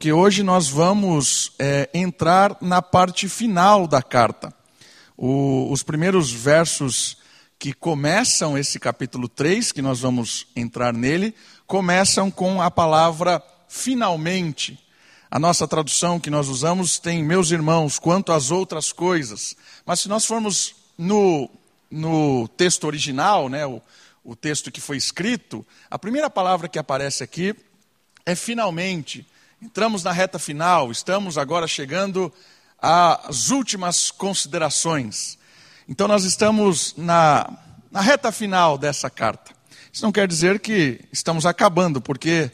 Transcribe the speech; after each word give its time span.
porque 0.00 0.14
hoje 0.14 0.42
nós 0.42 0.66
vamos 0.66 1.52
é, 1.58 1.90
entrar 1.92 2.56
na 2.62 2.80
parte 2.80 3.28
final 3.28 3.86
da 3.86 4.00
carta. 4.00 4.50
O, 5.14 5.70
os 5.70 5.82
primeiros 5.82 6.32
versos 6.32 7.18
que 7.58 7.74
começam 7.74 8.56
esse 8.56 8.80
capítulo 8.80 9.28
3, 9.28 9.72
que 9.72 9.82
nós 9.82 10.00
vamos 10.00 10.46
entrar 10.56 10.94
nele, 10.94 11.34
começam 11.66 12.30
com 12.30 12.62
a 12.62 12.70
palavra 12.70 13.42
finalmente. 13.68 14.82
A 15.30 15.38
nossa 15.38 15.68
tradução 15.68 16.18
que 16.18 16.30
nós 16.30 16.48
usamos 16.48 16.98
tem 16.98 17.22
meus 17.22 17.50
irmãos, 17.50 17.98
quanto 17.98 18.32
às 18.32 18.50
outras 18.50 18.92
coisas. 18.92 19.54
Mas 19.84 20.00
se 20.00 20.08
nós 20.08 20.24
formos 20.24 20.76
no, 20.96 21.46
no 21.90 22.48
texto 22.48 22.84
original, 22.84 23.50
né, 23.50 23.66
o, 23.66 23.82
o 24.24 24.34
texto 24.34 24.72
que 24.72 24.80
foi 24.80 24.96
escrito, 24.96 25.62
a 25.90 25.98
primeira 25.98 26.30
palavra 26.30 26.70
que 26.70 26.78
aparece 26.78 27.22
aqui 27.22 27.54
é 28.24 28.34
finalmente. 28.34 29.26
Entramos 29.62 30.02
na 30.02 30.10
reta 30.10 30.38
final, 30.38 30.90
estamos 30.90 31.36
agora 31.36 31.68
chegando 31.68 32.32
às 32.80 33.50
últimas 33.50 34.10
considerações. 34.10 35.38
Então, 35.86 36.08
nós 36.08 36.24
estamos 36.24 36.94
na, 36.96 37.58
na 37.92 38.00
reta 38.00 38.32
final 38.32 38.78
dessa 38.78 39.10
carta. 39.10 39.52
Isso 39.92 40.02
não 40.02 40.10
quer 40.10 40.26
dizer 40.26 40.60
que 40.60 41.00
estamos 41.12 41.44
acabando, 41.44 42.00
porque 42.00 42.50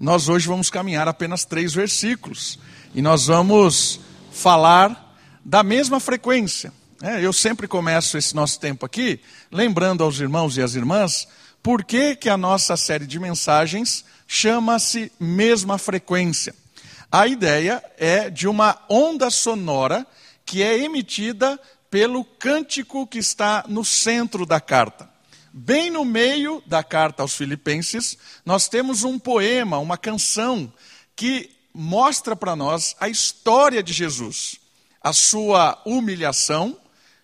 nós 0.00 0.28
hoje 0.28 0.48
vamos 0.48 0.68
caminhar 0.68 1.06
apenas 1.06 1.44
três 1.44 1.72
versículos 1.72 2.58
e 2.92 3.00
nós 3.00 3.26
vamos 3.26 4.00
falar 4.32 5.16
da 5.44 5.62
mesma 5.62 6.00
frequência. 6.00 6.72
É, 7.00 7.24
eu 7.24 7.32
sempre 7.32 7.68
começo 7.68 8.18
esse 8.18 8.34
nosso 8.34 8.58
tempo 8.58 8.84
aqui 8.84 9.20
lembrando 9.52 10.02
aos 10.02 10.18
irmãos 10.18 10.56
e 10.56 10.62
às 10.62 10.74
irmãs 10.74 11.28
por 11.62 11.84
que, 11.84 12.16
que 12.16 12.28
a 12.28 12.36
nossa 12.36 12.76
série 12.76 13.06
de 13.06 13.20
mensagens 13.20 14.04
chama-se 14.28 15.10
mesma 15.18 15.78
frequência. 15.78 16.54
A 17.10 17.26
ideia 17.26 17.82
é 17.96 18.28
de 18.28 18.46
uma 18.46 18.78
onda 18.88 19.30
sonora 19.30 20.06
que 20.44 20.62
é 20.62 20.78
emitida 20.78 21.58
pelo 21.90 22.22
cântico 22.22 23.06
que 23.06 23.18
está 23.18 23.64
no 23.66 23.82
centro 23.82 24.44
da 24.44 24.60
carta. 24.60 25.08
Bem 25.50 25.90
no 25.90 26.04
meio 26.04 26.62
da 26.66 26.84
carta 26.84 27.22
aos 27.22 27.34
Filipenses, 27.34 28.18
nós 28.44 28.68
temos 28.68 29.02
um 29.02 29.18
poema, 29.18 29.78
uma 29.78 29.96
canção, 29.96 30.70
que 31.16 31.50
mostra 31.72 32.36
para 32.36 32.54
nós 32.54 32.94
a 33.00 33.08
história 33.08 33.82
de 33.82 33.94
Jesus, 33.94 34.60
a 35.00 35.14
sua 35.14 35.80
humilhação, 35.86 36.78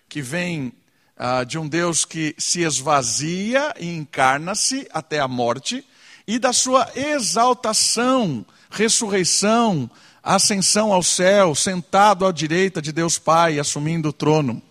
que 0.09 0.23
vem 0.23 0.73
ah, 1.15 1.43
de 1.43 1.59
um 1.59 1.67
Deus 1.67 2.03
que 2.03 2.35
se 2.37 2.61
esvazia 2.61 3.73
e 3.79 3.87
encarna-se 3.95 4.87
até 4.91 5.19
a 5.19 5.27
morte, 5.27 5.85
e 6.27 6.39
da 6.39 6.51
sua 6.51 6.89
exaltação, 6.95 8.45
ressurreição, 8.69 9.89
ascensão 10.23 10.91
ao 10.91 11.03
céu, 11.03 11.53
sentado 11.53 12.25
à 12.25 12.31
direita 12.31 12.81
de 12.81 12.91
Deus 12.91 13.19
Pai, 13.19 13.59
assumindo 13.59 14.09
o 14.09 14.13
trono. 14.13 14.61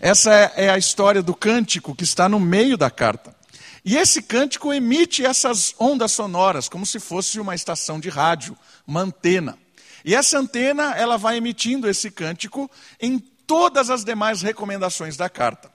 Essa 0.00 0.34
é, 0.34 0.52
é 0.66 0.70
a 0.70 0.76
história 0.76 1.22
do 1.22 1.34
cântico 1.34 1.94
que 1.94 2.04
está 2.04 2.28
no 2.28 2.40
meio 2.40 2.76
da 2.76 2.90
carta. 2.90 3.34
E 3.84 3.96
esse 3.96 4.22
cântico 4.22 4.72
emite 4.72 5.24
essas 5.24 5.74
ondas 5.78 6.12
sonoras, 6.12 6.68
como 6.68 6.86
se 6.86 6.98
fosse 6.98 7.38
uma 7.38 7.54
estação 7.54 8.00
de 8.00 8.08
rádio, 8.08 8.56
uma 8.86 9.02
antena. 9.02 9.58
E 10.04 10.14
essa 10.14 10.38
antena, 10.38 10.94
ela 10.96 11.16
vai 11.16 11.36
emitindo 11.36 11.88
esse 11.88 12.10
cântico 12.10 12.70
em 13.00 13.18
todas 13.18 13.90
as 13.90 14.04
demais 14.04 14.42
recomendações 14.42 15.16
da 15.16 15.28
carta. 15.28 15.73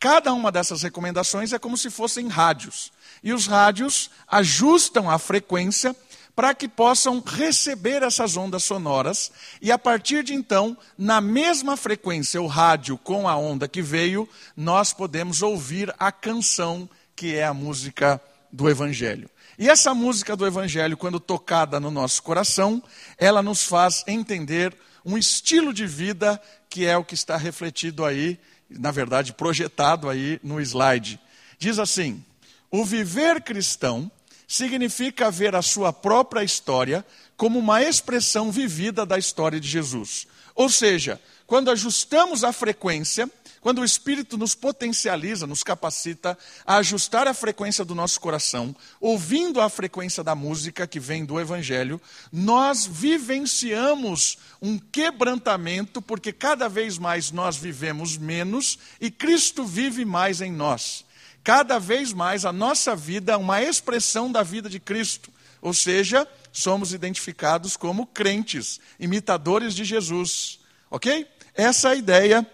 Cada 0.00 0.32
uma 0.32 0.50
dessas 0.50 0.82
recomendações 0.82 1.52
é 1.52 1.58
como 1.58 1.76
se 1.76 1.90
fossem 1.90 2.26
rádios. 2.26 2.90
E 3.22 3.34
os 3.34 3.46
rádios 3.46 4.10
ajustam 4.26 5.10
a 5.10 5.18
frequência 5.18 5.94
para 6.34 6.54
que 6.54 6.66
possam 6.66 7.20
receber 7.20 8.02
essas 8.02 8.34
ondas 8.34 8.64
sonoras 8.64 9.30
e 9.60 9.70
a 9.70 9.78
partir 9.78 10.24
de 10.24 10.32
então, 10.32 10.74
na 10.96 11.20
mesma 11.20 11.76
frequência, 11.76 12.40
o 12.40 12.46
rádio 12.46 12.96
com 12.96 13.28
a 13.28 13.36
onda 13.36 13.68
que 13.68 13.82
veio, 13.82 14.26
nós 14.56 14.94
podemos 14.94 15.42
ouvir 15.42 15.94
a 15.98 16.10
canção 16.10 16.88
que 17.14 17.34
é 17.34 17.44
a 17.44 17.52
música 17.52 18.18
do 18.50 18.70
Evangelho. 18.70 19.28
E 19.58 19.68
essa 19.68 19.92
música 19.92 20.34
do 20.34 20.46
Evangelho, 20.46 20.96
quando 20.96 21.20
tocada 21.20 21.78
no 21.78 21.90
nosso 21.90 22.22
coração, 22.22 22.82
ela 23.18 23.42
nos 23.42 23.66
faz 23.66 24.02
entender 24.06 24.74
um 25.04 25.18
estilo 25.18 25.74
de 25.74 25.86
vida 25.86 26.40
que 26.70 26.86
é 26.86 26.96
o 26.96 27.04
que 27.04 27.14
está 27.14 27.36
refletido 27.36 28.02
aí, 28.04 28.38
na 28.70 28.90
verdade, 28.90 29.32
projetado 29.32 30.08
aí 30.08 30.40
no 30.42 30.60
slide. 30.60 31.20
Diz 31.58 31.78
assim: 31.78 32.24
o 32.70 32.84
viver 32.84 33.42
cristão 33.42 34.10
significa 34.46 35.30
ver 35.30 35.54
a 35.54 35.62
sua 35.62 35.92
própria 35.92 36.42
história 36.42 37.04
como 37.36 37.58
uma 37.58 37.82
expressão 37.82 38.50
vivida 38.50 39.04
da 39.06 39.18
história 39.18 39.58
de 39.58 39.68
Jesus. 39.68 40.26
Ou 40.54 40.68
seja, 40.68 41.20
quando 41.46 41.70
ajustamos 41.70 42.44
a 42.44 42.52
frequência, 42.52 43.30
quando 43.60 43.80
o 43.80 43.84
Espírito 43.84 44.38
nos 44.38 44.54
potencializa, 44.54 45.46
nos 45.46 45.62
capacita 45.62 46.36
a 46.64 46.76
ajustar 46.76 47.28
a 47.28 47.34
frequência 47.34 47.84
do 47.84 47.94
nosso 47.94 48.20
coração, 48.20 48.74
ouvindo 49.00 49.60
a 49.60 49.68
frequência 49.68 50.24
da 50.24 50.34
música 50.34 50.86
que 50.86 50.98
vem 50.98 51.24
do 51.24 51.38
Evangelho, 51.38 52.00
nós 52.32 52.86
vivenciamos 52.86 54.38
um 54.62 54.78
quebrantamento, 54.78 56.00
porque 56.00 56.32
cada 56.32 56.68
vez 56.68 56.98
mais 56.98 57.30
nós 57.30 57.56
vivemos 57.56 58.16
menos 58.16 58.78
e 59.00 59.10
Cristo 59.10 59.64
vive 59.64 60.04
mais 60.04 60.40
em 60.40 60.52
nós 60.52 61.04
cada 61.42 61.78
vez 61.78 62.12
mais 62.12 62.44
a 62.44 62.52
nossa 62.52 62.94
vida 62.94 63.32
é 63.32 63.36
uma 63.36 63.62
expressão 63.62 64.30
da 64.30 64.42
vida 64.42 64.68
de 64.68 64.78
Cristo. 64.78 65.30
Ou 65.60 65.74
seja, 65.74 66.26
somos 66.52 66.92
identificados 66.92 67.76
como 67.76 68.06
crentes, 68.06 68.80
imitadores 68.98 69.74
de 69.74 69.84
Jesus. 69.84 70.60
Ok? 70.90 71.26
Essa 71.54 71.88
é 71.88 71.92
a 71.92 71.96
ideia 71.96 72.46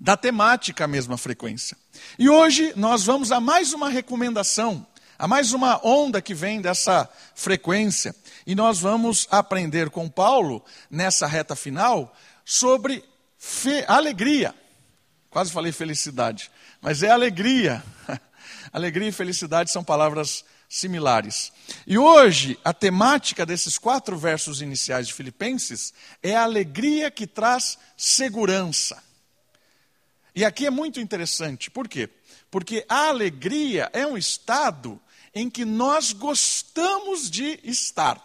da 0.00 0.16
temática, 0.16 0.84
a 0.84 0.88
mesma 0.88 1.18
frequência. 1.18 1.76
E 2.18 2.28
hoje 2.28 2.72
nós 2.74 3.04
vamos 3.04 3.30
a 3.30 3.38
mais 3.38 3.72
uma 3.74 3.90
recomendação, 3.90 4.86
a 5.18 5.28
mais 5.28 5.52
uma 5.52 5.78
onda 5.86 6.22
que 6.22 6.34
vem 6.34 6.60
dessa 6.60 7.08
frequência. 7.34 8.14
E 8.46 8.54
nós 8.54 8.80
vamos 8.80 9.28
aprender 9.30 9.90
com 9.90 10.08
Paulo, 10.08 10.64
nessa 10.90 11.26
reta 11.26 11.54
final, 11.54 12.16
sobre 12.44 13.04
alegria. 13.86 14.54
Quase 15.28 15.52
falei 15.52 15.70
felicidade 15.70 16.50
mas 16.80 17.02
é 17.02 17.10
alegria. 17.10 17.82
Alegria 18.72 19.08
e 19.08 19.12
felicidade 19.12 19.70
são 19.70 19.82
palavras 19.82 20.44
similares. 20.68 21.52
E 21.86 21.98
hoje, 21.98 22.58
a 22.64 22.72
temática 22.72 23.44
desses 23.44 23.76
quatro 23.76 24.16
versos 24.16 24.62
iniciais 24.62 25.08
de 25.08 25.14
Filipenses 25.14 25.92
é 26.22 26.36
a 26.36 26.44
alegria 26.44 27.10
que 27.10 27.26
traz 27.26 27.76
segurança. 27.96 29.02
E 30.34 30.44
aqui 30.44 30.66
é 30.66 30.70
muito 30.70 31.00
interessante, 31.00 31.70
por 31.70 31.88
quê? 31.88 32.08
Porque 32.50 32.84
a 32.88 33.08
alegria 33.08 33.90
é 33.92 34.06
um 34.06 34.16
estado 34.16 35.00
em 35.34 35.48
que 35.48 35.64
nós 35.64 36.12
gostamos 36.12 37.30
de 37.30 37.58
estar, 37.64 38.20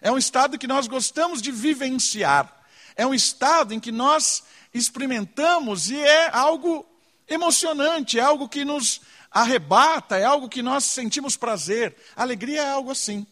é 0.00 0.10
um 0.10 0.18
estado 0.18 0.58
que 0.58 0.66
nós 0.66 0.86
gostamos 0.86 1.40
de 1.40 1.50
vivenciar, 1.50 2.52
é 2.96 3.06
um 3.06 3.14
estado 3.14 3.74
em 3.74 3.80
que 3.80 3.92
nós 3.92 4.42
experimentamos 4.72 5.90
e 5.90 5.98
é 5.98 6.30
algo 6.34 6.86
emocionante, 7.28 8.18
é 8.18 8.22
algo 8.22 8.48
que 8.48 8.64
nos 8.64 9.00
arrebata, 9.30 10.16
é 10.16 10.24
algo 10.24 10.48
que 10.48 10.62
nós 10.62 10.84
sentimos 10.84 11.36
prazer. 11.36 11.94
alegria 12.14 12.62
é 12.62 12.70
algo 12.70 12.90
assim. 12.90 13.26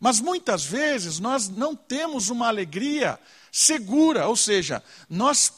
Mas 0.00 0.20
muitas 0.20 0.64
vezes 0.64 1.18
nós 1.18 1.48
não 1.48 1.74
temos 1.74 2.28
uma 2.28 2.48
alegria 2.48 3.18
segura, 3.50 4.28
ou 4.28 4.36
seja, 4.36 4.82
nós 5.08 5.52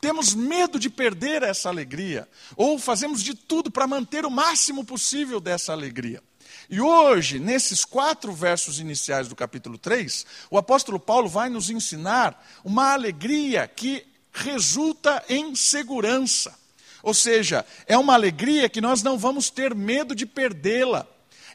temos 0.00 0.34
medo 0.34 0.78
de 0.78 0.90
perder 0.90 1.42
essa 1.42 1.68
alegria, 1.68 2.28
ou 2.56 2.78
fazemos 2.78 3.22
de 3.22 3.34
tudo 3.34 3.70
para 3.70 3.86
manter 3.86 4.24
o 4.24 4.30
máximo 4.30 4.84
possível 4.84 5.40
dessa 5.40 5.72
alegria. 5.72 6.22
E 6.68 6.80
hoje, 6.80 7.38
nesses 7.38 7.84
quatro 7.84 8.32
versos 8.32 8.80
iniciais 8.80 9.28
do 9.28 9.36
capítulo 9.36 9.78
3, 9.78 10.26
o 10.50 10.58
apóstolo 10.58 10.98
Paulo 10.98 11.28
vai 11.28 11.48
nos 11.48 11.70
ensinar 11.70 12.44
uma 12.64 12.92
alegria 12.92 13.68
que 13.68 14.04
resulta 14.32 15.24
em 15.28 15.54
segurança. 15.54 16.58
Ou 17.02 17.14
seja, 17.14 17.64
é 17.86 17.96
uma 17.96 18.14
alegria 18.14 18.68
que 18.68 18.80
nós 18.80 19.02
não 19.02 19.16
vamos 19.16 19.48
ter 19.48 19.74
medo 19.74 20.14
de 20.14 20.26
perdê-la. 20.26 21.06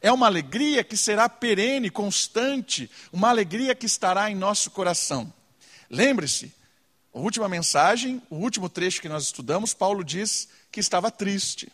É 0.01 0.11
uma 0.11 0.25
alegria 0.25 0.83
que 0.83 0.97
será 0.97 1.27
perene, 1.27 1.89
constante, 1.89 2.89
uma 3.11 3.29
alegria 3.29 3.75
que 3.75 3.85
estará 3.85 4.31
em 4.31 4.35
nosso 4.35 4.71
coração. 4.71 5.31
Lembre-se, 5.89 6.53
última 7.19 7.49
mensagem, 7.49 8.21
o 8.29 8.35
último 8.35 8.69
trecho 8.69 9.01
que 9.01 9.09
nós 9.09 9.25
estudamos, 9.25 9.73
Paulo 9.73 10.03
diz 10.03 10.47
que 10.71 10.79
estava 10.79 11.11
triste. 11.11 11.71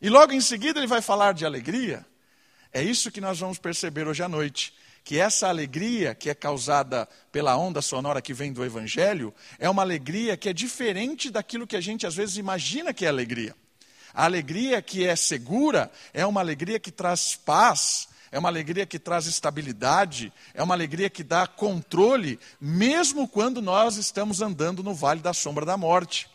E 0.00 0.08
logo 0.08 0.32
em 0.32 0.40
seguida 0.40 0.78
ele 0.78 0.86
vai 0.86 1.00
falar 1.00 1.32
de 1.32 1.46
alegria. 1.46 2.04
É 2.72 2.82
isso 2.82 3.10
que 3.10 3.20
nós 3.20 3.38
vamos 3.40 3.58
perceber 3.58 4.06
hoje 4.06 4.22
à 4.22 4.28
noite 4.28 4.74
que 5.08 5.18
essa 5.18 5.48
alegria 5.48 6.14
que 6.14 6.28
é 6.28 6.34
causada 6.34 7.08
pela 7.32 7.56
onda 7.56 7.80
sonora 7.80 8.20
que 8.20 8.34
vem 8.34 8.52
do 8.52 8.62
Evangelho 8.62 9.34
é 9.58 9.70
uma 9.70 9.80
alegria 9.80 10.36
que 10.36 10.50
é 10.50 10.52
diferente 10.52 11.30
daquilo 11.30 11.66
que 11.66 11.76
a 11.76 11.80
gente 11.80 12.06
às 12.06 12.14
vezes 12.14 12.36
imagina 12.36 12.92
que 12.92 13.06
é 13.06 13.08
alegria. 13.08 13.56
A 14.12 14.24
alegria 14.24 14.82
que 14.82 15.06
é 15.06 15.16
segura 15.16 15.90
é 16.12 16.26
uma 16.26 16.40
alegria 16.40 16.78
que 16.78 16.90
traz 16.90 17.34
paz, 17.34 18.06
é 18.30 18.38
uma 18.38 18.48
alegria 18.48 18.86
que 18.86 18.98
traz 18.98 19.26
estabilidade, 19.26 20.32
é 20.52 20.62
uma 20.62 20.74
alegria 20.74 21.08
que 21.08 21.22
dá 21.22 21.46
controle, 21.46 22.38
mesmo 22.60 23.26
quando 23.26 23.62
nós 23.62 23.96
estamos 23.96 24.40
andando 24.42 24.82
no 24.82 24.94
vale 24.94 25.20
da 25.20 25.32
sombra 25.32 25.64
da 25.64 25.76
morte. 25.76 26.28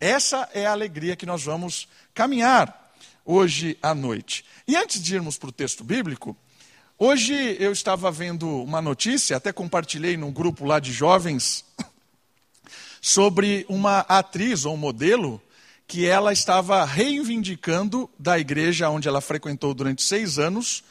Essa 0.00 0.48
é 0.52 0.66
a 0.66 0.72
alegria 0.72 1.16
que 1.16 1.26
nós 1.26 1.44
vamos 1.44 1.88
caminhar 2.14 2.92
hoje 3.24 3.78
à 3.82 3.94
noite. 3.94 4.44
E 4.66 4.76
antes 4.76 5.02
de 5.02 5.14
irmos 5.14 5.36
para 5.36 5.48
o 5.48 5.52
texto 5.52 5.84
bíblico, 5.84 6.36
hoje 6.98 7.34
eu 7.58 7.72
estava 7.72 8.10
vendo 8.10 8.48
uma 8.62 8.80
notícia, 8.80 9.36
até 9.36 9.52
compartilhei 9.52 10.16
num 10.16 10.32
grupo 10.32 10.64
lá 10.64 10.78
de 10.78 10.92
jovens, 10.92 11.64
sobre 13.00 13.66
uma 13.68 14.00
atriz 14.00 14.64
ou 14.64 14.74
um 14.74 14.78
modelo 14.78 15.40
que 15.86 16.06
ela 16.06 16.32
estava 16.32 16.84
reivindicando 16.84 18.10
da 18.18 18.38
igreja 18.38 18.90
onde 18.90 19.06
ela 19.06 19.20
frequentou 19.20 19.72
durante 19.72 20.02
seis 20.02 20.38
anos 20.38 20.82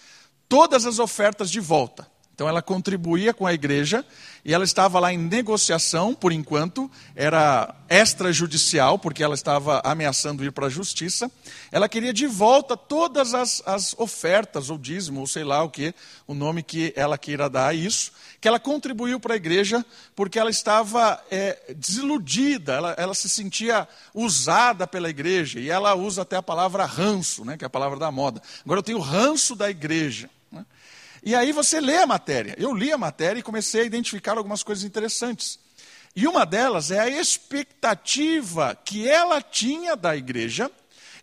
todas 0.56 0.86
as 0.86 1.00
ofertas 1.00 1.52
de 1.52 1.60
volta. 1.60 2.08
Então 2.34 2.48
ela 2.48 2.62
contribuía 2.62 3.34
com 3.34 3.46
a 3.46 3.54
igreja 3.54 4.06
e 4.44 4.54
ela 4.54 4.64
estava 4.64 5.02
lá 5.02 5.12
em 5.12 5.18
negociação, 5.18 6.14
por 6.14 6.32
enquanto, 6.32 6.90
era 7.14 7.76
extrajudicial, 7.90 8.98
porque 8.98 9.22
ela 9.22 9.36
estava 9.36 9.82
ameaçando 9.84 10.46
ir 10.46 10.54
para 10.54 10.68
a 10.68 10.70
justiça. 10.70 11.30
Ela 11.74 11.90
queria 11.90 12.14
de 12.14 12.26
volta 12.26 12.78
todas 12.78 13.34
as, 13.34 13.62
as 13.66 13.96
ofertas, 13.98 14.70
ou 14.70 14.78
dízimo, 14.78 15.20
ou 15.20 15.28
sei 15.28 15.44
lá 15.44 15.62
o 15.62 15.70
que, 15.70 15.94
o 16.26 16.34
nome 16.34 16.64
que 16.64 16.94
ela 16.96 17.18
queira 17.18 17.50
dar 17.50 17.68
a 17.68 17.74
isso, 17.74 18.14
que 18.40 18.48
ela 18.48 18.60
contribuiu 18.60 19.20
para 19.20 19.34
a 19.34 19.38
igreja 19.38 19.86
porque 20.16 20.40
ela 20.40 20.50
estava 20.50 21.22
é, 21.30 21.74
desiludida, 21.76 22.74
ela, 22.74 22.96
ela 22.98 23.14
se 23.14 23.28
sentia 23.28 23.86
usada 24.14 24.88
pela 24.88 25.10
igreja, 25.10 25.60
e 25.60 25.70
ela 25.70 25.96
usa 25.96 26.22
até 26.22 26.38
a 26.38 26.44
palavra 26.44 26.86
ranço, 26.86 27.44
né, 27.44 27.58
que 27.58 27.66
é 27.66 27.68
a 27.68 27.70
palavra 27.70 28.00
da 28.00 28.10
moda. 28.10 28.42
Agora 28.64 28.80
eu 28.80 28.84
tenho 28.84 29.00
ranço 29.00 29.54
da 29.54 29.70
igreja. 29.70 30.30
E 31.26 31.34
aí 31.34 31.52
você 31.52 31.82
lê 31.82 31.98
a 31.98 32.06
matéria. 32.06 32.56
Eu 32.58 32.72
li 32.72 32.94
a 32.94 32.98
matéria 32.98 33.40
e 33.40 33.44
comecei 33.44 33.82
a 33.82 33.86
identificar 33.86 34.38
algumas 34.38 34.62
coisas 34.62 34.84
interessantes. 34.84 35.60
E 36.16 36.28
uma 36.28 36.46
delas 36.46 36.92
é 36.92 37.00
a 37.00 37.10
expectativa 37.10 38.78
que 38.86 39.10
ela 39.10 39.42
tinha 39.42 39.96
da 39.98 40.16
igreja 40.16 40.72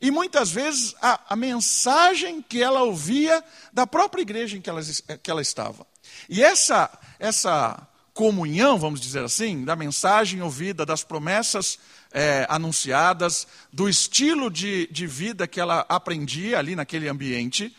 e 0.00 0.10
muitas 0.10 0.50
vezes 0.50 0.96
a, 1.00 1.20
a 1.30 1.36
mensagem 1.36 2.42
que 2.42 2.60
ela 2.60 2.82
ouvia 2.82 3.42
da 3.72 3.86
própria 3.86 4.22
igreja 4.22 4.58
em 4.58 4.60
que 4.60 4.68
ela, 4.68 4.80
que 5.22 5.30
ela 5.30 5.40
estava. 5.40 5.86
E 6.28 6.42
essa, 6.42 6.90
essa 7.20 7.86
comunhão, 8.12 8.78
vamos 8.78 9.00
dizer 9.00 9.24
assim, 9.24 9.64
da 9.64 9.76
mensagem 9.76 10.42
ouvida, 10.42 10.84
das 10.84 11.04
promessas 11.04 11.78
é, 12.12 12.44
anunciadas, 12.50 13.46
do 13.72 13.88
estilo 13.88 14.50
de, 14.50 14.88
de 14.88 15.06
vida 15.06 15.46
que 15.46 15.60
ela 15.60 15.86
aprendia 15.88 16.58
ali 16.58 16.74
naquele 16.74 17.08
ambiente, 17.08 17.74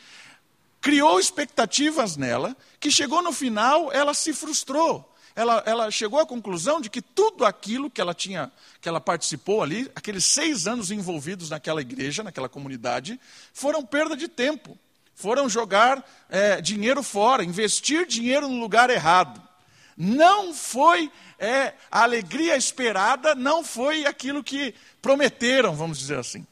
criou 0.84 1.18
expectativas 1.18 2.18
nela, 2.18 2.58
que 2.78 2.92
chegou 2.92 3.22
no 3.22 3.32
final, 3.32 3.90
ela 3.94 4.14
se 4.14 4.34
frustrou. 4.34 5.10
Ela, 5.34 5.64
ela, 5.66 5.90
chegou 5.90 6.20
à 6.20 6.26
conclusão 6.26 6.82
de 6.82 6.90
que 6.90 7.02
tudo 7.02 7.46
aquilo 7.46 7.90
que 7.90 8.02
ela 8.02 8.14
tinha, 8.14 8.52
que 8.82 8.90
ela 8.90 9.00
participou 9.00 9.64
ali, 9.64 9.90
aqueles 9.96 10.26
seis 10.26 10.68
anos 10.68 10.92
envolvidos 10.92 11.50
naquela 11.50 11.80
igreja, 11.82 12.22
naquela 12.22 12.50
comunidade, 12.50 13.18
foram 13.54 13.84
perda 13.84 14.16
de 14.16 14.28
tempo. 14.28 14.78
Foram 15.16 15.48
jogar 15.48 16.06
é, 16.30 16.60
dinheiro 16.60 17.02
fora, 17.02 17.46
investir 17.46 18.06
dinheiro 18.06 18.50
no 18.50 18.60
lugar 18.60 18.90
errado. 18.90 19.42
Não 19.96 20.54
foi 20.54 21.10
é, 21.40 21.76
a 21.90 22.04
alegria 22.04 22.58
esperada, 22.58 23.34
não 23.34 23.64
foi 23.64 24.06
aquilo 24.06 24.44
que 24.44 24.76
prometeram, 25.02 25.76
vamos 25.76 25.98
dizer 25.98 26.20
assim. 26.20 26.46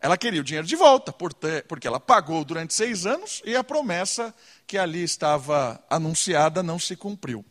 Ela 0.00 0.16
queria 0.16 0.40
o 0.40 0.44
dinheiro 0.44 0.66
de 0.66 0.76
volta, 0.76 1.12
porque 1.12 1.86
ela 1.86 2.00
pagou 2.00 2.42
durante 2.44 2.72
seis 2.72 3.04
anos 3.04 3.42
e 3.44 3.54
a 3.54 3.62
promessa 3.62 4.34
que 4.66 4.78
ali 4.78 5.02
estava 5.02 5.82
anunciada 5.90 6.62
não 6.62 6.78
se 6.78 6.96
cumpriu. 6.96 7.44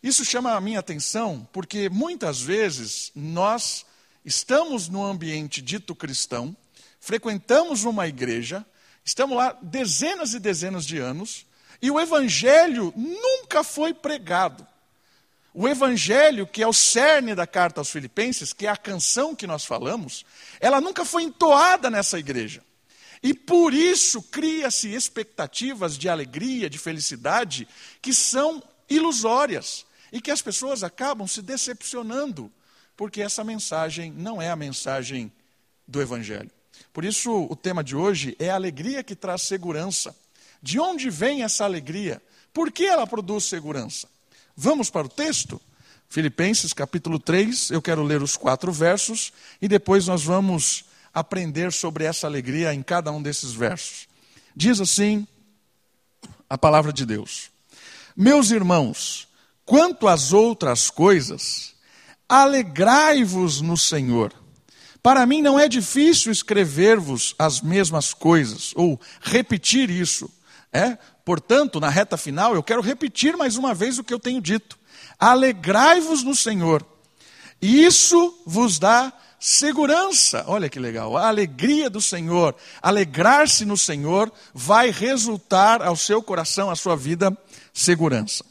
Isso 0.00 0.24
chama 0.24 0.52
a 0.52 0.60
minha 0.60 0.78
atenção 0.78 1.48
porque 1.52 1.88
muitas 1.88 2.40
vezes 2.40 3.10
nós 3.12 3.84
estamos 4.24 4.88
no 4.88 5.04
ambiente 5.04 5.60
dito 5.60 5.96
cristão, 5.96 6.56
frequentamos 7.00 7.82
uma 7.82 8.06
igreja, 8.06 8.64
estamos 9.04 9.36
lá 9.36 9.58
dezenas 9.60 10.32
e 10.32 10.38
dezenas 10.38 10.86
de 10.86 10.98
anos 10.98 11.44
e 11.82 11.90
o 11.90 11.98
evangelho 11.98 12.92
nunca 12.96 13.64
foi 13.64 13.92
pregado. 13.92 14.64
O 15.58 15.66
evangelho, 15.66 16.46
que 16.46 16.62
é 16.62 16.68
o 16.68 16.72
cerne 16.72 17.34
da 17.34 17.46
carta 17.46 17.80
aos 17.80 17.88
Filipenses, 17.88 18.52
que 18.52 18.66
é 18.66 18.68
a 18.68 18.76
canção 18.76 19.34
que 19.34 19.46
nós 19.46 19.64
falamos, 19.64 20.22
ela 20.60 20.82
nunca 20.82 21.02
foi 21.02 21.22
entoada 21.22 21.88
nessa 21.88 22.18
igreja. 22.18 22.62
E 23.22 23.32
por 23.32 23.72
isso 23.72 24.20
cria-se 24.20 24.92
expectativas 24.92 25.96
de 25.96 26.10
alegria, 26.10 26.68
de 26.68 26.76
felicidade, 26.76 27.66
que 28.02 28.12
são 28.12 28.62
ilusórias 28.86 29.86
e 30.12 30.20
que 30.20 30.30
as 30.30 30.42
pessoas 30.42 30.82
acabam 30.82 31.26
se 31.26 31.40
decepcionando, 31.40 32.52
porque 32.94 33.22
essa 33.22 33.42
mensagem 33.42 34.12
não 34.12 34.42
é 34.42 34.50
a 34.50 34.56
mensagem 34.56 35.32
do 35.88 36.02
evangelho. 36.02 36.50
Por 36.92 37.02
isso, 37.02 37.46
o 37.48 37.56
tema 37.56 37.82
de 37.82 37.96
hoje 37.96 38.36
é 38.38 38.50
a 38.50 38.56
alegria 38.56 39.02
que 39.02 39.16
traz 39.16 39.40
segurança. 39.40 40.14
De 40.60 40.78
onde 40.78 41.08
vem 41.08 41.44
essa 41.44 41.64
alegria? 41.64 42.20
Por 42.52 42.70
que 42.70 42.84
ela 42.84 43.06
produz 43.06 43.44
segurança? 43.44 44.14
Vamos 44.56 44.88
para 44.88 45.06
o 45.06 45.10
texto? 45.10 45.60
Filipenses 46.08 46.72
capítulo 46.72 47.18
3, 47.18 47.70
eu 47.72 47.82
quero 47.82 48.02
ler 48.02 48.22
os 48.22 48.36
quatro 48.36 48.72
versos 48.72 49.32
e 49.60 49.68
depois 49.68 50.06
nós 50.06 50.24
vamos 50.24 50.86
aprender 51.12 51.72
sobre 51.72 52.04
essa 52.04 52.26
alegria 52.26 52.72
em 52.72 52.82
cada 52.82 53.12
um 53.12 53.20
desses 53.20 53.52
versos. 53.52 54.08
Diz 54.54 54.80
assim 54.80 55.26
a 56.48 56.56
palavra 56.56 56.90
de 56.90 57.04
Deus: 57.04 57.50
Meus 58.16 58.50
irmãos, 58.50 59.28
quanto 59.64 60.08
às 60.08 60.32
outras 60.32 60.88
coisas, 60.88 61.74
alegrai-vos 62.26 63.60
no 63.60 63.76
Senhor. 63.76 64.32
Para 65.02 65.26
mim 65.26 65.42
não 65.42 65.58
é 65.58 65.68
difícil 65.68 66.32
escrever-vos 66.32 67.34
as 67.38 67.60
mesmas 67.60 68.14
coisas 68.14 68.72
ou 68.74 68.98
repetir 69.20 69.90
isso. 69.90 70.30
É? 70.72 70.98
Portanto, 71.26 71.80
na 71.80 71.88
reta 71.88 72.16
final, 72.16 72.54
eu 72.54 72.62
quero 72.62 72.80
repetir 72.80 73.36
mais 73.36 73.56
uma 73.56 73.74
vez 73.74 73.98
o 73.98 74.04
que 74.04 74.14
eu 74.14 74.20
tenho 74.20 74.40
dito. 74.40 74.78
Alegrai-vos 75.18 76.22
no 76.22 76.36
Senhor. 76.36 76.86
Isso 77.60 78.32
vos 78.46 78.78
dá 78.78 79.12
segurança. 79.40 80.44
Olha 80.46 80.68
que 80.68 80.78
legal. 80.78 81.16
A 81.16 81.26
alegria 81.26 81.90
do 81.90 82.00
Senhor, 82.00 82.54
alegrar-se 82.80 83.64
no 83.64 83.76
Senhor, 83.76 84.32
vai 84.54 84.92
resultar 84.92 85.82
ao 85.82 85.96
seu 85.96 86.22
coração, 86.22 86.70
à 86.70 86.76
sua 86.76 86.94
vida, 86.94 87.36
segurança. 87.74 88.44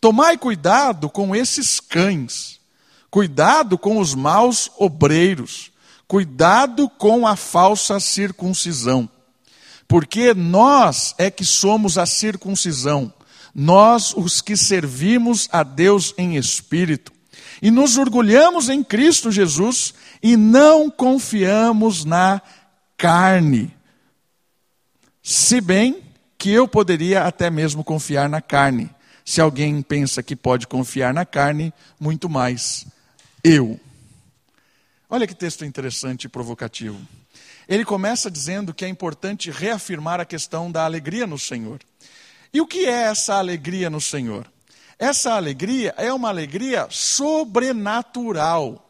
Tomai 0.00 0.36
cuidado 0.36 1.08
com 1.08 1.36
esses 1.36 1.78
cães. 1.78 2.58
Cuidado 3.12 3.78
com 3.78 3.96
os 3.96 4.16
maus 4.16 4.68
obreiros. 4.76 5.70
Cuidado 6.08 6.90
com 6.90 7.28
a 7.28 7.36
falsa 7.36 8.00
circuncisão 8.00 9.08
porque 9.88 10.34
nós 10.34 11.14
é 11.18 11.30
que 11.30 11.44
somos 11.44 11.98
a 11.98 12.06
circuncisão, 12.06 13.12
nós 13.54 14.14
os 14.14 14.40
que 14.40 14.56
servimos 14.56 15.48
a 15.50 15.62
Deus 15.62 16.14
em 16.16 16.36
espírito, 16.36 17.10
e 17.60 17.70
nos 17.70 17.96
orgulhamos 17.96 18.68
em 18.68 18.84
Cristo 18.84 19.32
Jesus 19.32 19.92
e 20.22 20.36
não 20.36 20.88
confiamos 20.88 22.04
na 22.04 22.40
carne. 22.96 23.74
Se 25.22 25.60
bem 25.60 26.02
que 26.38 26.52
eu 26.52 26.68
poderia 26.68 27.24
até 27.24 27.50
mesmo 27.50 27.82
confiar 27.82 28.28
na 28.28 28.40
carne. 28.40 28.88
Se 29.24 29.40
alguém 29.40 29.82
pensa 29.82 30.22
que 30.22 30.36
pode 30.36 30.66
confiar 30.68 31.12
na 31.12 31.26
carne, 31.26 31.74
muito 31.98 32.30
mais 32.30 32.86
eu. 33.42 33.78
Olha 35.10 35.26
que 35.26 35.34
texto 35.34 35.64
interessante 35.64 36.24
e 36.24 36.28
provocativo. 36.28 36.98
Ele 37.68 37.84
começa 37.84 38.30
dizendo 38.30 38.72
que 38.72 38.84
é 38.84 38.88
importante 38.88 39.50
reafirmar 39.50 40.20
a 40.20 40.24
questão 40.24 40.72
da 40.72 40.84
alegria 40.84 41.26
no 41.26 41.38
Senhor. 41.38 41.80
E 42.52 42.60
o 42.60 42.66
que 42.66 42.86
é 42.86 43.02
essa 43.02 43.34
alegria 43.34 43.90
no 43.90 44.00
Senhor? 44.00 44.50
Essa 44.98 45.34
alegria 45.34 45.94
é 45.98 46.12
uma 46.12 46.28
alegria 46.28 46.86
sobrenatural. 46.90 48.84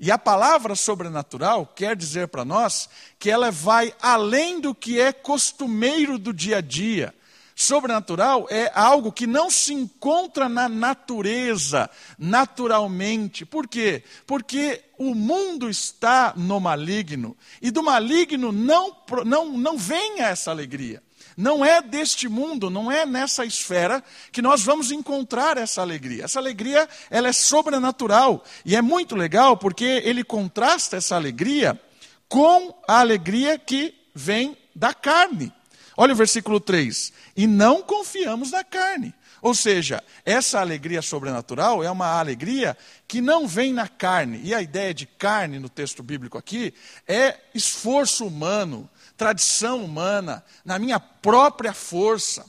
E 0.00 0.10
a 0.10 0.18
palavra 0.18 0.74
sobrenatural 0.74 1.64
quer 1.64 1.94
dizer 1.94 2.26
para 2.26 2.44
nós 2.44 2.88
que 3.20 3.30
ela 3.30 3.52
vai 3.52 3.94
além 4.02 4.60
do 4.60 4.74
que 4.74 5.00
é 5.00 5.12
costumeiro 5.12 6.18
do 6.18 6.32
dia 6.32 6.56
a 6.58 6.60
dia. 6.60 7.14
Sobrenatural 7.62 8.46
é 8.50 8.70
algo 8.74 9.12
que 9.12 9.26
não 9.26 9.48
se 9.48 9.72
encontra 9.72 10.48
na 10.48 10.68
natureza, 10.68 11.88
naturalmente. 12.18 13.46
Por 13.46 13.68
quê? 13.68 14.02
Porque 14.26 14.82
o 14.98 15.14
mundo 15.14 15.70
está 15.70 16.34
no 16.36 16.58
maligno. 16.58 17.36
E 17.60 17.70
do 17.70 17.82
maligno 17.82 18.50
não, 18.50 18.96
não, 19.24 19.56
não 19.56 19.78
vem 19.78 20.20
essa 20.20 20.50
alegria. 20.50 21.02
Não 21.36 21.64
é 21.64 21.80
deste 21.80 22.28
mundo, 22.28 22.68
não 22.68 22.90
é 22.90 23.06
nessa 23.06 23.44
esfera 23.44 24.02
que 24.30 24.42
nós 24.42 24.62
vamos 24.62 24.90
encontrar 24.90 25.56
essa 25.56 25.80
alegria. 25.80 26.24
Essa 26.24 26.40
alegria, 26.40 26.88
ela 27.10 27.28
é 27.28 27.32
sobrenatural. 27.32 28.44
E 28.64 28.74
é 28.74 28.82
muito 28.82 29.14
legal 29.14 29.56
porque 29.56 30.02
ele 30.04 30.24
contrasta 30.24 30.96
essa 30.96 31.14
alegria 31.14 31.80
com 32.28 32.74
a 32.88 32.98
alegria 33.00 33.58
que 33.58 33.94
vem 34.14 34.56
da 34.74 34.92
carne. 34.92 35.52
Olha 35.96 36.12
o 36.12 36.16
versículo 36.16 36.60
3: 36.60 37.12
E 37.36 37.46
não 37.46 37.82
confiamos 37.82 38.50
na 38.50 38.64
carne. 38.64 39.14
Ou 39.42 39.54
seja, 39.54 40.02
essa 40.24 40.60
alegria 40.60 41.02
sobrenatural 41.02 41.82
é 41.82 41.90
uma 41.90 42.18
alegria 42.18 42.78
que 43.08 43.20
não 43.20 43.48
vem 43.48 43.72
na 43.72 43.88
carne. 43.88 44.40
E 44.44 44.54
a 44.54 44.62
ideia 44.62 44.94
de 44.94 45.04
carne 45.04 45.58
no 45.58 45.68
texto 45.68 46.00
bíblico 46.00 46.38
aqui 46.38 46.72
é 47.08 47.40
esforço 47.52 48.24
humano, 48.24 48.88
tradição 49.16 49.84
humana, 49.84 50.44
na 50.64 50.78
minha 50.78 51.00
própria 51.00 51.72
força. 51.72 52.46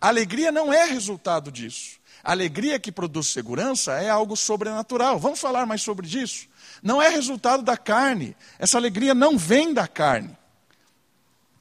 Alegria 0.00 0.50
não 0.50 0.72
é 0.72 0.86
resultado 0.86 1.52
disso. 1.52 1.98
A 2.24 2.32
alegria 2.32 2.80
que 2.80 2.90
produz 2.90 3.28
segurança 3.28 3.92
é 3.92 4.10
algo 4.10 4.36
sobrenatural. 4.36 5.20
Vamos 5.20 5.38
falar 5.38 5.66
mais 5.66 5.82
sobre 5.82 6.08
isso? 6.08 6.48
Não 6.82 7.00
é 7.00 7.08
resultado 7.08 7.62
da 7.62 7.76
carne. 7.76 8.36
Essa 8.58 8.76
alegria 8.76 9.14
não 9.14 9.38
vem 9.38 9.72
da 9.72 9.86
carne. 9.86 10.36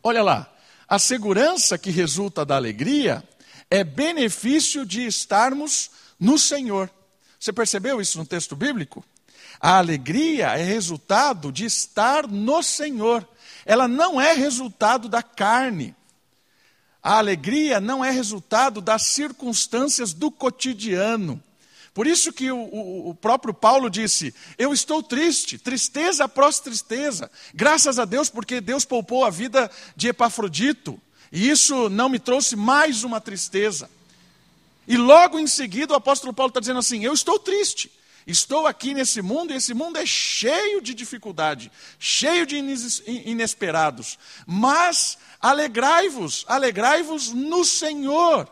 Olha 0.04 0.24
lá, 0.24 0.52
a 0.88 0.98
segurança 0.98 1.78
que 1.78 1.92
resulta 1.92 2.46
da 2.46 2.56
alegria 2.56 3.24
é 3.70 3.84
benefício 3.84 4.86
de 4.86 5.06
estarmos 5.06 5.92
no 6.20 6.38
Senhor. 6.40 6.90
Você 7.40 7.52
percebeu 7.52 8.00
isso 8.00 8.18
no 8.18 8.26
texto 8.26 8.56
bíblico? 8.56 9.04
A 9.60 9.78
alegria 9.78 10.58
é 10.58 10.64
resultado 10.64 11.52
de 11.52 11.66
estar 11.66 12.28
no 12.28 12.64
Senhor. 12.64 13.28
Ela 13.66 13.88
não 13.88 14.22
é 14.22 14.34
resultado 14.34 15.10
da 15.10 15.22
carne. 15.22 15.96
A 17.04 17.18
alegria 17.18 17.80
não 17.80 18.04
é 18.04 18.12
resultado 18.12 18.82
das 18.82 19.08
circunstâncias 19.08 20.14
do 20.14 20.32
cotidiano. 20.32 21.42
Por 21.98 22.06
isso 22.06 22.32
que 22.32 22.52
o, 22.52 22.60
o, 22.60 23.10
o, 23.10 23.16
próprio 23.16 23.52
Paulo 23.52 23.90
disse: 23.90 24.32
Eu 24.56 24.72
estou 24.72 25.02
triste, 25.02 25.58
tristeza 25.58 26.26
após 26.26 26.60
tristeza. 26.60 27.32
Graças 27.56 27.98
a 27.98 28.06
Deus, 28.06 28.30
porque 28.30 28.62
Deus 28.62 28.86
poupou 28.86 29.26
a 29.26 29.32
vida 29.32 29.68
de 29.96 30.10
Epafrodito. 30.10 31.02
E 31.32 31.50
isso 31.50 31.90
não 31.90 32.08
me 32.08 32.20
trouxe 32.20 32.56
mais 32.56 33.04
uma 33.04 33.20
tristeza. 33.20 33.90
E 34.88 34.96
logo 34.96 35.40
em 35.40 35.48
seguida 35.48 35.94
o 35.94 35.96
apóstolo 35.96 36.32
Paulo 36.36 36.52
está 36.52 36.60
dizendo 36.60 36.78
assim: 36.78 37.04
Eu 37.04 37.14
estou 37.14 37.40
triste. 37.40 37.92
Estou 38.28 38.68
aqui 38.68 38.94
nesse 38.94 39.24
mundo 39.24 39.52
e 39.52 39.56
esse 39.56 39.74
mundo 39.74 39.98
é 39.98 40.06
cheio 40.06 40.80
de 40.82 40.94
dificuldade, 40.94 41.72
cheio 41.98 42.46
de 42.46 42.58
inesperados. 43.26 44.20
Mas 44.46 45.18
alegrai-vos, 45.42 46.46
alegrai-vos 46.48 47.32
no 47.32 47.66
Senhor. 47.66 48.48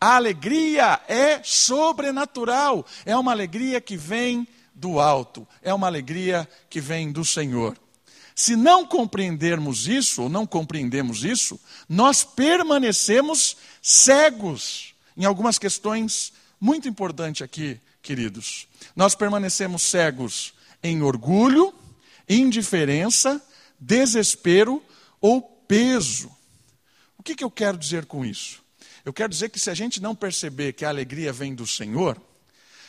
A 0.00 0.16
alegria 0.16 0.98
é 1.08 1.42
sobrenatural, 1.42 2.86
é 3.04 3.14
uma 3.14 3.32
alegria 3.32 3.82
que 3.82 3.98
vem 3.98 4.48
do 4.74 4.98
alto, 4.98 5.46
é 5.60 5.74
uma 5.74 5.86
alegria 5.86 6.48
que 6.70 6.80
vem 6.80 7.12
do 7.12 7.22
Senhor. 7.22 7.76
Se 8.34 8.56
não 8.56 8.86
compreendermos 8.86 9.86
isso, 9.86 10.22
ou 10.22 10.28
não 10.30 10.46
compreendemos 10.46 11.22
isso, 11.22 11.60
nós 11.86 12.24
permanecemos 12.24 13.58
cegos 13.82 14.94
em 15.14 15.26
algumas 15.26 15.58
questões 15.58 16.32
muito 16.58 16.88
importantes 16.88 17.42
aqui, 17.42 17.78
queridos. 18.00 18.66
Nós 18.96 19.14
permanecemos 19.14 19.82
cegos 19.82 20.54
em 20.82 21.02
orgulho, 21.02 21.74
indiferença, 22.26 23.42
desespero 23.78 24.82
ou 25.20 25.42
peso. 25.42 26.34
O 27.18 27.22
que, 27.22 27.34
que 27.34 27.44
eu 27.44 27.50
quero 27.50 27.76
dizer 27.76 28.06
com 28.06 28.24
isso? 28.24 28.62
Eu 29.04 29.12
quero 29.12 29.30
dizer 29.30 29.48
que 29.48 29.58
se 29.58 29.70
a 29.70 29.74
gente 29.74 30.00
não 30.00 30.14
perceber 30.14 30.72
que 30.72 30.84
a 30.84 30.88
alegria 30.88 31.32
vem 31.32 31.54
do 31.54 31.66
Senhor, 31.66 32.20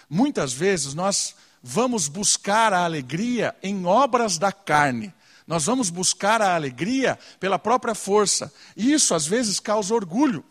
muitas 0.09 0.51
vezes 0.51 0.93
nós 0.93 1.35
vamos 1.63 2.07
buscar 2.07 2.73
a 2.73 2.83
alegria 2.83 3.55
em 3.61 3.85
obras 3.85 4.37
da 4.37 4.51
carne. 4.51 5.13
Nós 5.47 5.65
vamos 5.65 5.89
buscar 5.89 6.41
a 6.41 6.55
alegria 6.55 7.17
pela 7.39 7.59
própria 7.59 7.95
força. 7.95 8.53
E 8.75 8.91
isso 8.93 9.13
às 9.13 9.25
vezes 9.25 9.59
causa 9.59 9.93
orgulho. 9.93 10.43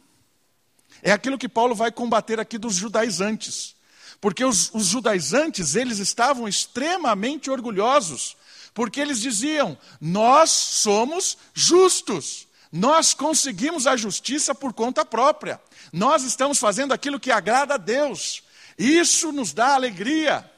É 1.02 1.12
aquilo 1.12 1.38
que 1.38 1.48
Paulo 1.48 1.74
vai 1.74 1.90
combater 1.90 2.38
aqui 2.38 2.58
dos 2.58 2.74
judaizantes. 2.74 3.74
Porque 4.20 4.44
os, 4.44 4.70
os 4.74 4.86
judaizantes, 4.86 5.74
eles 5.74 5.98
estavam 5.98 6.46
extremamente 6.46 7.50
orgulhosos. 7.50 8.36
Porque 8.74 9.00
eles 9.00 9.20
diziam: 9.20 9.78
Nós 10.00 10.50
somos 10.50 11.38
justos. 11.54 12.46
Nós 12.72 13.12
conseguimos 13.12 13.86
a 13.86 13.96
justiça 13.96 14.54
por 14.54 14.72
conta 14.72 15.04
própria. 15.04 15.60
Nós 15.92 16.22
estamos 16.22 16.58
fazendo 16.58 16.92
aquilo 16.92 17.18
que 17.18 17.30
agrada 17.30 17.74
a 17.74 17.78
Deus. 17.78 18.42
Isso 18.78 19.32
nos 19.32 19.52
dá 19.52 19.74
alegria. 19.74 20.48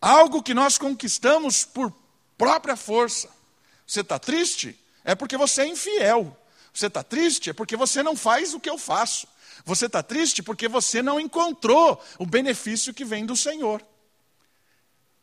Algo 0.00 0.42
que 0.42 0.54
nós 0.54 0.78
conquistamos 0.78 1.64
por 1.64 1.92
própria 2.38 2.76
força. 2.76 3.28
Você 3.86 4.00
está 4.00 4.18
triste? 4.18 4.78
É 5.04 5.14
porque 5.14 5.36
você 5.36 5.62
é 5.62 5.66
infiel. 5.66 6.36
Você 6.72 6.86
está 6.86 7.02
triste? 7.02 7.50
É 7.50 7.52
porque 7.52 7.76
você 7.76 8.02
não 8.02 8.16
faz 8.16 8.54
o 8.54 8.60
que 8.60 8.70
eu 8.70 8.78
faço. 8.78 9.28
Você 9.64 9.86
está 9.86 10.02
triste 10.02 10.42
porque 10.42 10.66
você 10.66 11.02
não 11.02 11.20
encontrou 11.20 12.02
o 12.18 12.24
benefício 12.24 12.94
que 12.94 13.04
vem 13.04 13.26
do 13.26 13.36
Senhor. 13.36 13.84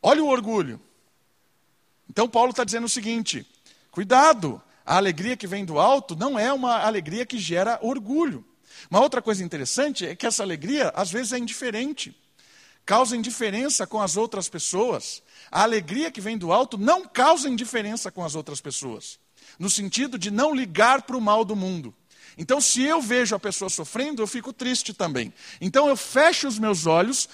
Olha 0.00 0.22
o 0.22 0.28
orgulho. 0.28 0.80
Então, 2.08 2.28
Paulo 2.28 2.50
está 2.50 2.64
dizendo 2.64 2.84
o 2.84 2.88
seguinte: 2.88 3.46
cuidado, 3.90 4.62
a 4.84 4.96
alegria 4.96 5.36
que 5.36 5.46
vem 5.46 5.64
do 5.64 5.78
alto 5.78 6.16
não 6.16 6.38
é 6.38 6.52
uma 6.52 6.78
alegria 6.78 7.26
que 7.26 7.38
gera 7.38 7.78
orgulho. 7.82 8.44
Uma 8.90 9.00
outra 9.00 9.20
coisa 9.20 9.44
interessante 9.44 10.06
é 10.06 10.16
que 10.16 10.26
essa 10.26 10.42
alegria, 10.42 10.92
às 10.94 11.10
vezes, 11.10 11.32
é 11.32 11.38
indiferente, 11.38 12.16
causa 12.84 13.16
indiferença 13.16 13.86
com 13.86 14.00
as 14.00 14.16
outras 14.16 14.48
pessoas. 14.48 15.22
A 15.50 15.62
alegria 15.62 16.10
que 16.10 16.20
vem 16.20 16.38
do 16.38 16.52
alto 16.52 16.78
não 16.78 17.04
causa 17.04 17.48
indiferença 17.48 18.10
com 18.10 18.24
as 18.24 18.34
outras 18.34 18.60
pessoas, 18.60 19.18
no 19.58 19.68
sentido 19.68 20.18
de 20.18 20.30
não 20.30 20.54
ligar 20.54 21.02
para 21.02 21.16
o 21.16 21.20
mal 21.20 21.44
do 21.44 21.54
mundo. 21.54 21.94
Então, 22.38 22.60
se 22.60 22.82
eu 22.82 23.02
vejo 23.02 23.34
a 23.34 23.40
pessoa 23.40 23.68
sofrendo, 23.68 24.22
eu 24.22 24.26
fico 24.26 24.52
triste 24.52 24.94
também. 24.94 25.32
Então, 25.60 25.88
eu 25.88 25.96
fecho 25.96 26.48
os 26.48 26.58
meus 26.58 26.86
olhos, 26.86 27.28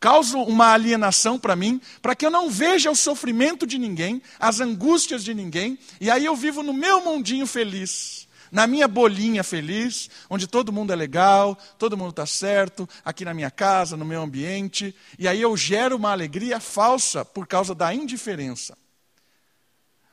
causo 0.00 0.38
uma 0.38 0.72
alienação 0.72 1.38
para 1.38 1.54
mim, 1.54 1.80
para 2.00 2.16
que 2.16 2.24
eu 2.24 2.30
não 2.30 2.50
veja 2.50 2.90
o 2.90 2.96
sofrimento 2.96 3.66
de 3.66 3.78
ninguém, 3.78 4.22
as 4.40 4.58
angústias 4.58 5.22
de 5.22 5.34
ninguém, 5.34 5.78
e 6.00 6.10
aí 6.10 6.24
eu 6.24 6.34
vivo 6.34 6.62
no 6.62 6.72
meu 6.72 7.04
mundinho 7.04 7.46
feliz 7.46 8.20
na 8.50 8.66
minha 8.66 8.88
bolinha 8.88 9.44
feliz, 9.44 10.10
onde 10.28 10.46
todo 10.46 10.72
mundo 10.72 10.92
é 10.92 10.96
legal, 10.96 11.56
todo 11.78 11.96
mundo 11.96 12.10
está 12.10 12.26
certo, 12.26 12.88
aqui 13.04 13.24
na 13.24 13.32
minha 13.32 13.50
casa, 13.50 13.96
no 13.96 14.04
meu 14.04 14.22
ambiente, 14.22 14.94
e 15.18 15.28
aí 15.28 15.40
eu 15.40 15.56
gero 15.56 15.96
uma 15.96 16.10
alegria 16.10 16.58
falsa 16.58 17.24
por 17.24 17.46
causa 17.46 17.74
da 17.74 17.94
indiferença. 17.94 18.76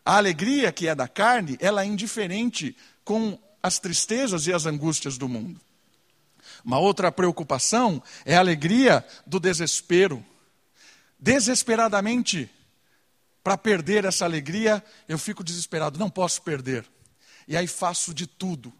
A 0.06 0.18
alegria 0.18 0.72
que 0.72 0.88
é 0.88 0.96
da 0.96 1.08
carne, 1.08 1.58
ela 1.60 1.82
é 1.82 1.86
indiferente 1.86 2.78
com 3.04 3.38
as 3.62 3.80
tristezas 3.80 4.48
e 4.48 4.54
as 4.54 4.66
angústias 4.66 5.18
do 5.18 5.28
mundo. 5.28 5.60
Uma 6.64 6.80
outra 6.80 7.12
preocupação 7.12 8.02
é 8.26 8.36
a 8.36 8.40
alegria 8.40 9.06
do 9.26 9.40
desespero. 9.40 10.26
Desesperadamente, 11.20 12.50
para 13.44 13.58
perder 13.58 14.06
essa 14.06 14.26
alegria, 14.26 14.84
eu 15.08 15.18
fico 15.18 15.44
desesperado, 15.44 15.98
não 15.98 16.10
posso 16.10 16.42
perder 16.42 16.86
e 17.48 17.56
aí 17.56 17.66
faço 17.66 18.14
de 18.14 18.28
tudo. 18.28 18.74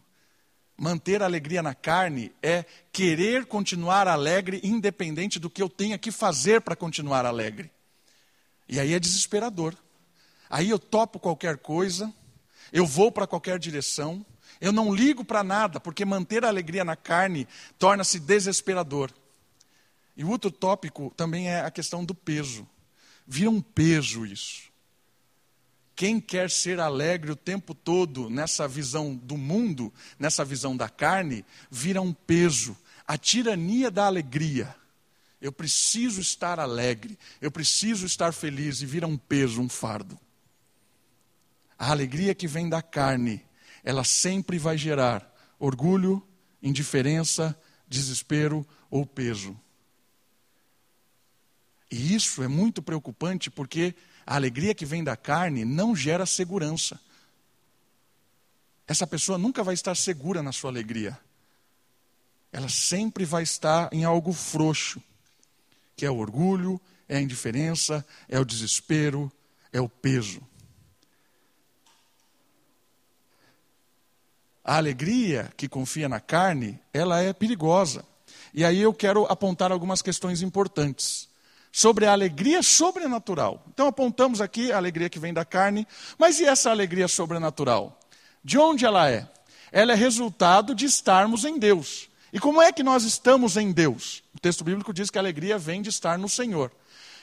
Manter 0.78 1.24
a 1.24 1.26
alegria 1.26 1.64
na 1.64 1.74
carne 1.74 2.32
é 2.44 2.66
querer 2.92 3.46
continuar 3.46 4.08
alegre, 4.08 4.60
independente 4.64 5.40
do 5.40 5.50
que 5.50 5.62
eu 5.62 5.70
tenha 5.70 5.98
que 5.98 6.12
fazer 6.12 6.62
para 6.62 6.76
continuar 6.76 7.26
alegre. 7.26 7.72
E 8.70 8.80
aí 8.80 8.94
é 8.94 9.00
desesperador. 9.00 9.74
Aí 10.50 10.70
eu 10.70 10.78
topo 10.78 11.20
qualquer 11.20 11.58
coisa, 11.58 12.14
eu 12.72 12.86
vou 12.86 13.12
para 13.12 13.26
qualquer 13.26 13.58
direção, 13.58 14.24
eu 14.60 14.72
não 14.72 14.94
ligo 14.94 15.24
para 15.24 15.44
nada, 15.44 15.80
porque 15.80 16.06
manter 16.06 16.44
a 16.44 16.48
alegria 16.48 16.84
na 16.84 16.96
carne 16.96 17.48
torna-se 17.78 18.20
desesperador. 18.20 19.12
E 20.16 20.24
o 20.24 20.30
outro 20.30 20.50
tópico 20.50 21.14
também 21.16 21.48
é 21.48 21.62
a 21.62 21.70
questão 21.70 22.04
do 22.04 22.16
peso. 22.16 22.68
Vira 23.26 23.50
um 23.50 23.62
peso 23.62 24.26
isso. 24.26 24.68
Quem 25.96 26.20
quer 26.20 26.50
ser 26.50 26.80
alegre 26.80 27.32
o 27.32 27.36
tempo 27.36 27.74
todo 27.74 28.30
nessa 28.30 28.68
visão 28.68 29.16
do 29.16 29.36
mundo, 29.38 29.92
nessa 30.20 30.46
visão 30.46 30.78
da 30.78 30.88
carne, 30.88 31.44
vira 31.70 32.02
um 32.02 32.14
peso. 32.14 32.78
A 33.08 33.18
tirania 33.18 33.90
da 33.90 34.06
alegria. 34.06 34.76
Eu 35.40 35.52
preciso 35.52 36.20
estar 36.20 36.60
alegre, 36.60 37.18
eu 37.40 37.52
preciso 37.52 38.06
estar 38.06 38.34
feliz 38.34 38.82
e 38.82 38.86
vira 38.86 39.06
um 39.06 39.18
peso, 39.18 39.62
um 39.62 39.70
fardo. 39.70 40.20
A 41.78 41.92
alegria 41.92 42.34
que 42.34 42.48
vem 42.48 42.68
da 42.68 42.82
carne, 42.82 43.44
ela 43.84 44.04
sempre 44.04 44.58
vai 44.58 44.78
gerar 44.78 45.34
orgulho, 45.60 46.26
indiferença, 46.62 47.60
desespero 47.88 48.68
ou 48.90 49.06
peso. 49.06 49.58
E 51.90 52.14
isso 52.14 52.44
é 52.44 52.48
muito 52.48 52.82
preocupante 52.82 53.50
porque 53.50 53.96
a 54.26 54.36
alegria 54.36 54.76
que 54.76 54.86
vem 54.86 55.04
da 55.04 55.16
carne 55.16 55.64
não 55.64 55.96
gera 55.96 56.26
segurança. 56.26 57.00
Essa 58.86 59.08
pessoa 59.08 59.38
nunca 59.38 59.64
vai 59.64 59.74
estar 59.74 59.96
segura 59.96 60.44
na 60.44 60.52
sua 60.52 60.70
alegria. 60.70 61.18
Ela 62.52 62.70
sempre 62.70 63.26
vai 63.26 63.44
estar 63.44 63.90
em 63.94 64.04
algo 64.04 64.34
frouxo, 64.34 65.02
que 65.96 66.06
é 66.06 66.12
o 66.12 66.18
orgulho, 66.18 66.80
é 67.08 67.18
a 67.18 67.22
indiferença, 67.22 68.06
é 68.28 68.40
o 68.40 68.46
desespero, 68.46 69.32
é 69.72 69.80
o 69.80 69.90
peso. 69.90 70.42
A 74.68 74.76
alegria 74.76 75.50
que 75.56 75.70
confia 75.70 76.10
na 76.10 76.20
carne, 76.20 76.78
ela 76.94 77.22
é 77.22 77.32
perigosa. 77.32 78.04
E 78.54 78.66
aí 78.66 78.82
eu 78.82 78.94
quero 78.94 79.26
apontar 79.32 79.72
algumas 79.72 80.02
questões 80.02 80.42
importantes 80.42 81.30
sobre 81.72 82.06
a 82.06 82.12
alegria 82.12 82.62
sobrenatural. 82.62 83.64
Então 83.74 83.88
apontamos 83.88 84.42
aqui 84.42 84.70
a 84.74 84.76
alegria 84.76 85.10
que 85.10 85.20
vem 85.20 85.34
da 85.34 85.46
carne, 85.46 85.88
mas 86.18 86.42
e 86.42 86.46
essa 86.46 86.70
alegria 86.70 87.08
sobrenatural? 87.08 87.98
De 88.44 88.58
onde 88.58 88.86
ela 88.86 89.10
é? 89.10 89.26
Ela 89.72 89.94
é 89.94 89.96
resultado 89.96 90.76
de 90.76 90.84
estarmos 90.86 91.46
em 91.46 91.58
Deus. 91.58 92.10
E 92.34 92.38
como 92.38 92.62
é 92.62 92.70
que 92.74 92.84
nós 92.84 93.06
estamos 93.06 93.56
em 93.56 93.72
Deus? 93.72 94.22
O 94.36 94.40
texto 94.40 94.66
bíblico 94.66 94.94
diz 94.94 95.10
que 95.10 95.18
a 95.18 95.22
alegria 95.22 95.58
vem 95.58 95.82
de 95.82 95.88
estar 95.88 96.18
no 96.18 96.28
Senhor. 96.28 96.74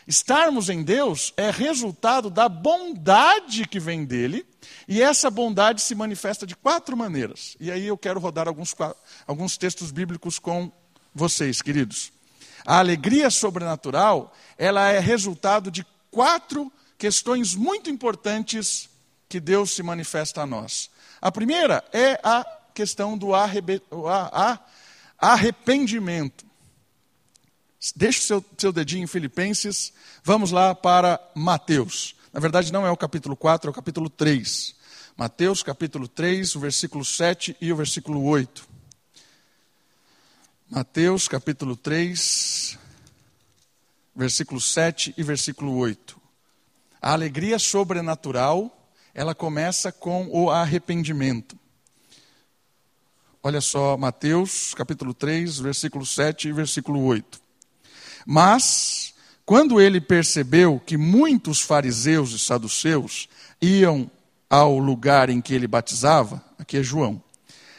Estarmos 0.06 0.68
em 0.68 0.82
Deus 0.82 1.32
é 1.36 1.50
resultado 1.50 2.28
da 2.28 2.48
bondade 2.48 3.66
que 3.66 3.80
vem 3.80 4.04
dele, 4.04 4.46
e 4.86 5.00
essa 5.02 5.30
bondade 5.30 5.80
se 5.80 5.94
manifesta 5.94 6.46
de 6.46 6.54
quatro 6.54 6.96
maneiras. 6.96 7.56
E 7.58 7.70
aí 7.70 7.86
eu 7.86 7.96
quero 7.96 8.20
rodar 8.20 8.46
alguns, 8.46 8.74
alguns 9.26 9.56
textos 9.56 9.90
bíblicos 9.90 10.38
com 10.38 10.70
vocês, 11.14 11.62
queridos. 11.62 12.12
A 12.66 12.78
alegria 12.78 13.30
sobrenatural, 13.30 14.34
ela 14.58 14.90
é 14.90 14.98
resultado 14.98 15.70
de 15.70 15.86
quatro 16.10 16.72
questões 16.98 17.54
muito 17.54 17.90
importantes 17.90 18.88
que 19.28 19.40
Deus 19.40 19.72
se 19.72 19.82
manifesta 19.82 20.42
a 20.42 20.46
nós. 20.46 20.90
A 21.20 21.32
primeira 21.32 21.84
é 21.92 22.20
a 22.22 22.44
questão 22.74 23.16
do 23.16 23.30
arrependimento. 25.18 26.43
Deixe 27.92 28.20
o 28.20 28.22
seu, 28.22 28.44
seu 28.56 28.72
dedinho 28.72 29.04
em 29.04 29.06
Filipenses, 29.06 29.92
vamos 30.22 30.50
lá 30.50 30.74
para 30.74 31.20
Mateus. 31.34 32.14
Na 32.32 32.40
verdade, 32.40 32.72
não 32.72 32.86
é 32.86 32.90
o 32.90 32.96
capítulo 32.96 33.36
4, 33.36 33.68
é 33.68 33.70
o 33.70 33.74
capítulo 33.74 34.08
3. 34.08 34.74
Mateus, 35.16 35.62
capítulo 35.62 36.08
3, 36.08 36.56
o 36.56 36.60
versículo 36.60 37.04
7 37.04 37.56
e 37.60 37.72
o 37.72 37.76
versículo 37.76 38.24
8. 38.24 38.66
Mateus, 40.68 41.28
capítulo 41.28 41.76
3, 41.76 42.78
versículo 44.16 44.60
7 44.60 45.14
e 45.16 45.22
versículo 45.22 45.76
8. 45.76 46.20
A 47.00 47.12
alegria 47.12 47.58
sobrenatural, 47.58 48.90
ela 49.12 49.34
começa 49.34 49.92
com 49.92 50.26
o 50.32 50.50
arrependimento. 50.50 51.56
Olha 53.42 53.60
só, 53.60 53.96
Mateus, 53.96 54.72
capítulo 54.74 55.12
3, 55.12 55.58
versículo 55.58 56.06
7 56.06 56.48
e 56.48 56.52
versículo 56.52 57.04
8. 57.04 57.43
Mas, 58.26 59.14
quando 59.44 59.80
ele 59.80 60.00
percebeu 60.00 60.80
que 60.84 60.96
muitos 60.96 61.60
fariseus 61.60 62.32
e 62.32 62.38
saduceus 62.38 63.28
iam 63.60 64.10
ao 64.48 64.78
lugar 64.78 65.28
em 65.30 65.40
que 65.40 65.54
ele 65.54 65.66
batizava, 65.66 66.42
aqui 66.58 66.78
é 66.78 66.82
João, 66.82 67.22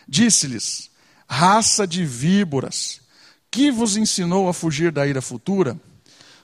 disse-lhes: 0.08 0.90
Raça 1.28 1.88
de 1.88 2.06
víboras, 2.06 3.02
que 3.50 3.72
vos 3.72 3.98
ensinou 3.98 4.48
a 4.48 4.54
fugir 4.54 4.92
da 4.92 5.08
ira 5.08 5.22
futura? 5.22 5.80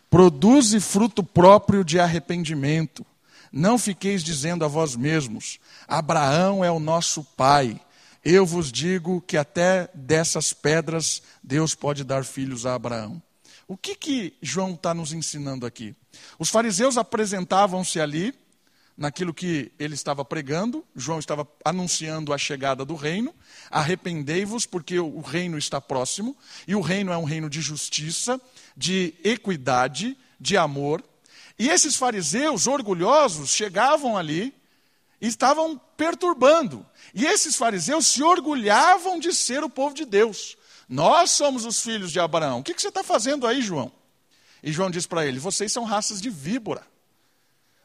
Produze 0.10 0.80
fruto 0.80 1.24
próprio 1.24 1.86
de 1.86 2.00
arrependimento. 2.00 3.06
Não 3.52 3.78
fiqueis 3.78 4.24
dizendo 4.24 4.66
a 4.66 4.68
vós 4.68 4.96
mesmos: 4.96 5.60
Abraão 5.88 6.64
é 6.64 6.72
o 6.72 6.80
nosso 6.80 7.24
pai. 7.24 7.80
Eu 8.24 8.46
vos 8.46 8.72
digo 8.72 9.22
que 9.22 9.36
até 9.36 9.90
dessas 9.94 10.54
pedras 10.54 11.22
Deus 11.44 11.74
pode 11.74 12.04
dar 12.04 12.24
filhos 12.24 12.66
a 12.66 12.76
Abraão. 12.76 13.22
O 13.72 13.78
que, 13.78 13.96
que 13.96 14.34
João 14.42 14.74
está 14.74 14.94
nos 14.94 15.14
ensinando 15.14 15.66
aqui? 15.66 15.96
Os 16.38 16.50
fariseus 16.50 16.98
apresentavam-se 16.98 18.02
ali, 18.02 18.34
naquilo 18.98 19.34
que 19.34 19.72
ele 19.80 19.94
estava 19.94 20.26
pregando, 20.26 20.86
João 20.94 21.20
estava 21.20 21.48
anunciando 21.64 22.34
a 22.34 22.38
chegada 22.38 22.84
do 22.84 22.96
reino. 22.96 23.34
Arrependei-vos, 23.70 24.66
porque 24.66 25.00
o 25.00 25.22
reino 25.22 25.58
está 25.58 25.80
próximo, 25.80 26.36
e 26.68 26.76
o 26.76 26.82
reino 26.82 27.14
é 27.14 27.18
um 27.18 27.24
reino 27.24 27.50
de 27.50 27.62
justiça, 27.62 28.42
de 28.76 29.14
equidade, 29.24 30.18
de 30.38 30.58
amor. 30.58 31.02
E 31.58 31.70
esses 31.70 31.96
fariseus 31.96 32.68
orgulhosos 32.68 33.52
chegavam 33.52 34.18
ali 34.18 34.54
e 35.22 35.28
estavam 35.28 35.80
perturbando. 35.96 36.86
E 37.14 37.26
esses 37.26 37.56
fariseus 37.56 38.06
se 38.06 38.22
orgulhavam 38.22 39.18
de 39.18 39.32
ser 39.34 39.64
o 39.64 39.70
povo 39.70 39.96
de 39.96 40.04
Deus. 40.04 40.58
Nós 40.92 41.32
somos 41.32 41.66
os 41.66 41.82
filhos 41.82 42.12
de 42.12 42.20
Abraão. 42.20 42.60
O 42.60 42.64
que, 42.64 42.74
você 42.74 42.90
está 42.90 43.02
fazendo 43.02 43.48
aí, 43.48 43.62
João? 43.62 43.90
E 44.62 44.74
João 44.74 44.92
diz 44.92 45.08
para 45.08 45.26
ele: 45.26 45.40
Vocês 45.40 45.72
são 45.72 45.86
raças 45.86 46.22
de 46.22 46.30
víbora. 46.30 46.86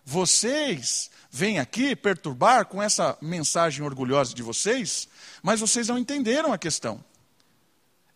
Vocês 0.04 1.08
vêm 1.30 1.60
aqui 1.60 1.94
perturbar 1.94 2.66
com 2.66 2.82
essa 2.82 3.16
mensagem 3.22 3.84
orgulhosa 3.84 4.34
de 4.34 4.42
vocês, 4.42 5.06
mas 5.40 5.60
vocês 5.60 5.86
não 5.86 5.96
entenderam 5.96 6.52
a 6.52 6.58
questão. 6.58 7.02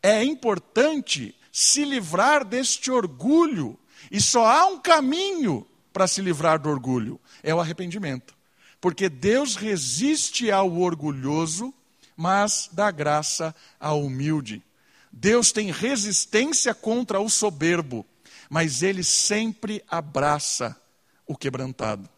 É 0.03 0.25
importante 0.25 1.37
se 1.53 1.85
livrar 1.85 2.45
deste 2.45 2.91
orgulho, 2.91 3.79
e 4.11 4.21
só 4.21 4.45
há 4.45 4.67
um 4.67 4.81
caminho 4.81 5.65
para 5.93 6.09
se 6.09 6.21
livrar 6.21 6.59
do 6.59 6.69
orgulho: 6.69 7.21
é 7.45 7.55
o 7.55 7.61
arrependimento. 7.61 8.35
Porque 8.81 9.09
Deus 9.09 9.55
resiste 9.55 10.51
ao 10.51 10.81
orgulhoso, 10.81 11.73
mas 12.17 12.69
dá 12.73 12.91
graça 12.91 13.55
ao 13.79 14.03
humilde. 14.03 14.65
Deus 15.13 15.53
tem 15.53 15.71
resistência 15.71 16.75
contra 16.75 17.21
o 17.21 17.29
soberbo, 17.29 18.07
mas 18.49 18.83
ele 18.83 19.03
sempre 19.03 19.83
abraça 19.89 20.81
o 21.27 21.37
quebrantado. 21.37 22.09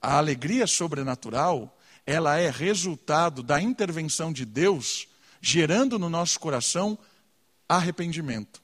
A 0.00 0.18
alegria 0.18 0.66
sobrenatural, 0.66 1.76
ela 2.04 2.38
é 2.38 2.50
resultado 2.50 3.42
da 3.42 3.60
intervenção 3.60 4.32
de 4.32 4.44
Deus, 4.44 5.08
gerando 5.40 5.98
no 5.98 6.08
nosso 6.08 6.38
coração 6.38 6.98
arrependimento. 7.68 8.62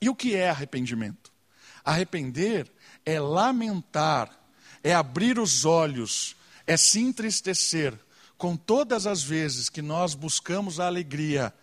E 0.00 0.08
o 0.08 0.14
que 0.14 0.34
é 0.34 0.50
arrependimento? 0.50 1.32
Arrepender 1.84 2.70
é 3.04 3.20
lamentar, 3.20 4.30
é 4.82 4.94
abrir 4.94 5.38
os 5.38 5.64
olhos, 5.64 6.36
é 6.66 6.76
se 6.76 7.00
entristecer 7.00 7.98
com 8.36 8.56
todas 8.56 9.06
as 9.06 9.22
vezes 9.22 9.68
que 9.68 9.80
nós 9.80 10.14
buscamos 10.14 10.80
a 10.80 10.86
alegria 10.86 11.54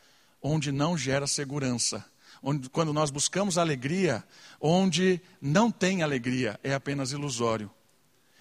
onde 0.41 0.71
não 0.71 0.97
gera 0.97 1.27
segurança. 1.27 2.05
Onde, 2.41 2.69
quando 2.69 2.93
nós 2.93 3.11
buscamos 3.11 3.57
alegria, 3.57 4.23
onde 4.61 5.21
não 5.41 5.69
tem 5.69 6.03
alegria, 6.03 6.59
é 6.63 6.73
apenas 6.73 7.11
ilusório. 7.11 7.69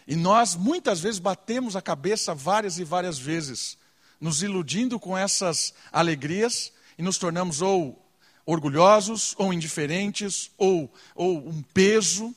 E 0.06 0.14
nós 0.14 0.54
muitas 0.54 1.00
vezes 1.00 1.18
batemos 1.18 1.76
a 1.76 1.82
cabeça 1.82 2.34
várias 2.34 2.78
e 2.78 2.84
várias 2.84 3.18
vezes, 3.18 3.76
nos 4.20 4.42
iludindo 4.42 4.98
com 4.98 5.16
essas 5.16 5.74
alegrias 5.92 6.72
e 6.96 7.02
nos 7.02 7.18
tornamos 7.18 7.60
ou 7.60 8.04
orgulhosos, 8.46 9.34
ou 9.36 9.52
indiferentes, 9.52 10.50
ou, 10.56 10.90
ou 11.14 11.48
um 11.48 11.62
peso. 11.74 12.34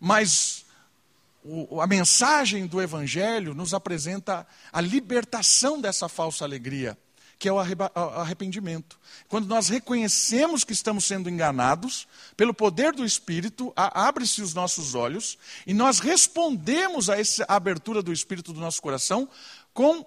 Mas 0.00 0.64
o, 1.44 1.80
a 1.80 1.86
mensagem 1.86 2.66
do 2.66 2.80
Evangelho 2.80 3.52
nos 3.52 3.74
apresenta 3.74 4.46
a 4.72 4.80
libertação 4.80 5.80
dessa 5.80 6.08
falsa 6.08 6.44
alegria 6.44 6.96
que 7.38 7.48
é 7.48 7.52
o 7.52 7.58
arrependimento. 7.58 8.98
Quando 9.28 9.46
nós 9.46 9.68
reconhecemos 9.68 10.64
que 10.64 10.72
estamos 10.72 11.04
sendo 11.04 11.30
enganados, 11.30 12.08
pelo 12.36 12.52
poder 12.52 12.92
do 12.92 13.04
Espírito, 13.04 13.72
abre-se 13.76 14.42
os 14.42 14.54
nossos 14.54 14.94
olhos 14.94 15.38
e 15.66 15.72
nós 15.72 16.00
respondemos 16.00 17.08
a 17.08 17.18
essa 17.18 17.44
abertura 17.48 18.02
do 18.02 18.12
Espírito 18.12 18.52
do 18.52 18.60
nosso 18.60 18.82
coração 18.82 19.28
com 19.72 20.04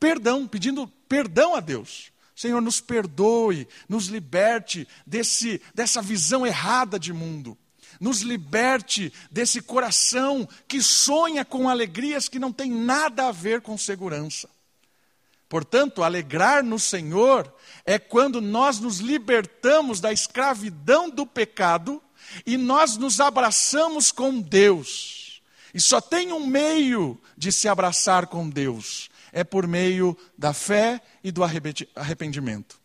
perdão, 0.00 0.48
pedindo 0.48 0.88
perdão 1.08 1.54
a 1.54 1.60
Deus. 1.60 2.10
Senhor, 2.34 2.62
nos 2.62 2.80
perdoe, 2.80 3.68
nos 3.86 4.06
liberte 4.06 4.88
desse, 5.06 5.60
dessa 5.74 6.00
visão 6.00 6.46
errada 6.46 6.98
de 6.98 7.12
mundo. 7.12 7.56
Nos 8.00 8.22
liberte 8.22 9.12
desse 9.30 9.60
coração 9.60 10.48
que 10.66 10.82
sonha 10.82 11.44
com 11.44 11.68
alegrias 11.68 12.28
que 12.28 12.38
não 12.38 12.50
tem 12.50 12.70
nada 12.70 13.28
a 13.28 13.32
ver 13.32 13.60
com 13.60 13.76
segurança. 13.76 14.48
Portanto, 15.52 16.02
alegrar 16.02 16.64
no 16.64 16.78
Senhor 16.78 17.54
é 17.84 17.98
quando 17.98 18.40
nós 18.40 18.80
nos 18.80 19.00
libertamos 19.00 20.00
da 20.00 20.10
escravidão 20.10 21.10
do 21.10 21.26
pecado 21.26 22.02
e 22.46 22.56
nós 22.56 22.96
nos 22.96 23.20
abraçamos 23.20 24.10
com 24.10 24.40
Deus. 24.40 25.42
E 25.74 25.78
só 25.78 26.00
tem 26.00 26.32
um 26.32 26.46
meio 26.46 27.20
de 27.36 27.52
se 27.52 27.68
abraçar 27.68 28.28
com 28.28 28.48
Deus: 28.48 29.10
é 29.30 29.44
por 29.44 29.66
meio 29.66 30.16
da 30.38 30.54
fé 30.54 31.02
e 31.22 31.30
do 31.30 31.42
arrependimento. 31.44 32.80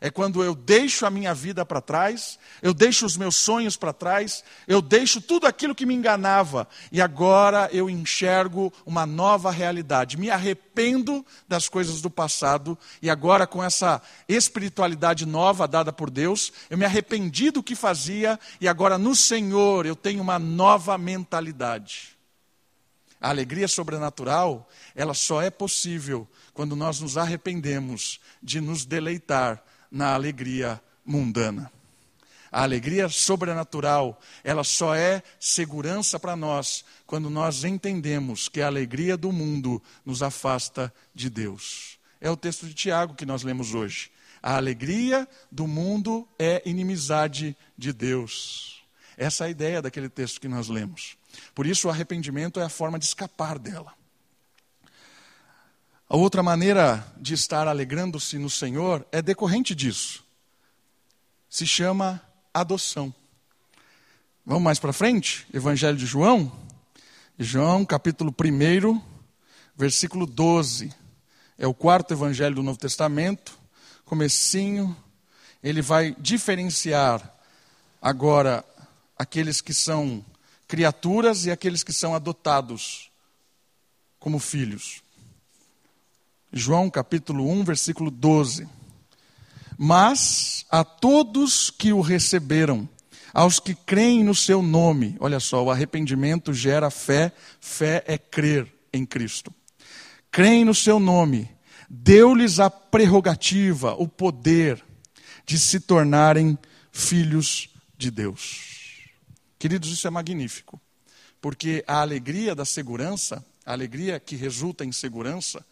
É 0.00 0.10
quando 0.10 0.44
eu 0.44 0.54
deixo 0.54 1.06
a 1.06 1.10
minha 1.10 1.32
vida 1.32 1.64
para 1.64 1.80
trás, 1.80 2.38
eu 2.60 2.74
deixo 2.74 3.06
os 3.06 3.16
meus 3.16 3.36
sonhos 3.36 3.76
para 3.76 3.92
trás, 3.92 4.44
eu 4.68 4.82
deixo 4.82 5.20
tudo 5.20 5.46
aquilo 5.46 5.74
que 5.74 5.86
me 5.86 5.94
enganava 5.94 6.68
e 6.92 7.00
agora 7.00 7.68
eu 7.72 7.88
enxergo 7.88 8.72
uma 8.84 9.06
nova 9.06 9.50
realidade. 9.50 10.18
Me 10.18 10.30
arrependo 10.30 11.24
das 11.48 11.68
coisas 11.68 12.02
do 12.02 12.10
passado 12.10 12.78
e 13.00 13.08
agora, 13.08 13.46
com 13.46 13.64
essa 13.64 14.02
espiritualidade 14.28 15.24
nova 15.24 15.66
dada 15.66 15.92
por 15.92 16.10
Deus, 16.10 16.52
eu 16.68 16.76
me 16.76 16.84
arrependi 16.84 17.50
do 17.50 17.62
que 17.62 17.74
fazia 17.74 18.38
e 18.60 18.68
agora 18.68 18.98
no 18.98 19.16
Senhor 19.16 19.86
eu 19.86 19.96
tenho 19.96 20.20
uma 20.20 20.38
nova 20.38 20.98
mentalidade. 20.98 22.16
A 23.20 23.30
alegria 23.30 23.66
sobrenatural, 23.66 24.68
ela 24.94 25.14
só 25.14 25.40
é 25.40 25.50
possível 25.50 26.28
quando 26.52 26.76
nós 26.76 27.00
nos 27.00 27.16
arrependemos 27.16 28.20
de 28.42 28.60
nos 28.60 28.84
deleitar 28.84 29.62
na 29.90 30.14
alegria 30.14 30.80
mundana. 31.04 31.70
A 32.50 32.62
alegria 32.62 33.08
sobrenatural, 33.08 34.20
ela 34.42 34.64
só 34.64 34.94
é 34.94 35.22
segurança 35.38 36.18
para 36.18 36.36
nós 36.36 36.84
quando 37.06 37.28
nós 37.28 37.64
entendemos 37.64 38.48
que 38.48 38.62
a 38.62 38.66
alegria 38.66 39.16
do 39.16 39.30
mundo 39.32 39.82
nos 40.04 40.22
afasta 40.22 40.92
de 41.14 41.28
Deus. 41.28 41.98
É 42.20 42.30
o 42.30 42.36
texto 42.36 42.66
de 42.66 42.74
Tiago 42.74 43.14
que 43.14 43.26
nós 43.26 43.42
lemos 43.42 43.74
hoje. 43.74 44.10
A 44.42 44.56
alegria 44.56 45.28
do 45.50 45.66
mundo 45.66 46.26
é 46.38 46.62
inimizade 46.64 47.56
de 47.76 47.92
Deus. 47.92 48.82
Essa 49.16 49.44
é 49.44 49.46
a 49.48 49.50
ideia 49.50 49.82
daquele 49.82 50.08
texto 50.08 50.40
que 50.40 50.48
nós 50.48 50.68
lemos. 50.68 51.16
Por 51.54 51.66
isso, 51.66 51.88
o 51.88 51.90
arrependimento 51.90 52.60
é 52.60 52.64
a 52.64 52.68
forma 52.68 52.98
de 52.98 53.06
escapar 53.06 53.58
dela. 53.58 53.92
A 56.08 56.16
outra 56.16 56.40
maneira 56.40 57.04
de 57.16 57.34
estar 57.34 57.66
alegrando-se 57.66 58.38
no 58.38 58.48
Senhor 58.48 59.04
é 59.10 59.20
decorrente 59.20 59.74
disso. 59.74 60.24
Se 61.50 61.66
chama 61.66 62.22
adoção. 62.54 63.12
Vamos 64.44 64.62
mais 64.62 64.78
para 64.78 64.92
frente? 64.92 65.44
Evangelho 65.52 65.96
de 65.96 66.06
João. 66.06 66.52
João, 67.36 67.84
capítulo 67.84 68.32
1, 68.32 69.02
versículo 69.76 70.26
12. 70.26 70.94
É 71.58 71.66
o 71.66 71.74
quarto 71.74 72.14
evangelho 72.14 72.54
do 72.54 72.62
Novo 72.62 72.78
Testamento. 72.78 73.58
Comecinho, 74.04 74.96
ele 75.60 75.82
vai 75.82 76.14
diferenciar 76.20 77.34
agora 78.00 78.64
aqueles 79.18 79.60
que 79.60 79.74
são 79.74 80.24
criaturas 80.68 81.46
e 81.46 81.50
aqueles 81.50 81.82
que 81.82 81.92
são 81.92 82.14
adotados 82.14 83.10
como 84.20 84.38
filhos. 84.38 85.04
João 86.56 86.88
capítulo 86.88 87.46
1, 87.50 87.64
versículo 87.64 88.10
12. 88.10 88.66
Mas 89.76 90.64
a 90.70 90.82
todos 90.82 91.70
que 91.70 91.92
o 91.92 92.00
receberam, 92.00 92.88
aos 93.34 93.60
que 93.60 93.74
creem 93.74 94.24
no 94.24 94.34
seu 94.34 94.62
nome, 94.62 95.18
olha 95.20 95.38
só, 95.38 95.62
o 95.62 95.70
arrependimento 95.70 96.54
gera 96.54 96.88
fé, 96.88 97.30
fé 97.60 98.02
é 98.06 98.16
crer 98.16 98.72
em 98.90 99.04
Cristo. 99.04 99.52
Creem 100.30 100.64
no 100.64 100.74
seu 100.74 100.98
nome, 100.98 101.50
deu-lhes 101.90 102.58
a 102.58 102.70
prerrogativa, 102.70 103.92
o 103.92 104.08
poder 104.08 104.82
de 105.44 105.58
se 105.58 105.78
tornarem 105.78 106.58
filhos 106.90 107.68
de 107.98 108.10
Deus. 108.10 109.04
Queridos, 109.58 109.90
isso 109.90 110.06
é 110.06 110.10
magnífico, 110.10 110.80
porque 111.38 111.84
a 111.86 112.00
alegria 112.00 112.54
da 112.54 112.64
segurança, 112.64 113.44
a 113.64 113.72
alegria 113.72 114.18
que 114.18 114.36
resulta 114.36 114.86
em 114.86 114.92
segurança 114.92 115.62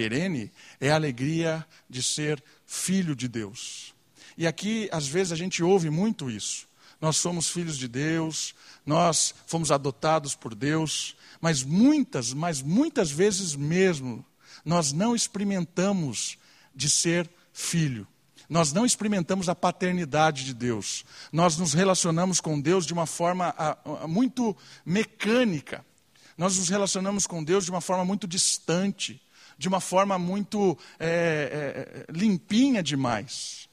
perene, 0.00 0.50
é 0.80 0.90
a 0.90 0.94
alegria 0.94 1.66
de 1.88 2.02
ser 2.02 2.42
filho 2.66 3.14
de 3.14 3.28
Deus. 3.28 3.94
E 4.38 4.46
aqui, 4.46 4.88
às 4.90 5.06
vezes, 5.06 5.30
a 5.30 5.36
gente 5.36 5.62
ouve 5.62 5.90
muito 5.90 6.30
isso. 6.30 6.66
Nós 6.98 7.18
somos 7.18 7.50
filhos 7.50 7.76
de 7.76 7.86
Deus, 7.86 8.54
nós 8.86 9.34
fomos 9.46 9.70
adotados 9.70 10.34
por 10.34 10.54
Deus, 10.54 11.14
mas 11.38 11.62
muitas, 11.62 12.32
mas 12.32 12.62
muitas 12.62 13.10
vezes 13.10 13.54
mesmo, 13.54 14.24
nós 14.64 14.90
não 14.90 15.14
experimentamos 15.14 16.38
de 16.74 16.88
ser 16.88 17.28
filho. 17.52 18.06
Nós 18.48 18.72
não 18.72 18.86
experimentamos 18.86 19.50
a 19.50 19.54
paternidade 19.54 20.46
de 20.46 20.54
Deus. 20.54 21.04
Nós 21.30 21.58
nos 21.58 21.74
relacionamos 21.74 22.40
com 22.40 22.58
Deus 22.58 22.86
de 22.86 22.94
uma 22.94 23.06
forma 23.06 23.54
muito 24.08 24.56
mecânica. 24.84 25.84
Nós 26.38 26.56
nos 26.56 26.70
relacionamos 26.70 27.26
com 27.26 27.44
Deus 27.44 27.66
de 27.66 27.70
uma 27.70 27.82
forma 27.82 28.04
muito 28.04 28.26
distante, 28.26 29.20
de 29.60 29.68
uma 29.68 29.78
forma 29.78 30.18
muito 30.18 30.76
é, 30.98 32.06
é, 32.08 32.12
limpinha 32.12 32.82
demais. 32.82 33.68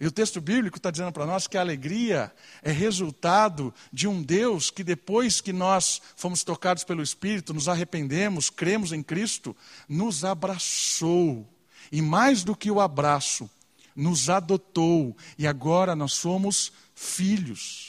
E 0.00 0.06
o 0.08 0.10
texto 0.10 0.40
bíblico 0.40 0.76
está 0.76 0.90
dizendo 0.90 1.12
para 1.12 1.24
nós 1.24 1.46
que 1.46 1.56
a 1.56 1.60
alegria 1.60 2.32
é 2.64 2.72
resultado 2.72 3.72
de 3.92 4.08
um 4.08 4.20
Deus 4.20 4.68
que, 4.68 4.82
depois 4.82 5.40
que 5.40 5.52
nós 5.52 6.02
fomos 6.16 6.42
tocados 6.42 6.82
pelo 6.82 7.00
Espírito, 7.00 7.54
nos 7.54 7.68
arrependemos, 7.68 8.50
cremos 8.50 8.90
em 8.90 9.04
Cristo, 9.04 9.56
nos 9.88 10.24
abraçou. 10.24 11.46
E 11.92 12.02
mais 12.02 12.42
do 12.42 12.56
que 12.56 12.68
o 12.68 12.80
abraço, 12.80 13.48
nos 13.94 14.28
adotou. 14.28 15.16
E 15.38 15.46
agora 15.46 15.94
nós 15.94 16.14
somos 16.14 16.72
filhos. 16.92 17.85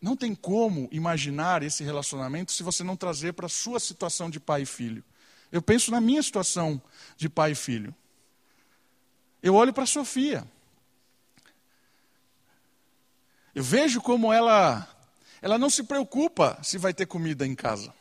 Não 0.00 0.16
tem 0.16 0.34
como 0.34 0.88
imaginar 0.90 1.62
esse 1.62 1.84
relacionamento 1.84 2.52
se 2.52 2.62
você 2.62 2.82
não 2.82 2.96
trazer 2.96 3.34
para 3.34 3.46
a 3.46 3.50
sua 3.50 3.78
situação 3.78 4.30
de 4.30 4.40
pai 4.40 4.62
e 4.62 4.66
filho. 4.66 5.04
Eu 5.52 5.60
penso 5.60 5.90
na 5.90 6.00
minha 6.00 6.22
situação 6.22 6.80
de 7.16 7.28
pai 7.28 7.52
e 7.52 7.54
filho. 7.54 7.94
Eu 9.42 9.54
olho 9.54 9.72
para 9.72 9.84
a 9.84 9.86
Sofia. 9.86 10.46
Eu 13.54 13.64
vejo 13.64 14.00
como 14.00 14.32
ela, 14.32 14.88
ela 15.42 15.58
não 15.58 15.68
se 15.68 15.82
preocupa 15.82 16.58
se 16.62 16.78
vai 16.78 16.94
ter 16.94 17.06
comida 17.06 17.46
em 17.46 17.54
casa. 17.54 17.92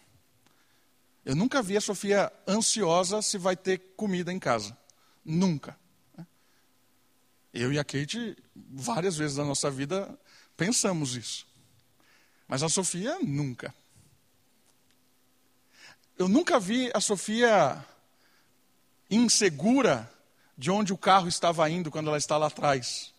Eu 1.26 1.36
nunca 1.36 1.62
vi 1.62 1.76
a 1.76 1.82
Sofia 1.82 2.32
ansiosa 2.48 3.22
se 3.22 3.38
vai 3.38 3.58
ter 3.58 3.78
comida 3.98 4.32
em 4.32 4.40
casa. 4.40 4.78
Nunca. 5.26 5.78
Eu 7.54 7.74
e 7.74 7.80
a 7.80 7.84
Kate, 7.84 8.38
várias 8.56 9.18
vezes 9.18 9.38
na 9.38 9.44
nossa 9.44 9.72
vida, 9.72 10.18
pensamos 10.56 11.16
isso. 11.16 11.49
Mas 12.50 12.64
a 12.64 12.68
Sofia, 12.68 13.20
nunca. 13.22 13.74
Eu 16.18 16.28
nunca 16.28 16.60
vi 16.60 16.90
a 16.96 17.00
Sofia 17.00 17.86
insegura 19.10 20.12
de 20.58 20.72
onde 20.72 20.92
o 20.92 20.98
carro 20.98 21.28
estava 21.28 21.70
indo 21.70 21.92
quando 21.92 22.08
ela 22.08 22.18
está 22.18 22.38
lá 22.38 22.48
atrás, 22.48 23.14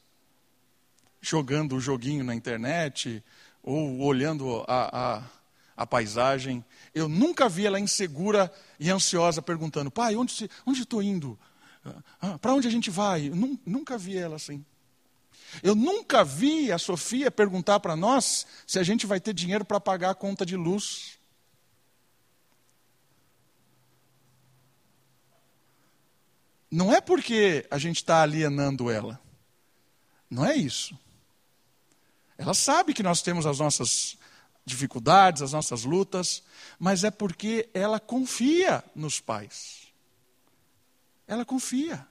jogando 1.21 1.77
o 1.77 1.81
joguinho 1.81 2.25
na 2.25 2.35
internet 2.35 3.23
ou 3.63 4.01
olhando 4.01 4.65
a, 4.67 5.19
a, 5.19 5.23
a 5.77 5.87
paisagem. 5.87 6.65
Eu 6.93 7.09
nunca 7.09 7.49
vi 7.49 7.67
ela 7.67 7.79
insegura 7.79 8.53
e 8.81 8.91
ansiosa 8.91 9.41
perguntando: 9.41 9.93
pai, 9.93 10.17
onde, 10.17 10.51
onde 10.67 10.83
estou 10.83 11.01
indo? 11.01 11.39
Ah, 12.21 12.37
Para 12.37 12.53
onde 12.53 12.67
a 12.67 12.71
gente 12.71 12.91
vai? 12.91 13.31
nunca 13.65 13.97
vi 13.97 14.19
ela 14.19 14.35
assim. 14.35 14.65
Eu 15.63 15.75
nunca 15.75 16.25
vi 16.25 16.71
a 16.71 16.79
Sofia 16.79 17.31
perguntar 17.31 17.81
para 17.81 17.97
nós 17.97 18.47
se 18.67 18.79
a 18.79 18.83
gente 18.83 19.07
vai 19.07 19.21
ter 19.21 19.35
dinheiro 19.35 19.65
para 19.65 19.81
pagar 19.81 20.11
a 20.11 20.15
conta 20.15 20.45
de 20.47 20.57
luz. 20.57 21.21
não 26.71 26.95
é 26.95 27.01
porque 27.01 27.67
a 27.71 27.79
gente 27.79 27.97
está 27.97 28.23
alienando 28.23 28.91
ela. 28.91 29.21
Não 30.31 30.47
é 30.47 30.55
isso. 30.55 30.97
Ela 32.39 32.55
sabe 32.55 32.95
que 32.95 33.03
nós 33.03 33.21
temos 33.21 33.45
as 33.45 33.59
nossas 33.59 34.17
dificuldades, 34.65 35.43
as 35.43 35.53
nossas 35.53 35.85
lutas, 35.85 36.43
mas 36.79 37.03
é 37.03 37.11
porque 37.11 37.69
ela 37.75 37.99
confia 37.99 38.85
nos 38.95 39.19
pais. 39.19 39.89
Ela 41.27 41.45
confia. 41.45 42.07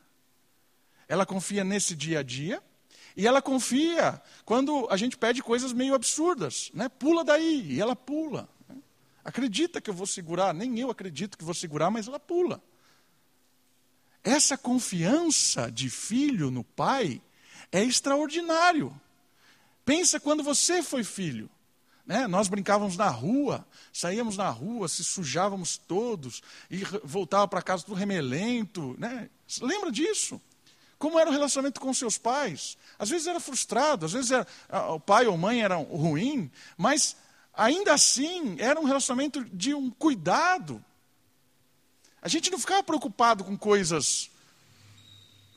Ela 1.08 1.26
confia 1.26 1.64
nesse 1.64 1.96
dia 1.96 2.20
a 2.20 2.24
dia 2.24 2.62
e 3.20 3.28
ela 3.28 3.42
confia 3.42 4.22
quando 4.46 4.88
a 4.90 4.96
gente 4.96 5.18
pede 5.18 5.44
coisas 5.44 5.74
meio 5.74 5.94
absurdas, 5.94 6.72
né? 6.74 6.88
Pula 6.88 7.22
daí, 7.22 7.74
e 7.74 7.82
ela 7.82 7.94
pula. 7.94 8.48
Acredita 9.26 9.82
que 9.82 9.90
eu 9.90 9.94
vou 9.94 10.08
segurar, 10.08 10.54
nem 10.54 10.80
eu 10.80 10.90
acredito 10.90 11.38
que 11.38 11.44
vou 11.44 11.54
segurar, 11.54 11.92
mas 11.92 12.08
ela 12.08 12.18
pula. 12.18 12.64
Essa 14.24 14.58
confiança 14.58 15.70
de 15.70 15.90
filho 15.90 16.50
no 16.50 16.64
pai 16.64 17.22
é 17.74 17.84
extraordinário. 17.84 18.98
Pensa 19.84 20.18
quando 20.18 20.42
você 20.42 20.82
foi 20.82 21.04
filho. 21.04 21.50
Né? 22.06 22.26
Nós 22.26 22.48
brincávamos 22.48 22.96
na 22.96 23.10
rua, 23.10 23.68
saíamos 23.92 24.38
na 24.38 24.50
rua, 24.50 24.88
se 24.88 25.04
sujávamos 25.04 25.78
todos 25.78 26.42
e 26.72 26.86
voltava 27.04 27.50
para 27.50 27.62
casa 27.62 27.86
do 27.86 27.94
remelento. 27.94 28.96
Né? 28.98 29.30
Lembra 29.62 29.92
disso? 29.92 30.42
Como 31.00 31.18
era 31.18 31.30
o 31.30 31.34
relacionamento 31.34 31.82
com 31.82 31.92
seus 31.94 32.18
pais? 32.18 32.78
Às 33.00 33.10
vezes 33.10 33.26
era 33.26 33.40
frustrado, 33.40 34.06
às 34.06 34.12
vezes 34.12 34.32
era, 34.32 34.46
o 34.92 35.00
pai 35.00 35.26
ou 35.26 35.38
mãe 35.38 35.64
eram 35.64 35.84
ruim, 35.84 36.52
mas 36.78 37.16
ainda 37.54 37.94
assim 37.94 38.58
era 38.60 38.80
um 38.80 38.84
relacionamento 38.84 39.44
de 39.46 39.74
um 39.74 39.90
cuidado, 39.90 40.84
a 42.22 42.28
gente 42.28 42.52
não 42.52 42.60
ficava 42.60 42.84
preocupado 42.84 43.44
com 43.44 43.58
coisas 43.58 44.30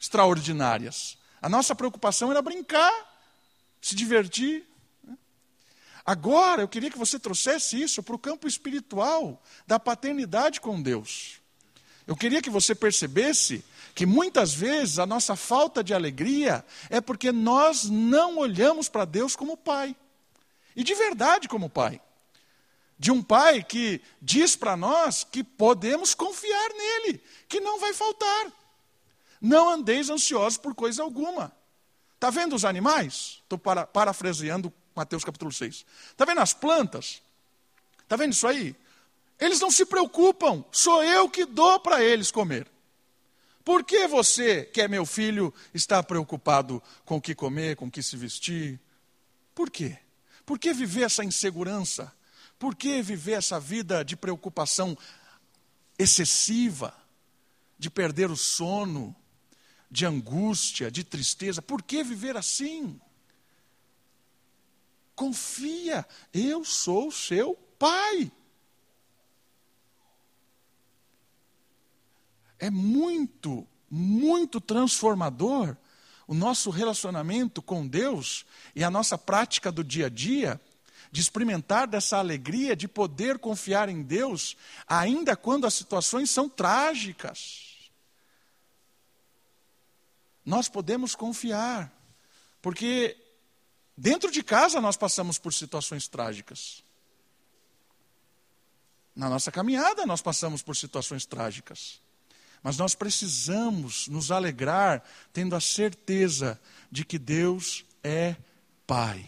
extraordinárias. 0.01 1.19
A 1.41 1.49
nossa 1.49 1.75
preocupação 1.75 2.31
era 2.31 2.41
brincar, 2.41 2.93
se 3.81 3.97
divertir. 3.97 4.65
Agora, 6.05 6.63
eu 6.63 6.69
queria 6.69 6.91
que 6.91 6.99
você 6.99 7.19
trouxesse 7.19 7.81
isso 7.81 8.03
para 8.03 8.15
o 8.15 8.19
campo 8.19 8.47
espiritual 8.47 9.43
da 9.67 9.79
paternidade 9.79 10.61
com 10.61 10.81
Deus. 10.81 11.42
Eu 12.07 12.17
queria 12.17 12.43
que 12.43 12.51
você 12.51 12.75
percebesse 12.75 13.65
que 13.95 14.07
muitas 14.07 14.55
vezes 14.55 14.99
a 14.99 15.07
nossa 15.07 15.37
falta 15.37 15.85
de 15.85 15.93
alegria 15.95 16.65
é 16.89 17.01
porque 17.01 17.31
nós 17.31 17.85
não 17.85 18.39
olhamos 18.39 18.89
para 18.89 19.05
Deus 19.05 19.37
como 19.37 19.57
Pai. 19.57 19.95
E 20.75 20.83
de 20.83 20.95
verdade 20.95 21.49
como 21.49 21.69
Pai. 21.69 22.01
de 22.99 23.11
um 23.11 23.21
pai 23.21 23.65
que 23.65 24.01
diz 24.21 24.55
para 24.55 24.77
nós 24.77 25.25
que 25.25 25.43
podemos 25.43 26.15
confiar 26.15 26.71
nele, 26.71 27.21
que 27.49 27.59
não 27.59 27.81
vai 27.81 27.93
faltar. 27.93 28.53
Não 29.41 29.69
andeis 29.69 30.09
ansiosos 30.09 30.57
por 30.57 30.73
coisa 30.73 31.03
alguma. 31.03 31.53
Está 32.15 32.31
vendo 32.31 32.55
os 32.55 32.65
animais? 32.65 33.41
Estou 33.43 33.59
para, 33.59 33.85
parafraseando 33.85 34.73
Mateus 34.95 35.25
capítulo 35.25 35.51
6. 35.51 35.85
Está 36.11 36.25
vendo 36.25 36.41
as 36.41 36.55
plantas? 36.55 37.21
Está 38.05 38.15
vendo 38.15 38.33
isso 38.35 38.47
aí? 38.47 38.77
Eles 39.43 39.59
não 39.59 39.73
se 39.73 39.85
preocupam, 39.85 40.65
sou 40.71 41.03
eu 41.03 41.29
que 41.29 41.45
dou 41.45 41.81
para 41.81 42.01
eles 42.01 42.31
comer. 42.31 42.71
Por 43.65 43.83
que 43.83 44.07
você, 44.07 44.65
que 44.65 44.81
é 44.81 44.87
meu 44.87 45.05
filho, 45.05 45.53
está 45.75 46.01
preocupado 46.01 46.81
com 47.05 47.17
o 47.17 47.21
que 47.21 47.35
comer, 47.35 47.75
com 47.75 47.87
o 47.87 47.91
que 47.91 48.05
se 48.05 48.17
vestir? 48.17 48.79
Por 49.53 49.69
quê? 49.69 49.99
Por 50.47 50.61
que 50.61 50.73
viver 50.73 51.03
essa 51.03 51.25
insegurança? 51.25 52.13
Por 52.57 52.77
que 52.77 53.03
viver 53.03 53.33
essa 53.33 53.59
vida 53.59 54.05
de 54.05 54.15
preocupação 54.15 54.97
excessiva, 55.99 56.95
de 57.77 57.91
perder 57.91 58.31
o 58.31 58.37
sono, 58.37 59.13
de 59.91 60.07
angústia, 60.07 60.89
de 60.89 61.03
tristeza? 61.03 61.61
Por 61.61 61.83
que 61.83 62.05
viver 62.05 62.37
assim? 62.37 63.01
Confia, 65.17 66.07
eu 66.33 66.65
sou 66.65 67.11
seu 67.11 67.57
pai. 67.77 68.31
É 72.63 72.71
muito, 72.71 73.67
muito 73.91 74.61
transformador 74.61 75.77
o 76.29 76.33
nosso 76.33 76.71
relacionamento 76.71 77.61
com 77.61 77.85
Deus 77.85 78.47
e 78.73 78.85
a 78.85 78.91
nossa 78.91 79.19
prática 79.19 79.73
do 79.73 79.83
dia 79.83 80.07
a 80.07 80.09
dia 80.09 80.61
de 81.11 81.21
experimentar 81.21 81.89
dessa 81.89 82.19
alegria 82.19 82.77
de 82.77 82.87
poder 82.87 83.41
confiar 83.41 83.89
em 83.89 84.01
Deus, 84.01 84.57
ainda 84.87 85.35
quando 85.35 85.67
as 85.67 85.75
situações 85.75 86.31
são 86.31 86.49
trágicas. 86.49 87.91
Nós 90.47 90.69
podemos 90.69 91.17
confiar, 91.17 91.93
porque 92.63 93.17
dentro 93.97 94.31
de 94.31 94.41
casa 94.41 94.81
nós 94.81 94.97
passamos 94.97 95.37
por 95.37 95.53
situações 95.53 96.07
trágicas. 96.07 96.85
Na 99.17 99.29
nossa 99.29 99.51
caminhada 99.51 100.07
nós 100.07 100.23
passamos 100.23 100.63
por 100.63 100.77
situações 100.77 101.27
trágicas. 101.27 102.01
Mas 102.63 102.77
nós 102.77 102.95
precisamos 102.95 104.07
nos 104.09 104.31
alegrar 104.31 105.03
tendo 105.33 105.57
a 105.57 105.61
certeza 105.61 106.61
de 106.91 107.05
que 107.05 107.19
Deus 107.19 107.85
é 108.03 108.37
Pai. 108.87 109.27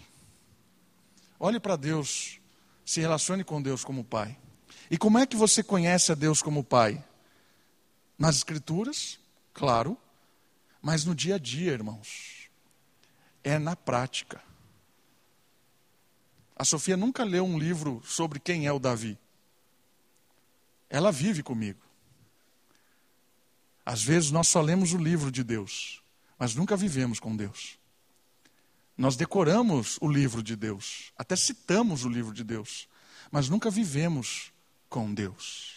Olhe 1.38 1.58
para 1.58 1.76
Deus, 1.76 2.38
se 2.84 3.00
relacione 3.00 3.42
com 3.42 3.60
Deus 3.60 3.84
como 3.84 4.04
Pai. 4.04 4.38
E 4.90 4.96
como 4.96 5.18
é 5.18 5.26
que 5.26 5.36
você 5.36 5.62
conhece 5.62 6.12
a 6.12 6.14
Deus 6.14 6.40
como 6.40 6.62
Pai? 6.62 7.02
Nas 8.16 8.36
Escrituras, 8.36 9.18
claro, 9.52 9.98
mas 10.80 11.04
no 11.04 11.14
dia 11.14 11.34
a 11.34 11.38
dia, 11.38 11.72
irmãos. 11.72 12.48
É 13.42 13.58
na 13.58 13.74
prática. 13.74 14.40
A 16.56 16.64
Sofia 16.64 16.96
nunca 16.96 17.24
leu 17.24 17.44
um 17.44 17.58
livro 17.58 18.00
sobre 18.04 18.38
quem 18.38 18.66
é 18.66 18.72
o 18.72 18.78
Davi. 18.78 19.18
Ela 20.88 21.10
vive 21.10 21.42
comigo. 21.42 21.80
Às 23.84 24.02
vezes 24.02 24.30
nós 24.30 24.48
só 24.48 24.60
lemos 24.60 24.92
o 24.92 24.98
livro 24.98 25.30
de 25.30 25.44
Deus, 25.44 26.02
mas 26.38 26.54
nunca 26.54 26.76
vivemos 26.76 27.20
com 27.20 27.36
Deus. 27.36 27.78
Nós 28.96 29.16
decoramos 29.16 29.98
o 30.00 30.08
livro 30.08 30.42
de 30.42 30.54
Deus, 30.54 31.12
até 31.18 31.34
citamos 31.34 32.04
o 32.04 32.08
livro 32.08 32.32
de 32.32 32.44
Deus, 32.44 32.88
mas 33.30 33.48
nunca 33.48 33.70
vivemos 33.70 34.52
com 34.88 35.12
Deus. 35.12 35.74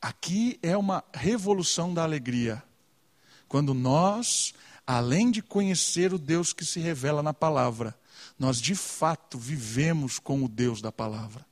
Aqui 0.00 0.58
é 0.62 0.76
uma 0.76 1.02
revolução 1.12 1.92
da 1.92 2.04
alegria, 2.04 2.62
quando 3.48 3.74
nós, 3.74 4.54
além 4.86 5.30
de 5.30 5.42
conhecer 5.42 6.14
o 6.14 6.18
Deus 6.18 6.52
que 6.52 6.64
se 6.64 6.78
revela 6.78 7.22
na 7.22 7.34
palavra, 7.34 7.98
nós 8.38 8.60
de 8.60 8.76
fato 8.76 9.36
vivemos 9.38 10.20
com 10.20 10.44
o 10.44 10.48
Deus 10.48 10.80
da 10.80 10.92
palavra. 10.92 11.47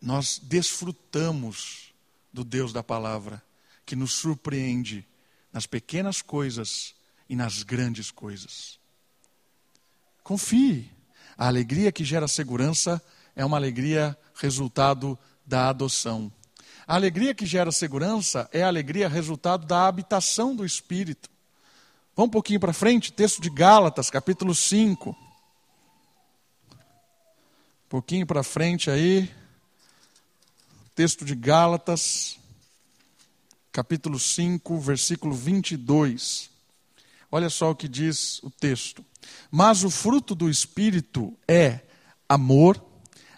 Nós 0.00 0.40
desfrutamos 0.42 1.92
do 2.32 2.44
Deus 2.44 2.72
da 2.72 2.82
palavra, 2.82 3.42
que 3.84 3.94
nos 3.94 4.12
surpreende 4.12 5.06
nas 5.52 5.66
pequenas 5.66 6.22
coisas 6.22 6.94
e 7.28 7.36
nas 7.36 7.62
grandes 7.62 8.10
coisas. 8.10 8.78
Confie. 10.22 10.90
A 11.36 11.46
alegria 11.46 11.90
que 11.90 12.04
gera 12.04 12.28
segurança 12.28 13.02
é 13.34 13.44
uma 13.44 13.56
alegria 13.56 14.16
resultado 14.34 15.18
da 15.44 15.68
adoção. 15.68 16.32
A 16.86 16.94
alegria 16.94 17.34
que 17.34 17.46
gera 17.46 17.72
segurança 17.72 18.48
é 18.52 18.62
a 18.62 18.68
alegria 18.68 19.08
resultado 19.08 19.66
da 19.66 19.86
habitação 19.86 20.54
do 20.54 20.64
Espírito. 20.64 21.30
Vamos 22.16 22.28
um 22.28 22.32
pouquinho 22.32 22.60
para 22.60 22.72
frente, 22.72 23.12
texto 23.12 23.40
de 23.40 23.48
Gálatas, 23.48 24.10
capítulo 24.10 24.54
5. 24.54 25.10
Um 25.10 25.16
pouquinho 27.88 28.26
para 28.26 28.42
frente 28.42 28.90
aí. 28.90 29.30
Texto 31.00 31.24
de 31.24 31.34
Gálatas, 31.34 32.38
capítulo 33.72 34.18
5, 34.20 34.78
versículo 34.80 35.34
22. 35.34 36.50
Olha 37.32 37.48
só 37.48 37.70
o 37.70 37.74
que 37.74 37.88
diz 37.88 38.38
o 38.42 38.50
texto. 38.50 39.02
Mas 39.50 39.82
o 39.82 39.88
fruto 39.88 40.34
do 40.34 40.50
Espírito 40.50 41.34
é 41.48 41.80
amor, 42.28 42.84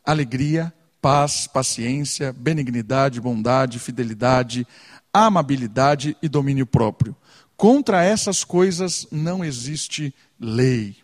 alegria, 0.05 0.75
paz, 1.01 1.47
paciência, 1.47 2.33
benignidade, 2.33 3.21
bondade, 3.21 3.79
fidelidade, 3.79 4.67
amabilidade 5.15 6.17
e 6.21 6.29
domínio 6.29 6.67
próprio. 6.67 7.15
Contra 7.57 8.03
essas 8.03 8.43
coisas 8.43 9.07
não 9.09 9.45
existe 9.45 10.13
lei. 10.37 10.97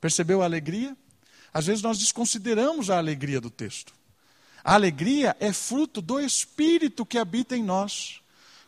Percebeu 0.00 0.42
a 0.42 0.44
alegria? 0.44 0.96
Às 1.52 1.66
vezes 1.66 1.84
nós 1.84 2.00
desconsideramos 2.00 2.90
a 2.90 2.98
alegria 2.98 3.40
do 3.40 3.48
texto. 3.48 3.92
A 4.64 4.74
alegria 4.74 5.36
é 5.38 5.52
fruto 5.52 6.00
do 6.00 6.18
Espírito 6.18 7.04
que 7.04 7.18
habita 7.18 7.54
em 7.54 7.62
nós. 7.62 8.22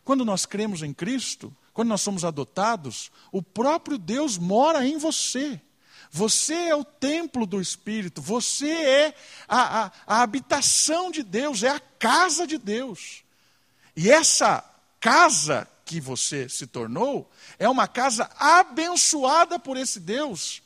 Quando 0.05 0.23
nós 0.23 0.45
cremos 0.45 0.83
em 0.83 0.93
Cristo, 0.93 1.53
quando 1.73 1.89
nós 1.89 2.01
somos 2.01 2.23
adotados, 2.23 3.11
o 3.31 3.41
próprio 3.41 3.97
Deus 3.97 4.37
mora 4.37 4.85
em 4.87 4.97
você. 4.97 5.59
Você 6.11 6.53
é 6.53 6.75
o 6.75 6.85
templo 6.85 7.45
do 7.45 7.59
Espírito, 7.59 8.21
você 8.21 8.69
é 8.69 9.15
a, 9.47 9.85
a, 9.85 9.91
a, 10.05 10.21
habitação 10.21 11.11
de 11.11 11.23
Deus, 11.23 11.63
é 11.63 11.69
a 11.69 11.79
casa 11.79 12.47
de 12.47 12.57
Deus. 12.57 13.23
E 13.95 14.09
essa 14.09 14.63
casa 14.99 15.67
que 15.83 15.99
você 15.99 16.47
se 16.47 16.67
tornou 16.67 17.29
é 17.59 17.67
uma 17.67 17.87
casa 17.87 18.29
abençoada 18.37 19.59
por 19.59 19.75
esse 19.75 19.99
Deus, 19.99 20.61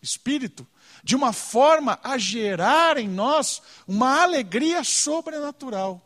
Espírito, 0.00 0.66
de 1.06 1.14
uma 1.14 1.32
forma 1.32 1.98
a 2.02 2.18
gerar 2.18 2.98
em 2.98 3.08
nós 3.08 3.62
uma 3.86 4.22
alegria 4.22 4.82
sobrenatural 4.82 6.02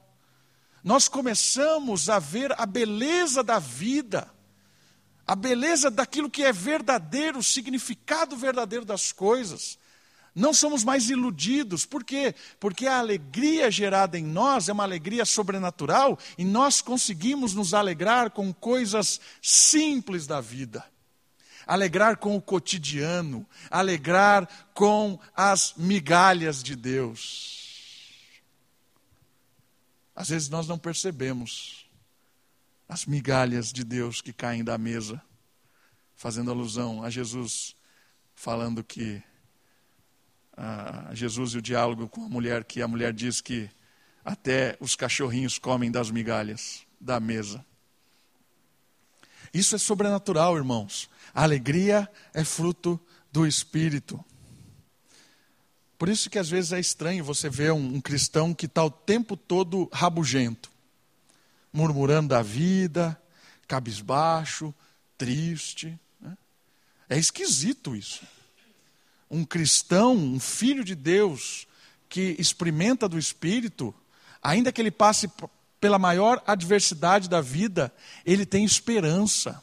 nós 0.82 1.08
começamos 1.08 2.08
a 2.08 2.18
ver 2.18 2.52
a 2.58 2.64
beleza 2.64 3.42
da 3.42 3.58
vida, 3.58 4.30
a 5.26 5.36
beleza 5.36 5.90
daquilo 5.90 6.30
que 6.30 6.42
é 6.42 6.52
verdadeiro, 6.52 7.38
o 7.38 7.42
significado 7.42 8.36
verdadeiro 8.36 8.84
das 8.84 9.12
coisas. 9.12 9.78
Não 10.34 10.54
somos 10.54 10.82
mais 10.84 11.10
iludidos, 11.10 11.84
por 11.84 12.04
quê? 12.04 12.34
Porque 12.58 12.86
a 12.86 12.98
alegria 12.98 13.70
gerada 13.70 14.18
em 14.18 14.24
nós 14.24 14.68
é 14.68 14.72
uma 14.72 14.84
alegria 14.84 15.24
sobrenatural 15.24 16.18
e 16.38 16.44
nós 16.44 16.80
conseguimos 16.80 17.52
nos 17.52 17.74
alegrar 17.74 18.30
com 18.30 18.52
coisas 18.52 19.20
simples 19.42 20.26
da 20.26 20.40
vida. 20.40 20.84
Alegrar 21.66 22.16
com 22.16 22.36
o 22.36 22.42
cotidiano, 22.42 23.46
alegrar 23.70 24.48
com 24.74 25.18
as 25.34 25.74
migalhas 25.76 26.62
de 26.62 26.74
Deus. 26.74 28.40
Às 30.14 30.28
vezes 30.28 30.48
nós 30.48 30.66
não 30.66 30.78
percebemos 30.78 31.88
as 32.88 33.06
migalhas 33.06 33.72
de 33.72 33.84
Deus 33.84 34.20
que 34.20 34.32
caem 34.32 34.64
da 34.64 34.76
mesa, 34.76 35.22
fazendo 36.16 36.50
alusão 36.50 37.02
a 37.02 37.10
Jesus 37.10 37.76
falando 38.34 38.82
que 38.82 39.22
a 40.56 41.14
Jesus 41.14 41.52
e 41.52 41.58
o 41.58 41.62
diálogo 41.62 42.08
com 42.08 42.24
a 42.24 42.28
mulher, 42.28 42.64
que 42.64 42.80
a 42.80 42.88
mulher 42.88 43.12
diz 43.12 43.40
que 43.40 43.70
até 44.24 44.76
os 44.80 44.96
cachorrinhos 44.96 45.58
comem 45.58 45.90
das 45.90 46.10
migalhas 46.10 46.86
da 46.98 47.20
mesa. 47.20 47.64
Isso 49.52 49.74
é 49.74 49.78
sobrenatural, 49.78 50.56
irmãos. 50.56 51.08
A 51.34 51.42
alegria 51.42 52.08
é 52.34 52.44
fruto 52.44 53.00
do 53.32 53.46
Espírito. 53.46 54.22
Por 55.98 56.08
isso 56.08 56.30
que 56.30 56.38
às 56.38 56.48
vezes 56.48 56.72
é 56.72 56.80
estranho 56.80 57.22
você 57.22 57.48
ver 57.50 57.72
um, 57.72 57.96
um 57.96 58.00
cristão 58.00 58.54
que 58.54 58.66
está 58.66 58.82
o 58.82 58.90
tempo 58.90 59.36
todo 59.36 59.88
rabugento, 59.92 60.70
murmurando 61.72 62.28
da 62.28 62.42
vida, 62.42 63.20
cabisbaixo, 63.68 64.74
triste. 65.18 65.98
Né? 66.20 66.36
É 67.08 67.18
esquisito 67.18 67.94
isso. 67.94 68.22
um 69.30 69.44
cristão, 69.44 70.16
um 70.16 70.40
filho 70.40 70.82
de 70.82 70.94
Deus, 70.94 71.66
que 72.08 72.34
experimenta 72.38 73.08
do 73.08 73.18
Espírito, 73.18 73.94
ainda 74.42 74.72
que 74.72 74.80
ele 74.80 74.90
passe 74.90 75.30
pela 75.80 75.98
maior 75.98 76.42
adversidade 76.46 77.28
da 77.28 77.40
vida, 77.40 77.92
ele 78.26 78.44
tem 78.44 78.64
esperança. 78.64 79.62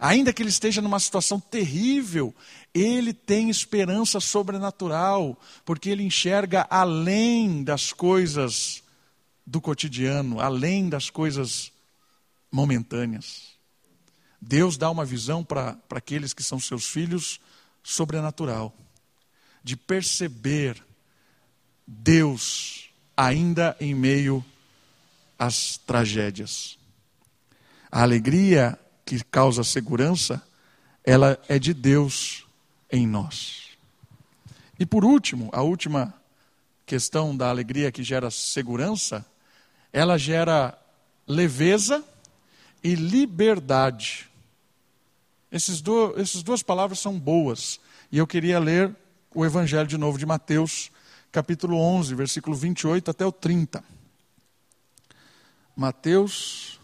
Ainda 0.00 0.32
que 0.32 0.42
ele 0.42 0.48
esteja 0.48 0.80
numa 0.80 0.98
situação 0.98 1.38
terrível, 1.38 2.34
ele 2.72 3.12
tem 3.12 3.50
esperança 3.50 4.18
sobrenatural, 4.18 5.38
porque 5.62 5.90
ele 5.90 6.02
enxerga 6.02 6.66
além 6.70 7.62
das 7.62 7.92
coisas 7.92 8.82
do 9.46 9.60
cotidiano, 9.60 10.40
além 10.40 10.88
das 10.88 11.10
coisas 11.10 11.70
momentâneas. 12.50 13.50
Deus 14.40 14.78
dá 14.78 14.90
uma 14.90 15.04
visão 15.04 15.44
para 15.44 15.76
aqueles 15.90 16.32
que 16.32 16.42
são 16.42 16.58
seus 16.58 16.86
filhos 16.86 17.38
sobrenatural, 17.82 18.74
de 19.62 19.76
perceber 19.76 20.82
Deus 21.86 22.88
ainda 23.14 23.76
em 23.78 23.94
meio 23.94 24.42
às 25.38 25.76
tragédias. 25.76 26.78
A 27.92 28.00
alegria 28.00 28.78
que 29.04 29.22
causa 29.24 29.64
segurança, 29.64 30.42
ela 31.04 31.38
é 31.48 31.58
de 31.58 31.74
Deus 31.74 32.46
em 32.90 33.06
nós. 33.06 33.70
E 34.78 34.86
por 34.86 35.04
último, 35.04 35.50
a 35.52 35.62
última 35.62 36.14
questão 36.86 37.36
da 37.36 37.48
alegria 37.48 37.92
que 37.92 38.02
gera 38.02 38.30
segurança, 38.30 39.24
ela 39.92 40.18
gera 40.18 40.76
leveza 41.26 42.04
e 42.82 42.94
liberdade. 42.94 44.28
Esses 45.52 45.80
do, 45.80 46.18
essas 46.18 46.42
duas 46.42 46.62
palavras 46.62 46.98
são 46.98 47.18
boas. 47.18 47.78
E 48.10 48.18
eu 48.18 48.26
queria 48.26 48.58
ler 48.58 48.94
o 49.34 49.44
Evangelho 49.44 49.86
de 49.86 49.98
novo 49.98 50.18
de 50.18 50.26
Mateus, 50.26 50.90
capítulo 51.30 51.76
11, 51.76 52.14
versículo 52.14 52.56
28 52.56 53.10
até 53.10 53.24
o 53.24 53.30
30. 53.30 53.84
Mateus 55.76 56.79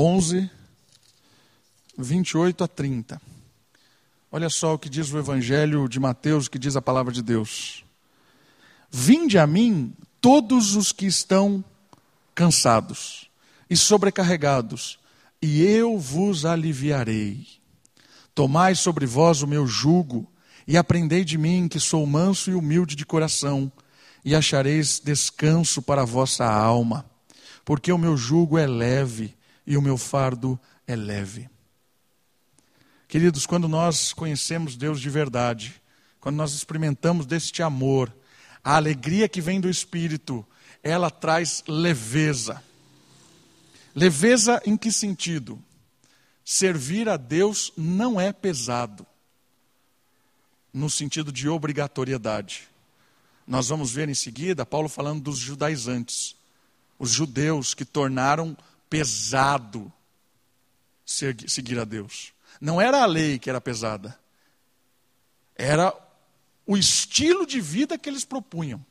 11, 0.00 0.48
28 1.98 2.62
a 2.62 2.68
30. 2.68 3.20
Olha 4.30 4.48
só 4.48 4.74
o 4.74 4.78
que 4.78 4.88
diz 4.88 5.12
o 5.12 5.18
Evangelho 5.18 5.88
de 5.88 5.98
Mateus, 5.98 6.46
o 6.46 6.50
que 6.52 6.56
diz 6.56 6.76
a 6.76 6.80
palavra 6.80 7.12
de 7.12 7.20
Deus. 7.20 7.84
Vinde 8.88 9.38
a 9.38 9.44
mim 9.44 9.92
todos 10.20 10.76
os 10.76 10.92
que 10.92 11.04
estão 11.04 11.64
cansados 12.32 13.28
e 13.68 13.76
sobrecarregados, 13.76 15.00
e 15.42 15.62
eu 15.62 15.98
vos 15.98 16.44
aliviarei. 16.44 17.48
Tomai 18.36 18.76
sobre 18.76 19.04
vós 19.04 19.42
o 19.42 19.48
meu 19.48 19.66
jugo 19.66 20.30
e 20.64 20.76
aprendei 20.76 21.24
de 21.24 21.36
mim, 21.36 21.66
que 21.66 21.80
sou 21.80 22.06
manso 22.06 22.52
e 22.52 22.54
humilde 22.54 22.94
de 22.94 23.04
coração, 23.04 23.72
e 24.24 24.32
achareis 24.36 25.00
descanso 25.00 25.82
para 25.82 26.02
a 26.02 26.06
vossa 26.06 26.44
alma, 26.44 27.04
porque 27.64 27.90
o 27.90 27.98
meu 27.98 28.16
jugo 28.16 28.56
é 28.56 28.64
leve 28.64 29.36
e 29.68 29.76
o 29.76 29.82
meu 29.82 29.98
fardo 29.98 30.58
é 30.86 30.96
leve. 30.96 31.46
Queridos, 33.06 33.44
quando 33.44 33.68
nós 33.68 34.14
conhecemos 34.14 34.76
Deus 34.76 34.98
de 34.98 35.10
verdade, 35.10 35.82
quando 36.18 36.36
nós 36.36 36.54
experimentamos 36.54 37.26
deste 37.26 37.62
amor, 37.62 38.10
a 38.64 38.76
alegria 38.76 39.28
que 39.28 39.42
vem 39.42 39.60
do 39.60 39.68
Espírito, 39.68 40.44
ela 40.82 41.10
traz 41.10 41.62
leveza. 41.68 42.64
Leveza 43.94 44.62
em 44.64 44.74
que 44.74 44.90
sentido? 44.90 45.62
Servir 46.42 47.06
a 47.06 47.18
Deus 47.18 47.70
não 47.76 48.18
é 48.18 48.32
pesado, 48.32 49.06
no 50.72 50.88
sentido 50.88 51.30
de 51.30 51.46
obrigatoriedade. 51.46 52.66
Nós 53.46 53.68
vamos 53.68 53.92
ver 53.92 54.08
em 54.08 54.14
seguida 54.14 54.64
Paulo 54.64 54.88
falando 54.88 55.24
dos 55.24 55.36
judaizantes, 55.36 56.34
os 56.98 57.10
judeus 57.10 57.74
que 57.74 57.84
tornaram 57.84 58.56
pesado 58.88 59.92
seguir 61.04 61.78
a 61.78 61.84
Deus. 61.84 62.32
Não 62.60 62.80
era 62.80 63.02
a 63.02 63.06
lei 63.06 63.38
que 63.38 63.48
era 63.48 63.60
pesada, 63.60 64.18
era 65.54 65.94
o 66.66 66.76
estilo 66.76 67.46
de 67.46 67.60
vida 67.60 67.98
que 67.98 68.08
eles 68.08 68.24
propunham. 68.24 68.84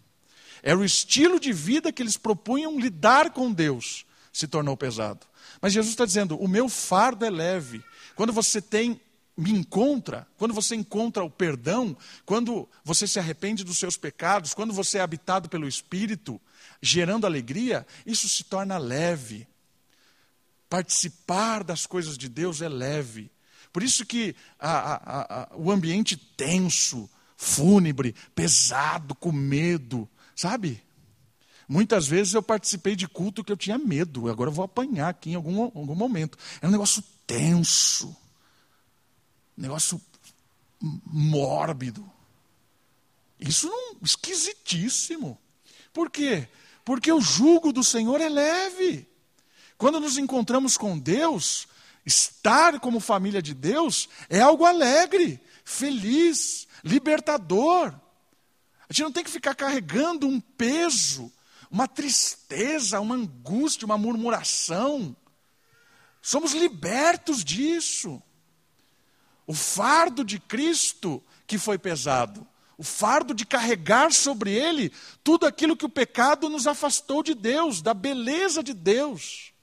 Era 0.63 0.77
o 0.77 0.83
estilo 0.83 1.39
de 1.39 1.53
vida 1.53 1.91
que 1.91 2.01
eles 2.01 2.17
propunham 2.17 2.79
lidar 2.79 3.31
com 3.31 3.51
Deus, 3.51 4.05
se 4.33 4.47
tornou 4.47 4.75
pesado. 4.75 5.25
Mas 5.61 5.73
Jesus 5.73 5.93
está 5.93 6.05
dizendo: 6.05 6.37
o 6.37 6.47
meu 6.47 6.67
fardo 6.67 7.23
é 7.23 7.29
leve. 7.29 7.83
Quando 8.15 8.33
você 8.33 8.61
tem, 8.61 8.99
me 9.37 9.51
encontra, 9.51 10.27
quando 10.37 10.53
você 10.53 10.75
encontra 10.75 11.23
o 11.23 11.29
perdão, 11.29 11.95
quando 12.25 12.67
você 12.83 13.07
se 13.07 13.19
arrepende 13.19 13.63
dos 13.63 13.77
seus 13.77 13.95
pecados, 13.95 14.53
quando 14.53 14.73
você 14.73 14.97
é 14.97 15.01
habitado 15.01 15.47
pelo 15.47 15.67
Espírito, 15.67 16.41
gerando 16.81 17.27
alegria, 17.27 17.85
isso 18.05 18.27
se 18.27 18.43
torna 18.43 18.77
leve 18.79 19.47
participar 20.69 21.63
das 21.63 21.85
coisas 21.85 22.17
de 22.17 22.29
Deus 22.29 22.61
é 22.61 22.69
leve. 22.69 23.31
Por 23.71 23.83
isso 23.83 24.05
que 24.05 24.35
a, 24.59 24.71
a, 24.71 25.43
a, 25.43 25.55
o 25.55 25.71
ambiente 25.71 26.17
tenso, 26.17 27.09
fúnebre, 27.35 28.15
pesado, 28.33 29.13
com 29.13 29.31
medo, 29.31 30.09
sabe? 30.35 30.81
Muitas 31.67 32.07
vezes 32.07 32.33
eu 32.33 32.41
participei 32.41 32.95
de 32.95 33.07
culto 33.07 33.43
que 33.43 33.51
eu 33.51 33.57
tinha 33.57 33.77
medo, 33.77 34.29
agora 34.29 34.49
eu 34.49 34.53
vou 34.53 34.63
apanhar 34.63 35.09
aqui 35.09 35.31
em 35.31 35.35
algum, 35.35 35.63
algum 35.63 35.95
momento. 35.95 36.37
É 36.61 36.67
um 36.67 36.71
negócio 36.71 37.03
tenso, 37.25 38.15
negócio 39.55 40.01
mórbido. 40.79 42.09
Isso 43.39 43.67
não, 43.67 43.97
esquisitíssimo. 44.01 45.37
Por 45.93 46.09
quê? 46.09 46.47
Porque 46.85 47.11
o 47.11 47.19
jugo 47.19 47.73
do 47.73 47.83
Senhor 47.83 48.21
é 48.21 48.29
leve. 48.29 49.07
Quando 49.77 49.99
nos 49.99 50.17
encontramos 50.17 50.77
com 50.77 50.97
Deus, 50.97 51.67
estar 52.05 52.79
como 52.79 52.99
família 52.99 53.41
de 53.41 53.53
Deus 53.53 54.09
é 54.29 54.39
algo 54.39 54.65
alegre, 54.65 55.39
feliz, 55.63 56.67
libertador. 56.83 57.93
A 58.89 58.93
gente 58.93 59.03
não 59.03 59.11
tem 59.11 59.23
que 59.23 59.29
ficar 59.29 59.53
carregando 59.53 60.27
um 60.27 60.39
peso, 60.39 61.31
uma 61.69 61.87
tristeza, 61.87 62.99
uma 62.99 63.15
angústia, 63.15 63.85
uma 63.85 63.97
murmuração. 63.97 65.15
Somos 66.21 66.53
libertos 66.53 67.43
disso. 67.43 68.21
O 69.45 69.53
fardo 69.53 70.25
de 70.25 70.39
Cristo 70.39 71.23
que 71.45 71.57
foi 71.57 71.77
pesado, 71.77 72.45
o 72.77 72.83
fardo 72.83 73.33
de 73.33 73.45
carregar 73.45 74.11
sobre 74.11 74.51
ele 74.51 74.91
tudo 75.23 75.45
aquilo 75.45 75.77
que 75.77 75.85
o 75.85 75.89
pecado 75.89 76.49
nos 76.49 76.67
afastou 76.67 77.23
de 77.23 77.33
Deus, 77.33 77.81
da 77.81 77.93
beleza 77.93 78.61
de 78.61 78.73
Deus. 78.73 79.53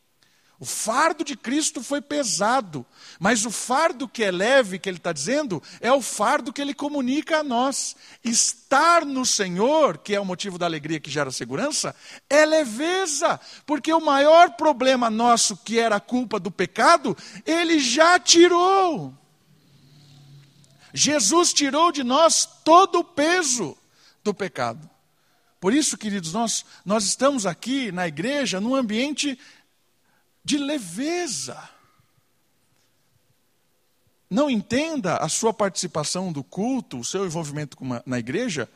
O 0.58 0.64
fardo 0.64 1.24
de 1.24 1.36
Cristo 1.36 1.82
foi 1.82 2.00
pesado, 2.00 2.86
mas 3.18 3.44
o 3.44 3.50
fardo 3.50 4.08
que 4.08 4.22
é 4.22 4.30
leve, 4.30 4.78
que 4.78 4.88
ele 4.88 4.98
está 4.98 5.12
dizendo, 5.12 5.62
é 5.80 5.92
o 5.92 6.00
fardo 6.00 6.52
que 6.52 6.60
ele 6.62 6.72
comunica 6.72 7.38
a 7.38 7.44
nós. 7.44 7.96
Estar 8.22 9.04
no 9.04 9.26
Senhor, 9.26 9.98
que 9.98 10.14
é 10.14 10.20
o 10.20 10.24
motivo 10.24 10.56
da 10.56 10.64
alegria 10.64 11.00
que 11.00 11.10
gera 11.10 11.32
segurança, 11.32 11.94
é 12.30 12.46
leveza, 12.46 13.40
porque 13.66 13.92
o 13.92 14.00
maior 14.00 14.50
problema 14.50 15.10
nosso, 15.10 15.56
que 15.56 15.78
era 15.78 15.96
a 15.96 16.00
culpa 16.00 16.38
do 16.38 16.50
pecado, 16.50 17.16
ele 17.44 17.80
já 17.80 18.18
tirou. 18.18 19.12
Jesus 20.92 21.52
tirou 21.52 21.90
de 21.90 22.04
nós 22.04 22.48
todo 22.64 23.00
o 23.00 23.04
peso 23.04 23.76
do 24.22 24.32
pecado. 24.32 24.88
Por 25.60 25.74
isso, 25.74 25.98
queridos, 25.98 26.32
nós, 26.32 26.64
nós 26.84 27.04
estamos 27.04 27.44
aqui 27.44 27.90
na 27.90 28.06
igreja 28.06 28.60
num 28.60 28.74
ambiente 28.74 29.36
de 30.44 30.58
leveza. 30.58 31.70
Não 34.28 34.50
entenda 34.50 35.16
a 35.16 35.28
sua 35.28 35.52
participação 35.54 36.32
do 36.32 36.42
culto, 36.42 36.98
o 36.98 37.04
seu 37.04 37.24
envolvimento 37.24 37.76
uma, 37.80 38.02
na 38.04 38.18
igreja, 38.18 38.68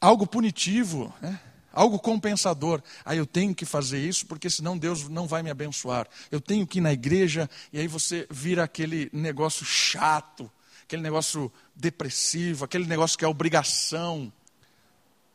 algo 0.00 0.26
punitivo, 0.26 1.14
né? 1.20 1.40
algo 1.72 1.98
compensador. 1.98 2.82
Ah, 3.04 3.14
eu 3.14 3.26
tenho 3.26 3.54
que 3.54 3.66
fazer 3.66 3.98
isso 3.98 4.26
porque 4.26 4.48
senão 4.48 4.78
Deus 4.78 5.08
não 5.08 5.26
vai 5.26 5.42
me 5.42 5.50
abençoar. 5.50 6.08
Eu 6.30 6.40
tenho 6.40 6.66
que 6.66 6.78
ir 6.78 6.80
na 6.80 6.92
igreja 6.92 7.50
e 7.72 7.78
aí 7.78 7.88
você 7.88 8.26
vira 8.30 8.64
aquele 8.64 9.10
negócio 9.12 9.66
chato, 9.66 10.50
aquele 10.84 11.02
negócio 11.02 11.52
depressivo, 11.74 12.64
aquele 12.64 12.86
negócio 12.86 13.18
que 13.18 13.24
é 13.24 13.28
obrigação. 13.28 14.32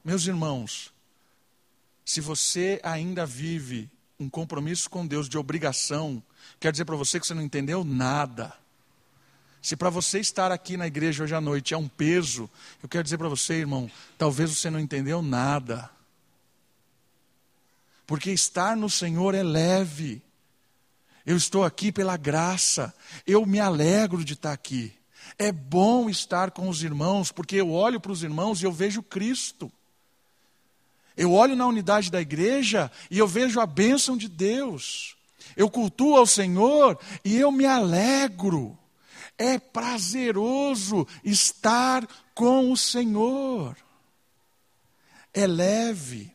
Meus 0.03 0.25
irmãos, 0.25 0.93
se 2.05 2.21
você 2.21 2.79
ainda 2.81 3.25
vive 3.25 3.91
um 4.19 4.29
compromisso 4.29 4.89
com 4.89 5.07
Deus 5.07 5.29
de 5.29 5.37
obrigação, 5.37 6.21
quer 6.59 6.73
dizer 6.73 6.83
para 6.83 6.97
você 6.97 7.19
que 7.19 7.25
você 7.25 7.33
não 7.33 7.41
entendeu 7.41 7.85
nada. 7.85 8.53
Se 9.61 9.77
para 9.77 9.89
você 9.89 10.19
estar 10.19 10.51
aqui 10.51 10.75
na 10.75 10.87
igreja 10.87 11.23
hoje 11.23 11.33
à 11.33 11.39
noite 11.39 11.73
é 11.73 11.77
um 11.77 11.87
peso, 11.87 12.49
eu 12.83 12.89
quero 12.89 13.03
dizer 13.03 13.17
para 13.17 13.29
você, 13.29 13.55
irmão, 13.55 13.89
talvez 14.17 14.49
você 14.49 14.69
não 14.69 14.79
entendeu 14.79 15.21
nada. 15.21 15.89
Porque 18.05 18.31
estar 18.31 18.75
no 18.75 18.89
Senhor 18.89 19.33
é 19.33 19.43
leve. 19.43 20.21
Eu 21.25 21.37
estou 21.37 21.63
aqui 21.63 21.91
pela 21.91 22.17
graça. 22.17 22.93
Eu 23.25 23.45
me 23.45 23.59
alegro 23.59 24.25
de 24.25 24.33
estar 24.33 24.51
aqui. 24.51 24.93
É 25.37 25.51
bom 25.51 26.09
estar 26.09 26.51
com 26.51 26.67
os 26.67 26.83
irmãos, 26.83 27.31
porque 27.31 27.55
eu 27.55 27.71
olho 27.71 27.99
para 27.99 28.11
os 28.11 28.23
irmãos 28.23 28.61
e 28.61 28.65
eu 28.65 28.71
vejo 28.71 29.03
Cristo. 29.03 29.71
Eu 31.19 31.33
olho 31.33 31.53
na 31.53 31.67
unidade 31.67 32.09
da 32.09 32.21
igreja 32.21 32.89
e 33.11 33.19
eu 33.19 33.27
vejo 33.27 33.59
a 33.59 33.65
bênção 33.65 34.15
de 34.15 34.29
Deus. 34.29 35.17
Eu 35.53 35.69
cultuo 35.69 36.15
ao 36.15 36.25
Senhor 36.25 36.97
e 37.25 37.35
eu 37.35 37.51
me 37.51 37.65
alegro. 37.65 38.79
É 39.37 39.59
prazeroso 39.59 41.05
estar 41.21 42.07
com 42.33 42.71
o 42.71 42.77
Senhor. 42.77 43.75
É 45.33 45.45
leve. 45.45 46.31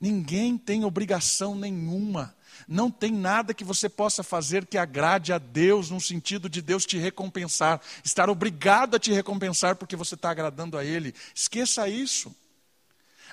Ninguém 0.00 0.56
tem 0.56 0.82
obrigação 0.82 1.54
nenhuma. 1.54 2.34
Não 2.66 2.90
tem 2.90 3.12
nada 3.12 3.52
que 3.52 3.64
você 3.64 3.86
possa 3.86 4.22
fazer 4.22 4.64
que 4.64 4.78
agrade 4.78 5.30
a 5.30 5.36
Deus, 5.36 5.90
no 5.90 6.00
sentido 6.00 6.48
de 6.48 6.62
Deus 6.62 6.86
te 6.86 6.96
recompensar, 6.96 7.78
estar 8.02 8.30
obrigado 8.30 8.94
a 8.94 8.98
te 8.98 9.12
recompensar 9.12 9.76
porque 9.76 9.94
você 9.94 10.14
está 10.14 10.30
agradando 10.30 10.78
a 10.78 10.84
Ele. 10.86 11.14
Esqueça 11.34 11.86
isso. 11.86 12.34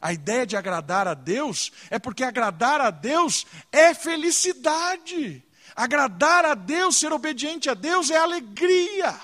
A 0.02 0.14
ideia 0.14 0.46
de 0.46 0.56
agradar 0.56 1.08
a 1.08 1.14
Deus 1.14 1.72
é 1.90 1.98
porque 1.98 2.24
agradar 2.24 2.82
a 2.82 2.90
Deus 2.90 3.46
é 3.72 3.94
felicidade. 3.94 5.44
Agradar 5.76 6.46
a 6.46 6.56
Deus, 6.56 6.98
ser 6.98 7.12
obediente 7.12 7.70
a 7.70 7.74
Deus 7.74 8.10
é 8.10 8.18
alegria. 8.18 9.20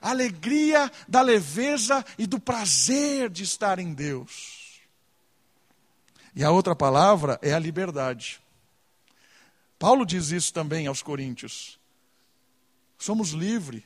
Alegria 0.00 0.90
da 1.08 1.22
leveza 1.22 2.04
e 2.18 2.26
do 2.26 2.38
prazer 2.38 3.30
de 3.30 3.42
estar 3.42 3.78
em 3.78 3.94
Deus. 3.94 4.82
E 6.34 6.42
a 6.42 6.50
outra 6.50 6.74
palavra 6.74 7.38
é 7.40 7.54
a 7.54 7.58
liberdade. 7.58 8.42
Paulo 9.78 10.04
diz 10.04 10.30
isso 10.30 10.52
também 10.52 10.86
aos 10.86 11.02
Coríntios. 11.02 11.78
Somos 12.98 13.30
livres, 13.30 13.82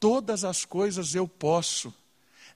todas 0.00 0.44
as 0.44 0.64
coisas 0.64 1.14
eu 1.14 1.28
posso 1.28 1.94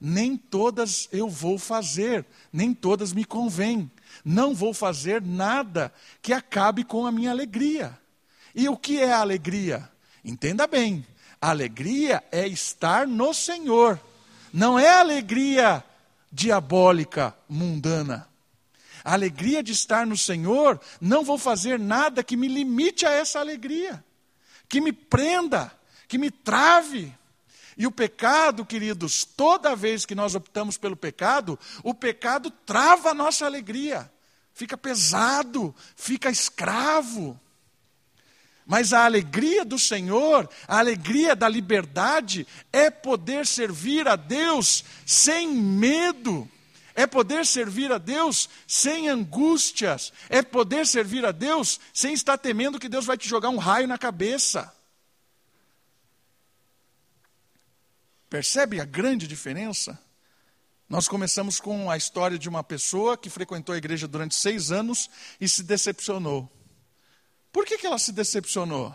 nem 0.01 0.37
todas 0.37 1.09
eu 1.13 1.29
vou 1.29 1.59
fazer, 1.59 2.25
nem 2.53 2.73
todas 2.73 3.13
me 3.13 3.25
convêm. 3.25 3.91
Não 4.25 4.55
vou 4.55 4.73
fazer 4.73 5.23
nada 5.23 5.93
que 6.23 6.33
acabe 6.33 6.85
com 6.85 7.07
a 7.07 7.13
minha 7.13 7.31
alegria. 7.31 7.99
E 8.55 8.69
o 8.69 8.77
que 8.77 9.01
é 9.01 9.13
a 9.13 9.21
alegria? 9.21 9.89
Entenda 10.25 10.67
bem, 10.67 11.07
alegria 11.41 12.23
é 12.33 12.49
estar 12.49 13.07
no 13.07 13.33
Senhor, 13.33 14.01
não 14.53 14.79
é 14.79 14.89
alegria 14.89 15.85
diabólica, 16.33 17.35
mundana. 17.49 18.29
A 19.05 19.13
alegria 19.13 19.63
de 19.63 19.73
estar 19.73 20.07
no 20.07 20.17
Senhor, 20.17 20.81
não 21.01 21.23
vou 21.23 21.39
fazer 21.39 21.79
nada 21.79 22.25
que 22.25 22.37
me 22.37 22.49
limite 22.49 23.07
a 23.07 23.11
essa 23.11 23.39
alegria, 23.39 24.05
que 24.69 24.81
me 24.81 24.93
prenda, 24.93 25.71
que 26.09 26.19
me 26.19 26.31
trave. 26.31 27.15
E 27.77 27.87
o 27.87 27.91
pecado, 27.91 28.65
queridos, 28.65 29.25
toda 29.25 29.77
vez 29.77 30.07
que 30.07 30.15
nós 30.15 30.35
optamos 30.35 30.79
pelo 30.79 30.97
pecado, 30.97 31.59
o 31.83 31.93
pecado 31.93 32.51
trava 32.51 33.11
a 33.11 33.15
nossa 33.15 33.45
alegria, 33.45 34.11
fica 34.55 34.79
pesado, 34.79 35.75
fica 35.95 36.31
escravo. 36.31 37.39
Mas 38.65 38.93
a 38.93 39.05
alegria 39.05 39.65
do 39.65 39.79
Senhor, 39.79 40.49
a 40.67 40.79
alegria 40.79 41.37
da 41.37 41.49
liberdade, 41.49 42.47
é 42.73 42.91
poder 42.91 43.47
servir 43.47 44.09
a 44.09 44.17
Deus 44.17 44.83
sem 45.05 45.49
medo, 45.49 46.51
é 46.95 47.07
poder 47.07 47.45
servir 47.45 47.93
a 47.93 47.99
Deus 47.99 48.49
sem 48.67 49.09
angústias, 49.09 50.13
é 50.31 50.41
poder 50.41 50.87
servir 50.87 51.27
a 51.27 51.31
Deus 51.31 51.79
sem 51.93 52.15
estar 52.15 52.39
temendo 52.39 52.81
que 52.81 52.89
Deus 52.89 53.05
vai 53.05 53.19
te 53.19 53.29
jogar 53.29 53.51
um 53.51 53.59
raio 53.59 53.87
na 53.87 53.99
cabeça. 53.99 54.75
Percebe 58.29 58.81
a 58.81 58.85
grande 58.85 59.27
diferença? 59.27 59.99
Nós 60.89 61.09
começamos 61.09 61.59
com 61.59 61.91
a 61.91 61.97
história 61.97 62.39
de 62.39 62.49
uma 62.49 62.63
pessoa 62.63 63.17
que 63.17 63.31
frequentou 63.31 63.75
a 63.75 63.79
igreja 63.79 64.07
durante 64.07 64.35
seis 64.35 64.71
anos 64.71 65.11
e 65.41 65.49
se 65.49 65.63
decepcionou. 65.63 66.51
Por 67.53 67.65
que, 67.65 67.79
que 67.79 67.87
ela 67.87 67.99
se 67.99 68.13
decepcionou? 68.13 68.95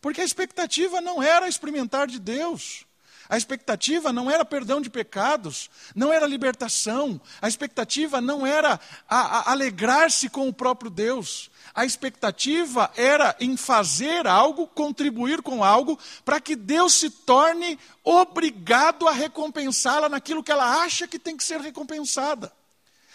Porque 0.00 0.20
a 0.20 0.24
expectativa 0.24 1.00
não 1.00 1.22
era 1.22 1.48
experimentar 1.48 2.06
de 2.06 2.18
Deus. 2.18 2.84
A 3.28 3.36
expectativa 3.36 4.12
não 4.12 4.30
era 4.30 4.44
perdão 4.44 4.80
de 4.80 4.88
pecados, 4.88 5.68
não 5.94 6.10
era 6.10 6.26
libertação, 6.26 7.20
a 7.42 7.46
expectativa 7.46 8.22
não 8.22 8.46
era 8.46 8.80
alegrar-se 9.06 10.30
com 10.30 10.48
o 10.48 10.52
próprio 10.52 10.90
Deus. 10.90 11.50
A 11.78 11.84
expectativa 11.84 12.90
era 12.96 13.36
em 13.38 13.56
fazer 13.56 14.26
algo, 14.26 14.66
contribuir 14.66 15.42
com 15.42 15.62
algo, 15.62 15.96
para 16.24 16.40
que 16.40 16.56
Deus 16.56 16.94
se 16.94 17.08
torne 17.08 17.78
obrigado 18.02 19.06
a 19.06 19.12
recompensá-la 19.12 20.08
naquilo 20.08 20.42
que 20.42 20.50
ela 20.50 20.82
acha 20.82 21.06
que 21.06 21.20
tem 21.20 21.36
que 21.36 21.44
ser 21.44 21.60
recompensada. 21.60 22.52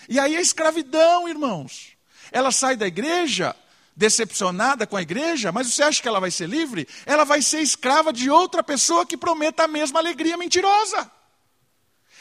E 0.08 0.18
aí 0.18 0.38
a 0.38 0.40
escravidão, 0.40 1.28
irmãos. 1.28 1.98
Ela 2.32 2.54
sai 2.54 2.78
da 2.78 2.88
igreja 2.88 3.54
decepcionada 3.98 4.88
com 4.88 4.96
a 4.96 5.02
igreja, 5.02 5.52
mas 5.52 5.68
você 5.68 5.84
acha 5.84 6.02
que 6.02 6.08
ela 6.08 6.22
vai 6.22 6.32
ser 6.32 6.48
livre? 6.48 6.88
Ela 7.06 7.26
vai 7.26 7.42
ser 7.42 7.60
escrava 7.60 8.14
de 8.14 8.30
outra 8.30 8.64
pessoa 8.64 9.06
que 9.06 9.18
prometa 9.18 9.66
a 9.66 9.68
mesma 9.68 10.00
alegria 10.00 10.38
mentirosa. 10.38 11.12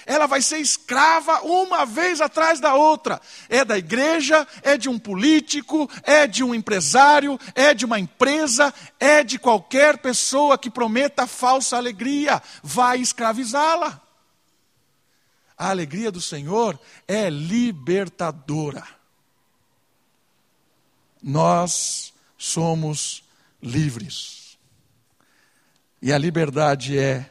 Ela 0.06 0.26
vai 0.26 0.42
ser 0.42 0.58
escrava 0.58 1.40
uma 1.42 1.84
vez 1.84 2.20
atrás 2.20 2.60
da 2.60 2.74
outra. 2.74 3.20
É 3.48 3.64
da 3.64 3.78
igreja, 3.78 4.46
é 4.62 4.76
de 4.76 4.88
um 4.88 4.98
político, 4.98 5.88
é 6.02 6.26
de 6.26 6.42
um 6.42 6.54
empresário, 6.54 7.38
é 7.54 7.72
de 7.72 7.84
uma 7.84 7.98
empresa, 7.98 8.72
é 8.98 9.22
de 9.22 9.38
qualquer 9.38 9.98
pessoa 9.98 10.58
que 10.58 10.70
prometa 10.70 11.26
falsa 11.26 11.76
alegria. 11.76 12.42
Vai 12.62 13.00
escravizá-la. 13.00 14.00
A 15.56 15.70
alegria 15.70 16.10
do 16.10 16.20
Senhor 16.20 16.78
é 17.06 17.30
libertadora. 17.30 18.84
Nós 21.22 22.12
somos 22.36 23.22
livres. 23.62 24.58
E 26.00 26.12
a 26.12 26.18
liberdade 26.18 26.98
é 26.98 27.30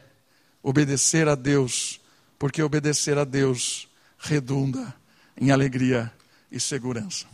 obedecer 0.62 1.28
a 1.28 1.34
Deus 1.34 2.00
porque 2.42 2.60
obedecer 2.60 3.16
a 3.18 3.22
Deus 3.22 3.88
redunda 4.18 4.92
em 5.40 5.52
alegria 5.52 6.12
e 6.50 6.58
segurança. 6.58 7.24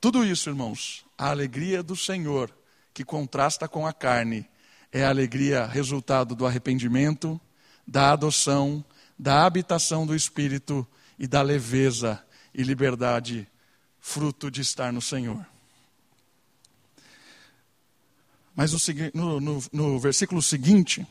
Tudo 0.00 0.24
isso, 0.24 0.50
irmãos, 0.50 1.06
a 1.16 1.30
alegria 1.30 1.80
do 1.80 1.94
Senhor, 1.94 2.52
que 2.92 3.04
contrasta 3.04 3.68
com 3.68 3.86
a 3.86 3.92
carne, 3.92 4.50
é 4.90 5.04
a 5.04 5.10
alegria 5.10 5.64
resultado 5.64 6.34
do 6.34 6.44
arrependimento, 6.44 7.40
da 7.86 8.10
adoção, 8.10 8.84
da 9.16 9.46
habitação 9.46 10.04
do 10.04 10.16
Espírito 10.16 10.84
e 11.20 11.28
da 11.28 11.40
leveza 11.40 12.20
e 12.52 12.64
liberdade, 12.64 13.46
fruto 14.00 14.50
de 14.50 14.60
estar 14.60 14.92
no 14.92 15.00
Senhor. 15.00 15.46
Mas 18.56 18.72
no, 19.14 19.40
no, 19.40 19.62
no 19.72 20.00
versículo 20.00 20.42
seguinte, 20.42 21.06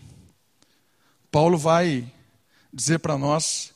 Paulo 1.32 1.58
vai 1.58 2.12
dizer 2.74 3.00
para 3.00 3.18
nós 3.18 3.74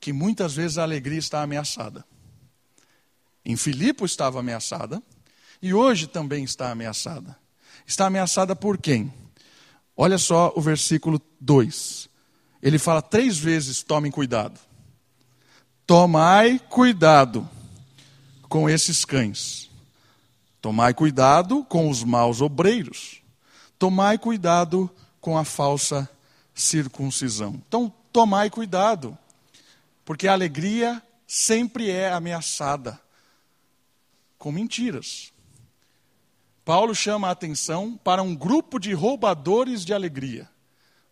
que 0.00 0.12
muitas 0.12 0.54
vezes 0.54 0.78
a 0.78 0.82
alegria 0.82 1.18
está 1.18 1.42
ameaçada. 1.42 2.04
Em 3.44 3.56
Filipe 3.56 4.04
estava 4.04 4.40
ameaçada 4.40 5.02
e 5.60 5.72
hoje 5.74 6.06
também 6.06 6.44
está 6.44 6.70
ameaçada. 6.70 7.36
Está 7.86 8.06
ameaçada 8.06 8.56
por 8.56 8.78
quem? 8.78 9.12
Olha 9.96 10.18
só 10.18 10.52
o 10.56 10.60
versículo 10.60 11.20
2. 11.40 12.08
Ele 12.62 12.78
fala 12.78 13.00
três 13.00 13.38
vezes: 13.38 13.82
tomem 13.82 14.10
cuidado. 14.10 14.58
Tomai 15.86 16.58
cuidado 16.58 17.48
com 18.48 18.68
esses 18.68 19.04
cães. 19.04 19.70
Tomai 20.60 20.92
cuidado 20.92 21.64
com 21.64 21.88
os 21.88 22.02
maus 22.02 22.40
obreiros. 22.40 23.22
Tomai 23.78 24.18
cuidado 24.18 24.90
com 25.20 25.38
a 25.38 25.44
falsa 25.44 26.10
circuncisão. 26.56 27.62
Então, 27.68 27.92
tomai 28.10 28.48
cuidado, 28.48 29.16
porque 30.04 30.26
a 30.26 30.32
alegria 30.32 31.02
sempre 31.26 31.90
é 31.90 32.10
ameaçada 32.10 32.98
com 34.38 34.50
mentiras. 34.50 35.32
Paulo 36.64 36.94
chama 36.94 37.28
a 37.28 37.32
atenção 37.32 37.96
para 37.96 38.22
um 38.22 38.34
grupo 38.34 38.80
de 38.80 38.92
roubadores 38.92 39.84
de 39.84 39.92
alegria. 39.92 40.48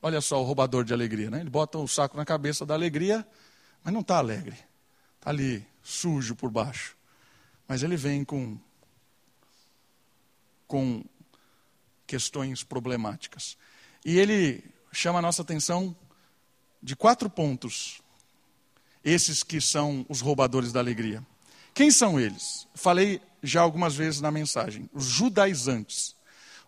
Olha 0.03 0.21
só 0.21 0.41
o 0.41 0.45
roubador 0.45 0.85
de 0.85 0.93
alegria, 0.93 1.31
né? 1.31 1.41
Ele 1.41 1.51
bota 1.51 1.79
o 1.79 1.87
saco 1.87 2.17
na 2.17 2.25
cabeça 2.25 2.67
da 2.67 2.75
alegria, 2.75 3.27
mas 3.83 3.93
não 3.93 4.01
está 4.01 4.19
alegre. 4.19 4.57
Está 5.17 5.31
ali, 5.31 5.65
sujo 5.83 6.35
por 6.35 6.51
baixo. 6.51 6.97
Mas 7.69 7.83
ele 7.83 7.97
vem 7.97 8.25
com, 8.25 8.59
com 10.67 11.05
questões 12.07 12.63
problemáticas. 12.65 13.57
E 14.05 14.19
ele 14.19 14.74
chama 14.99 15.19
a 15.19 15.23
nossa 15.23 15.43
atenção 15.43 15.95
de 16.83 16.95
quatro 16.95 17.29
pontos. 17.29 18.01
Esses 19.05 19.43
que 19.43 19.61
são 19.61 20.07
os 20.09 20.21
roubadores 20.21 20.73
da 20.73 20.81
alegria. 20.81 21.25
Quem 21.75 21.91
são 21.91 22.19
eles? 22.19 22.67
Falei 22.75 23.21
já 23.43 23.61
algumas 23.61 23.95
vezes 23.95 24.21
na 24.21 24.31
mensagem. 24.31 24.89
Os 24.93 25.05
judaizantes. 25.05 26.15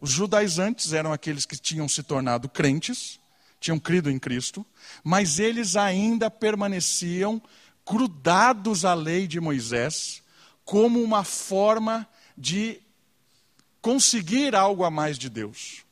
Os 0.00 0.10
judaizantes 0.10 0.92
eram 0.92 1.12
aqueles 1.12 1.46
que 1.46 1.56
tinham 1.56 1.88
se 1.88 2.02
tornado 2.02 2.48
crentes, 2.48 3.18
tinham 3.58 3.78
crido 3.78 4.10
em 4.10 4.18
Cristo, 4.18 4.66
mas 5.02 5.38
eles 5.38 5.76
ainda 5.76 6.30
permaneciam 6.30 7.40
grudados 7.86 8.84
à 8.84 8.92
lei 8.92 9.26
de 9.26 9.40
Moisés 9.40 10.22
como 10.64 11.00
uma 11.00 11.24
forma 11.24 12.06
de 12.36 12.80
conseguir 13.80 14.54
algo 14.54 14.84
a 14.84 14.90
mais 14.90 15.16
de 15.16 15.30
Deus. 15.30 15.85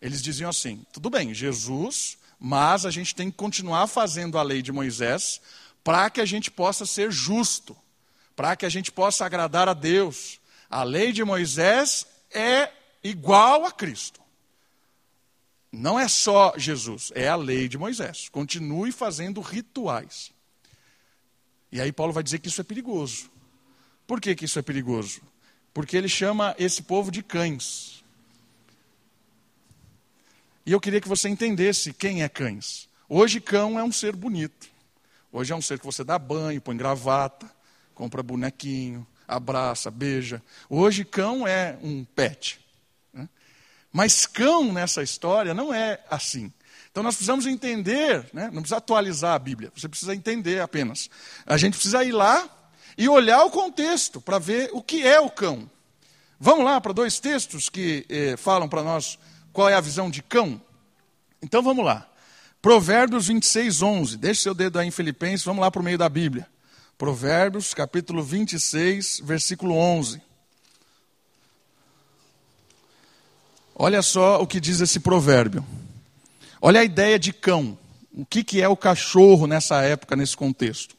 Eles 0.00 0.22
diziam 0.22 0.50
assim: 0.50 0.84
tudo 0.92 1.10
bem, 1.10 1.34
Jesus, 1.34 2.18
mas 2.38 2.86
a 2.86 2.90
gente 2.90 3.14
tem 3.14 3.30
que 3.30 3.36
continuar 3.36 3.86
fazendo 3.86 4.38
a 4.38 4.42
lei 4.42 4.62
de 4.62 4.72
Moisés 4.72 5.40
para 5.82 6.10
que 6.10 6.20
a 6.20 6.24
gente 6.24 6.50
possa 6.50 6.84
ser 6.84 7.10
justo, 7.10 7.76
para 8.36 8.54
que 8.54 8.66
a 8.66 8.68
gente 8.68 8.92
possa 8.92 9.24
agradar 9.24 9.68
a 9.68 9.74
Deus. 9.74 10.40
A 10.68 10.82
lei 10.82 11.12
de 11.12 11.24
Moisés 11.24 12.06
é 12.30 12.70
igual 13.02 13.64
a 13.64 13.72
Cristo. 13.72 14.20
Não 15.70 15.98
é 15.98 16.08
só 16.08 16.54
Jesus, 16.56 17.12
é 17.14 17.28
a 17.28 17.36
lei 17.36 17.68
de 17.68 17.76
Moisés. 17.76 18.28
Continue 18.28 18.92
fazendo 18.92 19.40
rituais. 19.40 20.30
E 21.70 21.80
aí 21.80 21.92
Paulo 21.92 22.12
vai 22.12 22.22
dizer 22.22 22.38
que 22.38 22.48
isso 22.48 22.60
é 22.60 22.64
perigoso. 22.64 23.30
Por 24.06 24.20
que, 24.20 24.34
que 24.34 24.46
isso 24.46 24.58
é 24.58 24.62
perigoso? 24.62 25.20
Porque 25.74 25.96
ele 25.96 26.08
chama 26.08 26.54
esse 26.58 26.82
povo 26.82 27.10
de 27.10 27.22
cães. 27.22 27.97
E 30.68 30.72
eu 30.72 30.78
queria 30.78 31.00
que 31.00 31.08
você 31.08 31.30
entendesse 31.30 31.94
quem 31.94 32.22
é 32.22 32.28
cães. 32.28 32.90
Hoje, 33.08 33.40
cão 33.40 33.78
é 33.78 33.82
um 33.82 33.90
ser 33.90 34.14
bonito. 34.14 34.68
Hoje 35.32 35.50
é 35.50 35.56
um 35.56 35.62
ser 35.62 35.78
que 35.78 35.86
você 35.86 36.04
dá 36.04 36.18
banho, 36.18 36.60
põe 36.60 36.76
gravata, 36.76 37.50
compra 37.94 38.22
bonequinho, 38.22 39.06
abraça, 39.26 39.90
beija. 39.90 40.42
Hoje, 40.68 41.06
cão 41.06 41.48
é 41.48 41.78
um 41.82 42.04
pet. 42.04 42.60
Mas 43.90 44.26
cão 44.26 44.70
nessa 44.70 45.02
história 45.02 45.54
não 45.54 45.72
é 45.72 46.04
assim. 46.10 46.52
Então 46.90 47.02
nós 47.02 47.14
precisamos 47.14 47.46
entender, 47.46 48.28
né? 48.34 48.50
não 48.52 48.60
precisa 48.60 48.76
atualizar 48.76 49.36
a 49.36 49.38
Bíblia, 49.38 49.72
você 49.74 49.88
precisa 49.88 50.14
entender 50.14 50.60
apenas. 50.60 51.08
A 51.46 51.56
gente 51.56 51.76
precisa 51.76 52.04
ir 52.04 52.12
lá 52.12 52.46
e 52.98 53.08
olhar 53.08 53.42
o 53.42 53.50
contexto 53.50 54.20
para 54.20 54.38
ver 54.38 54.68
o 54.74 54.82
que 54.82 55.02
é 55.02 55.18
o 55.18 55.30
cão. 55.30 55.70
Vamos 56.38 56.66
lá 56.66 56.78
para 56.78 56.92
dois 56.92 57.18
textos 57.18 57.70
que 57.70 58.04
eh, 58.10 58.36
falam 58.36 58.68
para 58.68 58.82
nós 58.82 59.18
qual 59.58 59.68
é 59.68 59.74
a 59.74 59.80
visão 59.80 60.08
de 60.08 60.22
cão? 60.22 60.62
Então 61.42 61.60
vamos 61.64 61.84
lá. 61.84 62.08
Provérbios 62.62 63.26
26, 63.26 63.82
11. 63.82 64.16
Deixe 64.16 64.42
seu 64.42 64.54
dedo 64.54 64.78
aí 64.78 64.86
em 64.86 64.92
Filipenses, 64.92 65.44
vamos 65.44 65.62
lá 65.62 65.68
para 65.68 65.80
o 65.80 65.84
meio 65.84 65.98
da 65.98 66.08
Bíblia. 66.08 66.46
Provérbios, 66.96 67.74
capítulo 67.74 68.22
26, 68.22 69.20
versículo 69.24 69.74
11. 69.74 70.22
Olha 73.74 74.00
só 74.00 74.40
o 74.40 74.46
que 74.46 74.60
diz 74.60 74.80
esse 74.80 75.00
provérbio. 75.00 75.66
Olha 76.62 76.78
a 76.78 76.84
ideia 76.84 77.18
de 77.18 77.32
cão. 77.32 77.76
O 78.12 78.24
que, 78.24 78.44
que 78.44 78.62
é 78.62 78.68
o 78.68 78.76
cachorro 78.76 79.48
nessa 79.48 79.82
época, 79.82 80.14
nesse 80.14 80.36
contexto? 80.36 80.94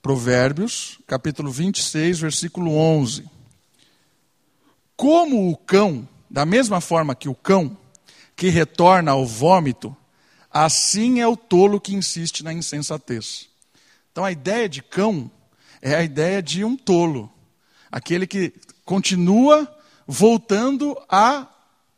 Provérbios, 0.00 0.98
capítulo 1.06 1.50
26, 1.50 2.20
versículo 2.20 2.74
11. 2.78 3.28
Como 4.96 5.50
o 5.50 5.56
cão, 5.58 6.08
da 6.34 6.44
mesma 6.44 6.80
forma 6.80 7.14
que 7.14 7.28
o 7.28 7.34
cão, 7.34 7.78
que 8.34 8.48
retorna 8.48 9.12
ao 9.12 9.24
vômito, 9.24 9.96
assim 10.50 11.20
é 11.20 11.28
o 11.28 11.36
tolo 11.36 11.80
que 11.80 11.94
insiste 11.94 12.42
na 12.42 12.52
insensatez. 12.52 13.48
Então 14.10 14.24
a 14.24 14.32
ideia 14.32 14.68
de 14.68 14.82
cão 14.82 15.30
é 15.80 15.94
a 15.94 16.02
ideia 16.02 16.42
de 16.42 16.64
um 16.64 16.76
tolo, 16.76 17.32
aquele 17.88 18.26
que 18.26 18.52
continua 18.84 19.72
voltando 20.08 21.00
a 21.08 21.46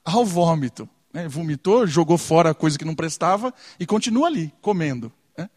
ao 0.05 0.23
vômito. 0.23 0.87
Né? 1.15 1.27
Vomitou, 1.27 1.87
jogou 1.87 2.19
fora 2.19 2.51
a 2.51 2.55
coisa 2.55 2.79
que 2.79 2.85
não 2.85 2.95
prestava 2.95 3.55
e 3.81 3.87
continua 3.87 4.27
ali, 4.27 4.53
comendo. 4.61 5.11
Né? 5.35 5.49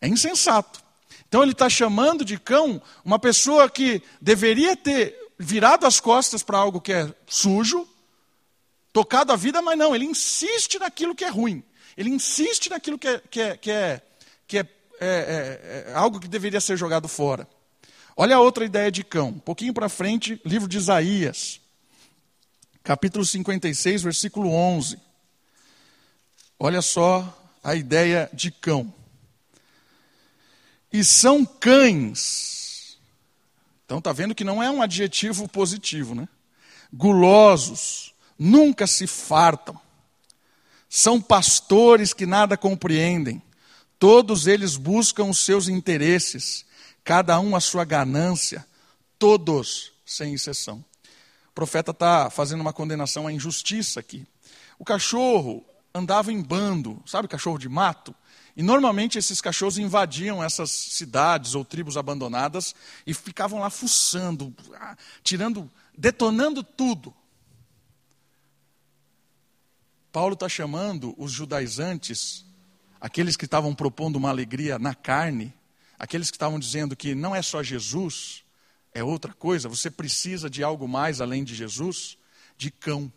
É 0.00 0.08
insensato. 0.08 0.82
Então 1.28 1.44
ele 1.44 1.52
está 1.52 1.70
chamando 1.70 2.24
de 2.24 2.40
cão 2.40 2.82
uma 3.04 3.20
pessoa 3.20 3.70
que 3.70 4.02
deveria 4.20 4.76
ter 4.76 5.16
virado 5.38 5.86
as 5.86 6.00
costas 6.00 6.42
para 6.42 6.58
algo 6.58 6.80
que 6.80 6.92
é 6.92 7.14
sujo, 7.24 7.86
tocado 8.96 9.30
a 9.30 9.36
vida, 9.36 9.60
mas 9.60 9.76
não, 9.76 9.94
ele 9.94 10.06
insiste 10.06 10.78
naquilo 10.78 11.14
que 11.14 11.22
é 11.22 11.28
ruim. 11.28 11.62
Ele 11.98 12.08
insiste 12.08 12.70
naquilo 12.70 12.98
que 12.98 13.06
é, 13.06 13.22
que 13.30 13.40
é, 13.42 13.56
que 13.58 13.70
é, 13.70 14.02
que 14.48 14.56
é, 14.56 14.60
é, 14.60 15.84
é, 15.86 15.90
é 15.90 15.94
algo 15.94 16.18
que 16.18 16.26
deveria 16.26 16.62
ser 16.62 16.78
jogado 16.78 17.06
fora. 17.06 17.46
Olha 18.16 18.36
a 18.36 18.40
outra 18.40 18.64
ideia 18.64 18.90
de 18.90 19.04
cão. 19.04 19.28
Um 19.28 19.38
pouquinho 19.38 19.74
para 19.74 19.90
frente, 19.90 20.40
livro 20.46 20.66
de 20.66 20.78
Isaías 20.78 21.60
capítulo 22.82 23.22
56, 23.22 24.02
versículo 24.02 24.48
11. 24.48 24.98
Olha 26.58 26.80
só 26.80 27.52
a 27.62 27.74
ideia 27.74 28.30
de 28.32 28.50
cão. 28.50 28.90
E 30.90 31.04
são 31.04 31.44
cães. 31.44 32.96
Então 33.84 33.98
está 33.98 34.10
vendo 34.10 34.34
que 34.34 34.44
não 34.44 34.62
é 34.62 34.70
um 34.70 34.80
adjetivo 34.80 35.46
positivo, 35.46 36.14
né? 36.14 36.26
Gulosos, 36.90 38.14
nunca 38.38 38.86
se 38.86 39.06
fartam. 39.06 39.78
São 40.88 41.20
pastores 41.20 42.12
que 42.12 42.26
nada 42.26 42.56
compreendem. 42.56 43.42
Todos 43.98 44.46
eles 44.46 44.76
buscam 44.76 45.24
os 45.24 45.38
seus 45.38 45.68
interesses, 45.68 46.64
cada 47.02 47.38
um 47.40 47.56
a 47.56 47.60
sua 47.60 47.84
ganância, 47.84 48.66
todos 49.18 49.92
sem 50.04 50.34
exceção 50.34 50.84
profeta 51.56 51.90
está 51.90 52.28
fazendo 52.28 52.60
uma 52.60 52.72
condenação 52.74 53.26
à 53.26 53.32
injustiça 53.32 53.98
aqui. 53.98 54.26
O 54.78 54.84
cachorro 54.84 55.64
andava 55.94 56.30
em 56.30 56.42
bando, 56.42 57.02
sabe 57.06 57.26
cachorro 57.26 57.56
de 57.56 57.66
mato? 57.66 58.14
E 58.54 58.62
normalmente 58.62 59.16
esses 59.16 59.40
cachorros 59.40 59.78
invadiam 59.78 60.44
essas 60.44 60.70
cidades 60.70 61.54
ou 61.54 61.64
tribos 61.64 61.96
abandonadas 61.96 62.74
e 63.06 63.14
ficavam 63.14 63.60
lá 63.60 63.70
fuçando, 63.70 64.54
ah, 64.74 64.94
tirando, 65.22 65.70
detonando 65.96 66.62
tudo. 66.62 67.12
Paulo 70.16 70.32
está 70.32 70.48
chamando 70.48 71.14
os 71.18 71.30
judaizantes, 71.30 72.46
aqueles 72.98 73.36
que 73.36 73.44
estavam 73.44 73.74
propondo 73.74 74.16
uma 74.16 74.30
alegria 74.30 74.78
na 74.78 74.94
carne, 74.94 75.52
aqueles 75.98 76.30
que 76.30 76.36
estavam 76.36 76.58
dizendo 76.58 76.96
que 76.96 77.14
não 77.14 77.36
é 77.36 77.42
só 77.42 77.62
Jesus, 77.62 78.42
é 78.94 79.04
outra 79.04 79.34
coisa, 79.34 79.68
você 79.68 79.90
precisa 79.90 80.48
de 80.48 80.64
algo 80.64 80.88
mais 80.88 81.20
além 81.20 81.44
de 81.44 81.54
Jesus, 81.54 82.16
de 82.56 82.70
cão. 82.70 83.12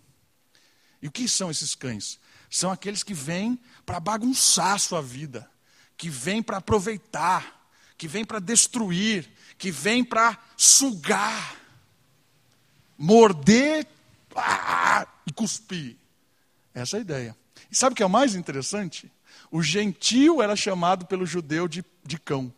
E 1.02 1.08
o 1.08 1.12
que 1.12 1.26
são 1.30 1.50
esses 1.50 1.74
cães? 1.74 2.20
São 2.50 2.70
aqueles 2.70 3.02
que 3.02 3.14
vêm 3.14 3.58
para 3.86 4.02
bagunçar 4.02 4.74
a 4.74 4.78
sua 4.78 5.02
vida, 5.02 5.50
que 5.96 6.10
vêm 6.10 6.44
para 6.44 6.58
aproveitar, 6.58 7.66
que 7.98 8.10
vêm 8.10 8.26
para 8.26 8.40
destruir, 8.40 9.26
que 9.58 9.72
vêm 9.72 10.04
para 10.04 10.38
sugar, 10.58 11.56
morder 12.98 13.88
ah, 14.36 15.08
e 15.26 15.32
cuspir. 15.32 15.96
Essa 16.74 16.98
é 16.98 17.00
a 17.00 17.02
ideia. 17.02 17.38
E 17.72 17.76
sabe 17.76 17.94
o 17.94 17.96
que 17.96 18.04
é 18.04 18.06
o 18.06 18.10
mais 18.10 18.36
interessante? 18.36 19.12
O 19.52 19.62
gentio 19.62 20.42
era 20.42 20.56
chamado 20.56 21.06
pelo 21.06 21.26
judeu 21.26 21.68
de, 21.68 21.84
de 22.04 22.20
cão. 22.20 22.54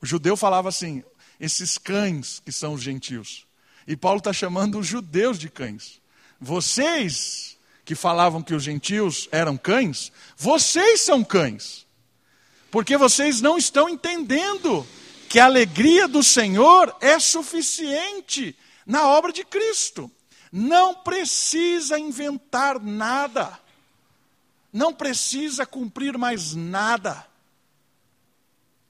O 0.00 0.06
judeu 0.06 0.36
falava 0.36 0.68
assim: 0.68 1.02
esses 1.40 1.78
cães 1.78 2.40
que 2.44 2.52
são 2.52 2.74
os 2.74 2.82
gentios. 2.82 3.46
E 3.86 3.96
Paulo 3.96 4.18
está 4.18 4.32
chamando 4.32 4.78
os 4.78 4.86
judeus 4.86 5.38
de 5.38 5.48
cães. 5.48 6.00
Vocês 6.40 7.58
que 7.84 7.94
falavam 7.94 8.42
que 8.42 8.54
os 8.54 8.62
gentios 8.62 9.28
eram 9.32 9.56
cães, 9.56 10.12
vocês 10.36 11.00
são 11.00 11.24
cães. 11.24 11.86
Porque 12.70 12.96
vocês 12.96 13.40
não 13.40 13.58
estão 13.58 13.88
entendendo 13.88 14.86
que 15.28 15.38
a 15.38 15.46
alegria 15.46 16.06
do 16.06 16.22
Senhor 16.22 16.94
é 17.00 17.18
suficiente 17.18 18.56
na 18.86 19.08
obra 19.08 19.32
de 19.32 19.44
Cristo. 19.44 20.10
Não 20.52 20.94
precisa 20.94 21.98
inventar 21.98 22.78
nada. 22.78 23.58
Não 24.70 24.92
precisa 24.92 25.64
cumprir 25.64 26.18
mais 26.18 26.54
nada. 26.54 27.26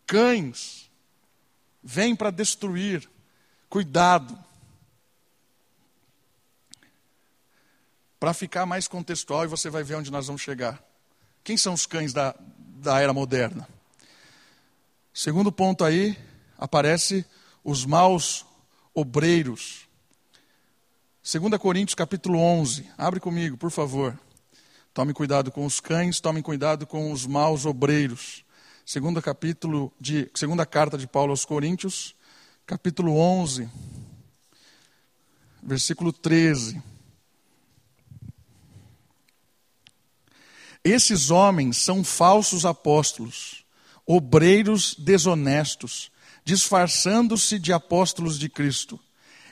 Cães 0.05 0.91
vem 1.83 2.17
para 2.17 2.33
destruir. 2.33 3.09
Cuidado. 3.69 4.37
Para 8.19 8.35
ficar 8.35 8.67
mais 8.67 8.89
contextual 8.89 9.45
e 9.45 9.49
você 9.49 9.71
vai 9.71 9.85
ver 9.85 9.95
onde 9.95 10.11
nós 10.11 10.27
vamos 10.27 10.43
chegar. 10.43 10.83
Quem 11.45 11.57
são 11.57 11.75
os 11.75 11.87
cães 11.87 12.13
da, 12.13 12.35
da 12.59 13.01
era 13.01 13.13
moderna? 13.13 13.69
Segundo 15.15 15.53
ponto 15.53 15.85
aí, 15.85 16.19
aparece 16.59 17.25
os 17.63 17.85
maus 17.85 18.47
obreiros. 18.95 19.89
2 21.25 21.57
Coríntios 21.57 21.95
capítulo 21.95 22.37
11. 22.41 22.85
Abre 22.99 23.21
comigo, 23.21 23.57
por 23.57 23.71
favor. 23.71 24.19
Tome 24.93 25.13
cuidado 25.13 25.53
com 25.53 25.65
os 25.65 25.79
cães, 25.79 26.19
tome 26.19 26.43
cuidado 26.43 26.85
com 26.85 27.13
os 27.13 27.29
maus 27.29 27.65
obreiros. 27.65 28.45
Segunda 28.85 29.23
capítulo 29.23 29.93
de 30.01 30.29
segunda 30.35 30.67
carta 30.67 30.99
de 30.99 31.07
Paulo 31.07 31.31
aos 31.31 31.45
Coríntios, 31.45 32.17
capítulo 32.67 33.17
11, 33.17 33.71
versículo 35.63 36.13
13. 36.13 36.83
Esses 40.83 41.31
homens 41.31 41.77
são 41.77 42.03
falsos 42.03 42.67
apóstolos, 42.67 43.65
obreiros 44.05 44.97
desonestos, 44.99 46.11
disfarçando-se 46.45 47.61
de 47.61 47.73
apóstolos 47.73 48.41
de 48.41 48.49
Cristo. 48.49 48.99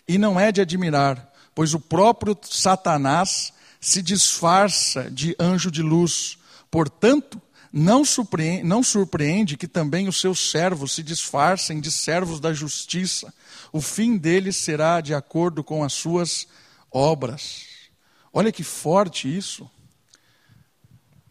E 0.09 0.19
não 0.19 0.41
é 0.41 0.51
de 0.51 0.61
admirar, 0.61 1.30
pois 1.61 1.75
o 1.75 1.79
próprio 1.79 2.35
Satanás 2.41 3.53
se 3.79 4.01
disfarça 4.01 5.11
de 5.11 5.37
anjo 5.39 5.71
de 5.71 5.83
luz. 5.83 6.39
Portanto, 6.71 7.39
não 7.71 8.03
surpreende, 8.03 8.65
não 8.65 8.83
surpreende, 8.83 9.59
que 9.59 9.69
também 9.69 10.09
os 10.09 10.19
seus 10.19 10.51
servos 10.51 10.93
se 10.93 11.03
disfarcem 11.03 11.79
de 11.79 11.91
servos 11.91 12.41
da 12.41 12.55
justiça. 12.55 13.31
O 13.71 13.83
fim 13.83 14.17
deles 14.17 14.57
será 14.57 15.03
de 15.03 15.13
acordo 15.13 15.63
com 15.63 15.85
as 15.85 15.93
suas 15.93 16.49
obras. 16.91 17.67
Olha 18.33 18.51
que 18.51 18.65
forte 18.65 19.29
isso 19.29 19.71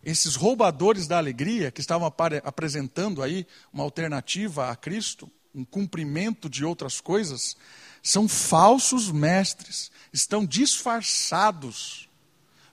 esses 0.04 0.36
roubadores 0.36 1.08
da 1.08 1.18
alegria 1.18 1.72
que 1.72 1.82
estavam 1.82 2.06
apresentando 2.44 3.24
aí 3.24 3.48
uma 3.74 3.84
alternativa 3.84 4.70
a 4.70 4.76
Cristo, 4.76 5.28
um 5.56 5.66
cumprimento 5.66 6.48
de 6.48 6.64
outras 6.64 7.02
coisas, 7.02 7.58
são 8.02 8.28
falsos 8.28 9.12
mestres, 9.12 9.92
estão 10.12 10.46
disfarçados, 10.46 12.10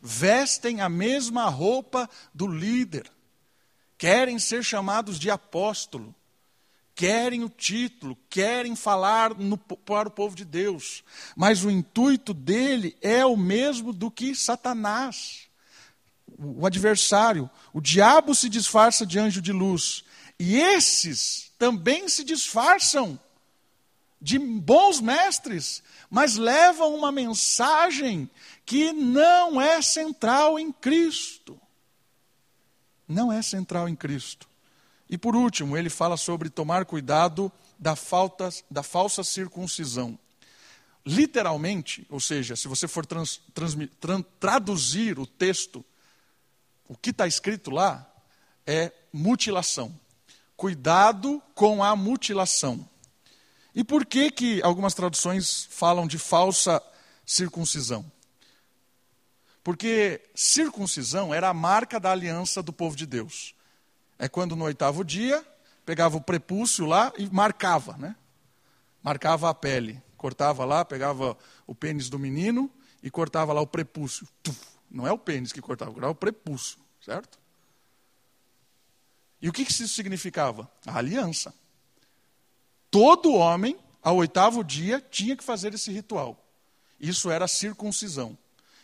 vestem 0.01 0.81
a 0.81 0.89
mesma 0.89 1.49
roupa 1.49 2.09
do 2.35 2.47
líder, 2.47 3.11
querem 3.99 4.39
ser 4.39 4.63
chamados 4.63 5.19
de 5.19 5.31
apóstolo, 5.31 6.15
querem 6.95 7.45
o 7.45 7.49
título, 7.49 8.17
querem 8.31 8.75
falar 8.75 9.35
no, 9.35 9.59
para 9.59 10.09
o 10.09 10.13
povo 10.13 10.35
de 10.35 10.45
Deus, 10.45 11.05
mas 11.35 11.65
o 11.65 11.71
intuito 11.71 12.33
dele 12.33 12.97
é 13.01 13.25
o 13.25 13.37
mesmo 13.37 13.93
do 13.93 14.11
que 14.11 14.35
Satanás 14.35 15.47
o 16.39 16.67
adversário, 16.67 17.49
o 17.73 17.81
diabo 17.81 18.35
se 18.35 18.49
disfarça 18.49 19.07
de 19.07 19.19
anjo 19.19 19.41
de 19.41 19.53
luz. 19.53 20.05
E 20.39 20.57
esses 20.57 21.51
também 21.59 22.09
se 22.09 22.23
disfarçam 22.23 23.19
de 24.21 24.39
bons 24.39 25.01
mestres, 25.01 25.83
mas 26.11 26.37
levam 26.37 26.95
uma 26.95 27.13
mensagem 27.13 28.31
que 28.65 28.93
não 28.93 29.61
é 29.61 29.81
central 29.83 30.59
em 30.59 30.73
Cristo. 30.73 31.61
Não 33.07 33.31
é 33.31 33.43
central 33.43 33.89
em 33.89 33.95
Cristo. 33.95 34.49
E 35.09 35.17
por 35.17 35.37
último, 35.37 35.77
ele 35.77 35.91
fala 35.91 36.17
sobre 36.17 36.51
tomar 36.51 36.85
cuidado 36.85 37.53
da, 37.79 37.95
falta, 37.95 38.49
da 38.71 38.83
falsa 38.83 39.23
circuncisão. 39.23 40.19
Literalmente, 41.05 42.05
ou 42.11 42.19
seja, 42.19 42.57
se 42.57 42.67
você 42.67 42.89
for 42.89 43.07
trans, 43.07 43.41
trans, 43.55 43.77
traduzir 44.41 45.19
o 45.19 45.27
texto 45.27 45.85
o 46.89 46.97
que 46.97 47.11
está 47.11 47.27
escrito 47.27 47.71
lá 47.71 48.09
é 48.67 48.93
mutilação. 49.13 49.99
Cuidado 50.57 51.43
com 51.55 51.83
a 51.83 51.95
mutilação. 51.97 52.89
E 53.77 53.85
por 53.85 54.07
que, 54.07 54.31
que 54.31 54.63
algumas 54.63 54.95
traduções 54.95 55.69
falam 55.71 56.07
de 56.07 56.17
falsa 56.17 56.83
circuncisão? 57.27 58.11
Porque 59.63 60.23
circuncisão 60.35 61.35
era 61.35 61.51
a 61.51 61.55
marca 61.55 62.01
da 62.01 62.11
aliança 62.11 62.63
do 62.63 62.73
povo 62.73 62.97
de 62.97 63.05
Deus. 63.05 63.55
É 64.19 64.31
quando 64.31 64.57
no 64.57 64.65
oitavo 64.65 65.05
dia 65.05 65.47
pegava 65.85 66.17
o 66.17 66.23
prepúcio 66.23 66.87
lá 66.87 67.13
e 67.19 67.29
marcava, 67.29 67.99
né? 67.99 68.17
Marcava 69.03 69.51
a 69.51 69.55
pele. 69.55 70.03
Cortava 70.17 70.65
lá, 70.65 70.83
pegava 70.83 71.37
o 71.67 71.75
pênis 71.75 72.09
do 72.09 72.19
menino 72.19 72.71
e 73.03 73.11
cortava 73.11 73.53
lá 73.53 73.61
o 73.61 73.67
prepúcio. 73.67 74.27
Não 74.91 75.07
é 75.07 75.13
o 75.13 75.19
pênis 75.19 75.53
que 75.53 75.61
cortava, 75.61 75.93
era 75.99 76.09
o 76.09 76.15
prepúcio, 76.15 76.79
certo? 77.05 77.39
E 79.43 79.51
o 79.51 79.53
que 79.53 79.63
isso 79.63 79.87
significava? 79.87 80.71
A 80.87 80.97
aliança. 80.97 81.53
Todo 82.97 83.35
homem, 83.35 83.77
ao 84.03 84.17
oitavo 84.17 84.65
dia, 84.65 85.05
tinha 85.11 85.37
que 85.37 85.45
fazer 85.45 85.75
esse 85.75 85.93
ritual. 85.93 86.43
Isso 86.99 87.31
era 87.31 87.45
a 87.45 87.49
circuncisão. 87.49 88.39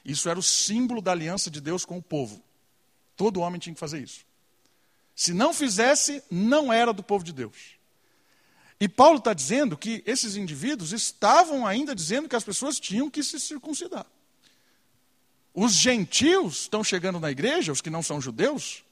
Isso 0.04 0.28
era 0.28 0.38
o 0.38 0.42
símbolo 0.42 1.00
da 1.00 1.12
aliança 1.12 1.50
de 1.50 1.62
Deus 1.62 1.86
com 1.86 1.96
o 1.96 2.02
povo. 2.02 2.44
Todo 3.16 3.40
homem 3.40 3.58
tinha 3.58 3.72
que 3.72 3.80
fazer 3.80 4.02
isso. 4.02 4.26
Se 5.16 5.32
não 5.32 5.54
fizesse, 5.54 6.22
não 6.30 6.70
era 6.70 6.92
do 6.92 7.02
povo 7.02 7.24
de 7.24 7.32
Deus. 7.32 7.56
E 8.78 8.86
Paulo 8.86 9.16
está 9.16 9.32
dizendo 9.32 9.78
que 9.78 10.02
esses 10.04 10.36
indivíduos 10.36 10.92
estavam 10.92 11.66
ainda 11.66 11.94
dizendo 11.94 12.28
que 12.28 12.36
as 12.36 12.44
pessoas 12.44 12.78
tinham 12.78 13.08
que 13.08 13.22
se 13.22 13.40
circuncidar. 13.40 14.04
Os 15.54 15.72
gentios 15.72 16.62
estão 16.62 16.84
chegando 16.84 17.18
na 17.18 17.30
igreja, 17.30 17.72
os 17.72 17.80
que 17.80 17.88
não 17.88 18.02
são 18.02 18.20
judeus, 18.20 18.84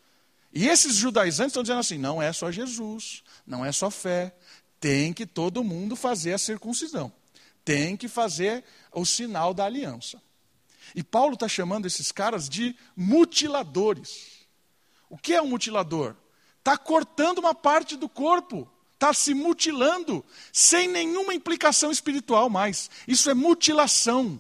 e 0.53 0.67
esses 0.67 0.97
judaizantes 0.97 1.53
estão 1.53 1.63
dizendo 1.63 1.81
assim: 1.81 1.99
não 1.99 2.21
é 2.21 2.33
só 2.33 2.51
Jesus, 2.51 3.23
não 3.47 3.65
é 3.65 3.71
só 3.71 3.91
fé, 3.91 4.35
tem 4.81 5.13
que 5.13 5.27
todo 5.27 5.63
mundo 5.63 5.95
fazer 5.95 6.33
a 6.33 6.39
circuncisão, 6.39 7.13
tem 7.65 7.97
que 7.97 8.09
fazer 8.09 8.65
o 8.93 9.05
sinal 9.05 9.53
da 9.53 9.67
aliança. 9.67 10.21
E 10.95 11.05
Paulo 11.05 11.35
está 11.35 11.47
chamando 11.47 11.87
esses 11.87 12.11
caras 12.11 12.49
de 12.49 12.75
mutiladores. 12.97 14.47
O 15.09 15.17
que 15.17 15.35
é 15.35 15.43
um 15.43 15.49
mutilador? 15.49 16.17
Está 16.59 16.77
cortando 16.77 17.39
uma 17.39 17.55
parte 17.55 17.97
do 17.97 18.09
corpo, 18.09 18.69
está 18.95 19.13
se 19.13 19.35
mutilando, 19.35 20.25
sem 20.53 20.89
nenhuma 20.89 21.35
implicação 21.35 21.91
espiritual 21.91 22.51
mais. 22.51 22.91
Isso 23.07 23.31
é 23.31 23.35
mutilação. 23.35 24.39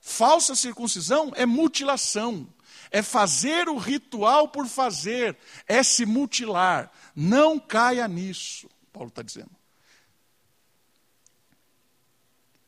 Falsa 0.00 0.54
circuncisão 0.54 1.32
é 1.34 1.44
mutilação, 1.44 2.46
é 2.92 3.02
fazer 3.02 3.68
o 3.68 3.76
ritual 3.76 4.48
por 4.48 4.66
fazer, 4.68 5.36
é 5.66 5.82
se 5.82 6.06
mutilar. 6.06 6.92
Não 7.14 7.58
caia 7.58 8.06
nisso, 8.06 8.70
Paulo 8.96 9.10
está 9.10 9.20
dizendo. 9.20 9.50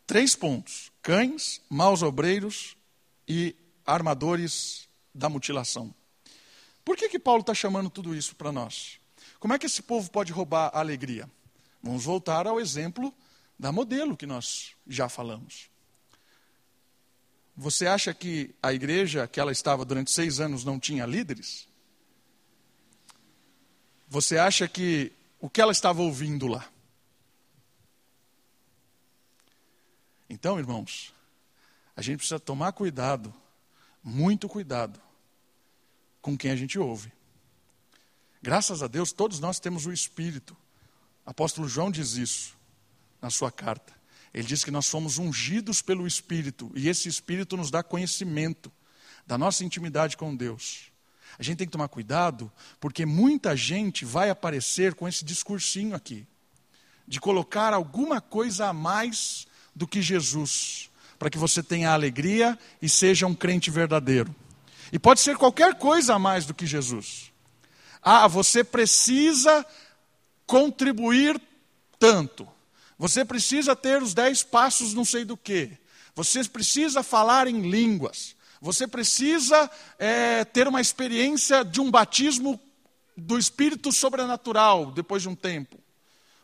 Três 0.06 0.36
pontos: 0.36 0.92
cães, 1.00 1.62
maus 1.70 2.02
obreiros 2.02 2.76
e 3.26 3.56
armadores 3.86 4.86
da 5.14 5.30
mutilação. 5.30 5.94
Por 6.84 6.98
que, 6.98 7.08
que 7.08 7.18
Paulo 7.18 7.40
está 7.40 7.54
chamando 7.54 7.88
tudo 7.88 8.14
isso 8.14 8.36
para 8.36 8.52
nós? 8.52 9.00
Como 9.40 9.54
é 9.54 9.58
que 9.58 9.64
esse 9.64 9.80
povo 9.80 10.10
pode 10.10 10.30
roubar 10.30 10.70
a 10.74 10.80
alegria? 10.80 11.30
Vamos 11.82 12.04
voltar 12.04 12.46
ao 12.46 12.60
exemplo 12.60 13.14
da 13.58 13.72
modelo 13.72 14.16
que 14.16 14.26
nós 14.26 14.72
já 14.86 15.08
falamos. 15.08 15.70
Você 17.56 17.86
acha 17.86 18.12
que 18.12 18.54
a 18.62 18.72
igreja 18.72 19.26
que 19.26 19.40
ela 19.40 19.50
estava 19.50 19.82
durante 19.82 20.10
seis 20.10 20.40
anos 20.40 20.62
não 20.62 20.78
tinha 20.78 21.06
líderes? 21.06 21.66
Você 24.08 24.38
acha 24.38 24.68
que 24.68 25.12
o 25.40 25.48
que 25.48 25.60
ela 25.60 25.72
estava 25.72 26.02
ouvindo 26.02 26.46
lá? 26.46 26.68
Então, 30.28 30.58
irmãos, 30.58 31.14
a 31.96 32.02
gente 32.02 32.18
precisa 32.18 32.38
tomar 32.38 32.72
cuidado, 32.72 33.32
muito 34.02 34.48
cuidado, 34.48 35.00
com 36.20 36.36
quem 36.36 36.50
a 36.50 36.56
gente 36.56 36.78
ouve. 36.78 37.12
Graças 38.42 38.82
a 38.82 38.86
Deus, 38.86 39.10
todos 39.10 39.40
nós 39.40 39.58
temos 39.58 39.86
o 39.86 39.92
Espírito. 39.92 40.56
Apóstolo 41.24 41.68
João 41.68 41.90
diz 41.90 42.14
isso 42.14 42.56
na 43.20 43.30
sua 43.30 43.50
carta. 43.50 43.92
Ele 44.32 44.46
diz 44.46 44.62
que 44.62 44.70
nós 44.70 44.86
somos 44.86 45.18
ungidos 45.18 45.82
pelo 45.82 46.06
Espírito 46.06 46.70
e 46.74 46.88
esse 46.88 47.08
Espírito 47.08 47.56
nos 47.56 47.70
dá 47.70 47.82
conhecimento 47.82 48.70
da 49.26 49.36
nossa 49.36 49.64
intimidade 49.64 50.16
com 50.16 50.36
Deus. 50.36 50.87
A 51.38 51.42
gente 51.42 51.58
tem 51.58 51.66
que 51.66 51.72
tomar 51.72 51.88
cuidado, 51.88 52.50
porque 52.80 53.06
muita 53.06 53.56
gente 53.56 54.04
vai 54.04 54.28
aparecer 54.28 54.94
com 54.94 55.06
esse 55.06 55.24
discursinho 55.24 55.94
aqui, 55.94 56.26
de 57.06 57.20
colocar 57.20 57.72
alguma 57.72 58.20
coisa 58.20 58.66
a 58.66 58.72
mais 58.72 59.46
do 59.74 59.86
que 59.86 60.02
Jesus, 60.02 60.90
para 61.18 61.30
que 61.30 61.38
você 61.38 61.62
tenha 61.62 61.92
alegria 61.92 62.58
e 62.82 62.88
seja 62.88 63.26
um 63.26 63.34
crente 63.34 63.70
verdadeiro. 63.70 64.34
E 64.92 64.98
pode 64.98 65.20
ser 65.20 65.36
qualquer 65.36 65.74
coisa 65.74 66.14
a 66.14 66.18
mais 66.18 66.44
do 66.44 66.54
que 66.54 66.66
Jesus. 66.66 67.30
Ah, 68.02 68.26
você 68.26 68.64
precisa 68.64 69.64
contribuir 70.46 71.40
tanto. 71.98 72.48
Você 72.98 73.24
precisa 73.24 73.76
ter 73.76 74.02
os 74.02 74.14
dez 74.14 74.42
passos 74.42 74.94
não 74.94 75.04
sei 75.04 75.24
do 75.24 75.36
que. 75.36 75.70
Você 76.14 76.42
precisa 76.44 77.02
falar 77.02 77.46
em 77.46 77.70
línguas. 77.70 78.34
Você 78.60 78.86
precisa 78.86 79.70
é, 79.98 80.44
ter 80.44 80.66
uma 80.66 80.80
experiência 80.80 81.64
de 81.64 81.80
um 81.80 81.90
batismo 81.90 82.60
do 83.16 83.38
Espírito 83.38 83.92
sobrenatural 83.92 84.90
depois 84.90 85.22
de 85.22 85.28
um 85.28 85.34
tempo. 85.34 85.78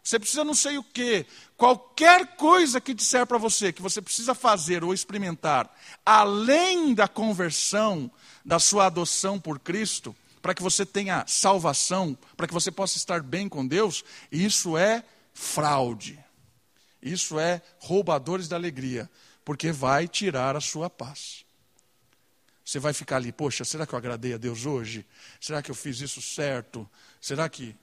Você 0.03 0.19
precisa 0.19 0.45
não 0.45 0.55
sei 0.55 0.77
o 0.77 0.85
que. 0.85 1.25
Qualquer 1.57 2.37
coisa 2.37 2.81
que 2.81 2.93
disser 2.93 3.27
para 3.27 3.39
você 3.39 3.73
que 3.73 3.81
você 3.81 4.03
precisa 4.03 4.35
fazer 4.35 4.85
ou 4.85 4.93
experimentar, 4.93 5.75
além 6.05 6.93
da 6.93 7.09
conversão, 7.09 8.11
da 8.45 8.59
sua 8.59 8.87
adoção 8.87 9.41
por 9.41 9.59
Cristo, 9.59 10.15
para 10.43 10.55
que 10.55 10.62
você 10.62 10.85
tenha 10.85 11.25
salvação, 11.27 12.17
para 12.37 12.47
que 12.47 12.53
você 12.53 12.71
possa 12.71 12.99
estar 12.99 13.23
bem 13.23 13.49
com 13.49 13.67
Deus, 13.67 14.05
isso 14.31 14.77
é 14.77 15.03
fraude. 15.33 16.23
Isso 17.01 17.39
é 17.39 17.62
roubadores 17.79 18.47
da 18.47 18.57
alegria. 18.57 19.11
porque 19.45 19.71
vai 19.71 20.09
tirar 20.09 20.57
a 20.57 20.61
sua 20.61 20.89
paz. 20.89 21.43
Você 22.65 22.79
vai 22.79 22.93
ficar 22.93 23.17
ali, 23.17 23.31
poxa, 23.31 23.65
será 23.65 23.87
que 23.87 23.95
eu 23.95 23.99
agradei 23.99 24.35
a 24.35 24.39
Deus 24.39 24.65
hoje? 24.65 25.07
Será 25.41 25.62
que 25.62 25.71
eu 25.71 25.75
fiz 25.75 26.01
isso 26.01 26.23
certo? 26.23 26.89
Será 27.21 27.49
que. 27.49 27.77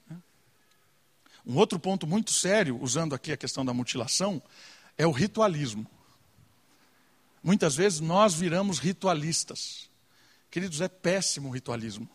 Um 1.46 1.58
outro 1.58 1.80
ponto 1.80 2.08
muito 2.08 2.32
sério, 2.32 2.80
usando 2.82 3.14
aqui 3.14 3.32
a 3.32 3.38
questão 3.38 3.64
da 3.64 3.74
mutilação, 3.74 4.42
é 4.98 5.06
o 5.06 5.12
ritualismo. 5.12 5.86
Muitas 7.44 7.76
vezes 7.76 8.00
nós 8.00 8.34
viramos 8.34 8.80
ritualistas. 8.80 9.90
Queridos, 10.50 10.82
é 10.82 10.88
péssimo 10.88 11.50
o 11.50 11.52
ritualismo. 11.52 12.08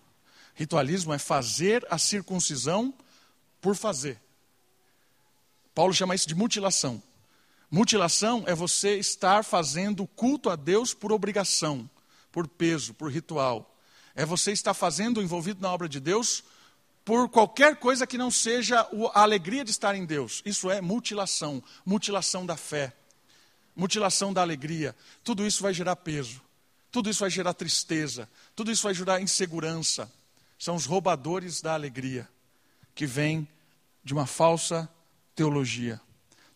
Ritualismo 0.54 1.12
é 1.12 1.18
fazer 1.18 1.86
a 1.90 1.98
circuncisão 1.98 2.94
por 3.60 3.74
fazer. 3.74 4.20
Paulo 5.74 5.92
chama 5.92 6.14
isso 6.14 6.28
de 6.28 6.34
mutilação. 6.34 7.02
Mutilação 7.70 8.44
é 8.46 8.54
você 8.54 8.96
estar 8.96 9.44
fazendo 9.44 10.06
culto 10.06 10.48
a 10.48 10.56
Deus 10.56 10.94
por 10.94 11.12
obrigação, 11.12 11.88
por 12.36 12.46
peso, 12.46 12.92
por 12.92 13.10
ritual. 13.10 13.74
É 14.14 14.26
você 14.26 14.52
estar 14.52 14.74
fazendo 14.74 15.22
envolvido 15.22 15.62
na 15.62 15.72
obra 15.72 15.88
de 15.88 15.98
Deus 15.98 16.44
por 17.02 17.30
qualquer 17.30 17.76
coisa 17.76 18.06
que 18.06 18.18
não 18.18 18.30
seja 18.30 18.86
a 19.14 19.22
alegria 19.22 19.64
de 19.64 19.70
estar 19.70 19.94
em 19.94 20.04
Deus. 20.04 20.42
Isso 20.44 20.70
é 20.70 20.82
mutilação, 20.82 21.64
mutilação 21.82 22.44
da 22.44 22.54
fé, 22.54 22.92
mutilação 23.74 24.34
da 24.34 24.42
alegria. 24.42 24.94
Tudo 25.24 25.46
isso 25.46 25.62
vai 25.62 25.72
gerar 25.72 25.96
peso. 25.96 26.42
Tudo 26.92 27.08
isso 27.08 27.20
vai 27.20 27.30
gerar 27.30 27.54
tristeza, 27.54 28.28
tudo 28.54 28.70
isso 28.70 28.82
vai 28.82 28.92
gerar 28.92 29.22
insegurança. 29.22 30.12
São 30.58 30.74
os 30.74 30.84
roubadores 30.84 31.62
da 31.62 31.72
alegria, 31.72 32.28
que 32.94 33.06
vêm 33.06 33.48
de 34.04 34.12
uma 34.12 34.26
falsa 34.26 34.86
teologia. 35.34 35.98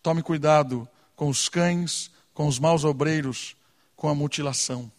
Tome 0.03 0.23
cuidado 0.23 0.87
com 1.17 1.31
os 1.31 1.49
cães, 1.49 2.11
com 2.35 2.47
os 2.47 2.59
maus 2.59 2.85
obreiros, 2.85 3.57
com 3.97 4.11
a 4.11 4.15
mutilação. 4.15 4.93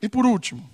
E 0.00 0.08
por 0.08 0.24
último, 0.24 0.68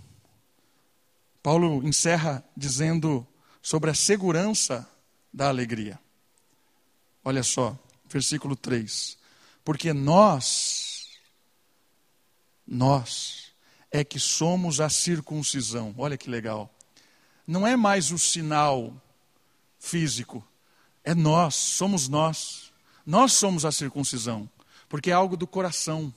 Paulo 1.43 1.87
encerra 1.87 2.45
dizendo 2.57 3.27
sobre 3.61 3.91
a 3.91 3.95
segurança 3.95 4.89
da 5.33 5.49
alegria. 5.49 5.99
Olha 7.25 7.43
só, 7.43 7.77
versículo 8.09 8.55
3 8.55 9.17
porque 9.67 9.93
nós, 9.93 11.09
nós, 12.65 13.51
é 13.91 14.05
que 14.05 14.21
somos 14.21 14.81
a 14.81 14.89
circuncisão. 14.89 15.93
Olha 15.99 16.17
que 16.17 16.31
legal. 16.31 16.73
Não 17.45 17.67
é 17.67 17.75
mais 17.75 18.13
o 18.13 18.19
sinal 18.19 18.95
físico, 19.77 20.47
é 21.03 21.17
nós, 21.17 21.57
somos 21.57 22.07
nós. 22.07 22.73
Nós 23.05 23.33
somos 23.33 23.65
a 23.65 23.73
circuncisão, 23.73 24.49
porque 24.89 25.11
é 25.11 25.15
algo 25.15 25.37
do 25.37 25.49
coração. 25.49 26.15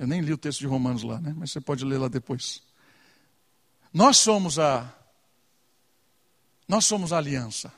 Eu 0.00 0.08
nem 0.08 0.20
li 0.20 0.32
o 0.32 0.38
texto 0.38 0.58
de 0.58 0.66
Romanos 0.66 1.04
lá, 1.04 1.20
né? 1.20 1.32
mas 1.36 1.52
você 1.52 1.60
pode 1.60 1.84
ler 1.84 1.98
lá 1.98 2.08
depois. 2.08 2.60
Nós 3.94 4.16
somos 4.16 4.58
a 4.58 4.92
nós 6.66 6.84
somos 6.86 7.12
a 7.12 7.18
aliança. 7.18 7.72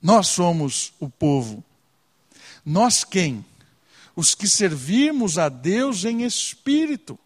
Nós 0.00 0.26
somos 0.26 0.92
o 0.98 1.08
povo. 1.08 1.62
Nós 2.64 3.04
quem? 3.04 3.44
os 4.14 4.34
que 4.34 4.48
servimos 4.48 5.38
a 5.38 5.48
Deus 5.48 6.04
em 6.04 6.22
espírito 6.22 7.18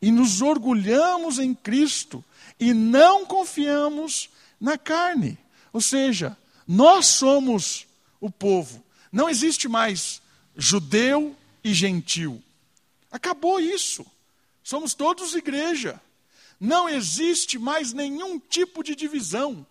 e 0.00 0.10
nos 0.10 0.42
orgulhamos 0.42 1.38
em 1.38 1.54
Cristo 1.54 2.24
e 2.58 2.72
não 2.74 3.24
confiamos 3.24 4.28
na 4.60 4.76
carne. 4.76 5.38
Ou 5.72 5.80
seja, 5.80 6.36
nós 6.66 7.06
somos 7.06 7.86
o 8.20 8.30
povo. 8.30 8.82
Não 9.10 9.28
existe 9.28 9.68
mais 9.68 10.20
judeu 10.56 11.34
e 11.64 11.72
gentil. 11.72 12.42
Acabou 13.10 13.60
isso. 13.60 14.06
Somos 14.62 14.94
todos 14.94 15.34
igreja. 15.34 16.00
Não 16.58 16.88
existe 16.88 17.58
mais 17.58 17.92
nenhum 17.92 18.38
tipo 18.38 18.82
de 18.82 18.94
divisão. 18.94 19.66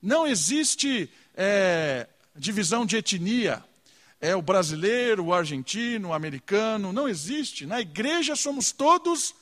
Não 0.00 0.26
existe 0.26 1.10
é, 1.34 2.08
divisão 2.36 2.84
de 2.84 2.96
etnia 2.96 3.64
é 4.22 4.36
o 4.36 4.40
brasileiro, 4.40 5.24
o 5.24 5.34
argentino, 5.34 6.10
o 6.10 6.12
americano. 6.12 6.92
Não 6.92 7.08
existe. 7.08 7.66
Na 7.66 7.80
igreja 7.80 8.36
somos 8.36 8.70
todos 8.70 9.34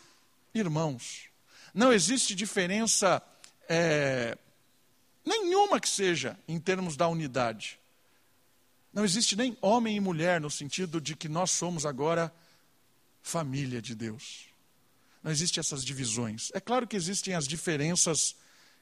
irmãos. 0.55 1.29
Não 1.75 1.93
existe 1.93 2.35
diferença 2.35 3.23
é, 3.69 4.39
nenhuma 5.23 5.79
que 5.79 5.89
seja 5.89 6.37
em 6.49 6.59
termos 6.59 6.97
da 6.97 7.07
unidade. 7.07 7.79
Não 8.91 9.05
existe 9.05 9.37
nem 9.37 9.57
homem 9.61 9.97
e 9.97 10.01
mulher 10.01 10.41
no 10.41 10.51
sentido 10.51 10.99
de 10.99 11.15
que 11.15 11.29
nós 11.29 11.51
somos 11.51 11.85
agora 11.85 12.33
família 13.23 13.81
de 13.81 13.95
Deus. 13.95 14.47
Não 15.23 15.31
existem 15.31 15.61
essas 15.61 15.85
divisões. 15.85 16.51
É 16.55 16.61
claro 16.61 16.87
que 16.87 16.97
existem 16.97 17.35
as 17.35 17.47
diferenças 17.47 18.35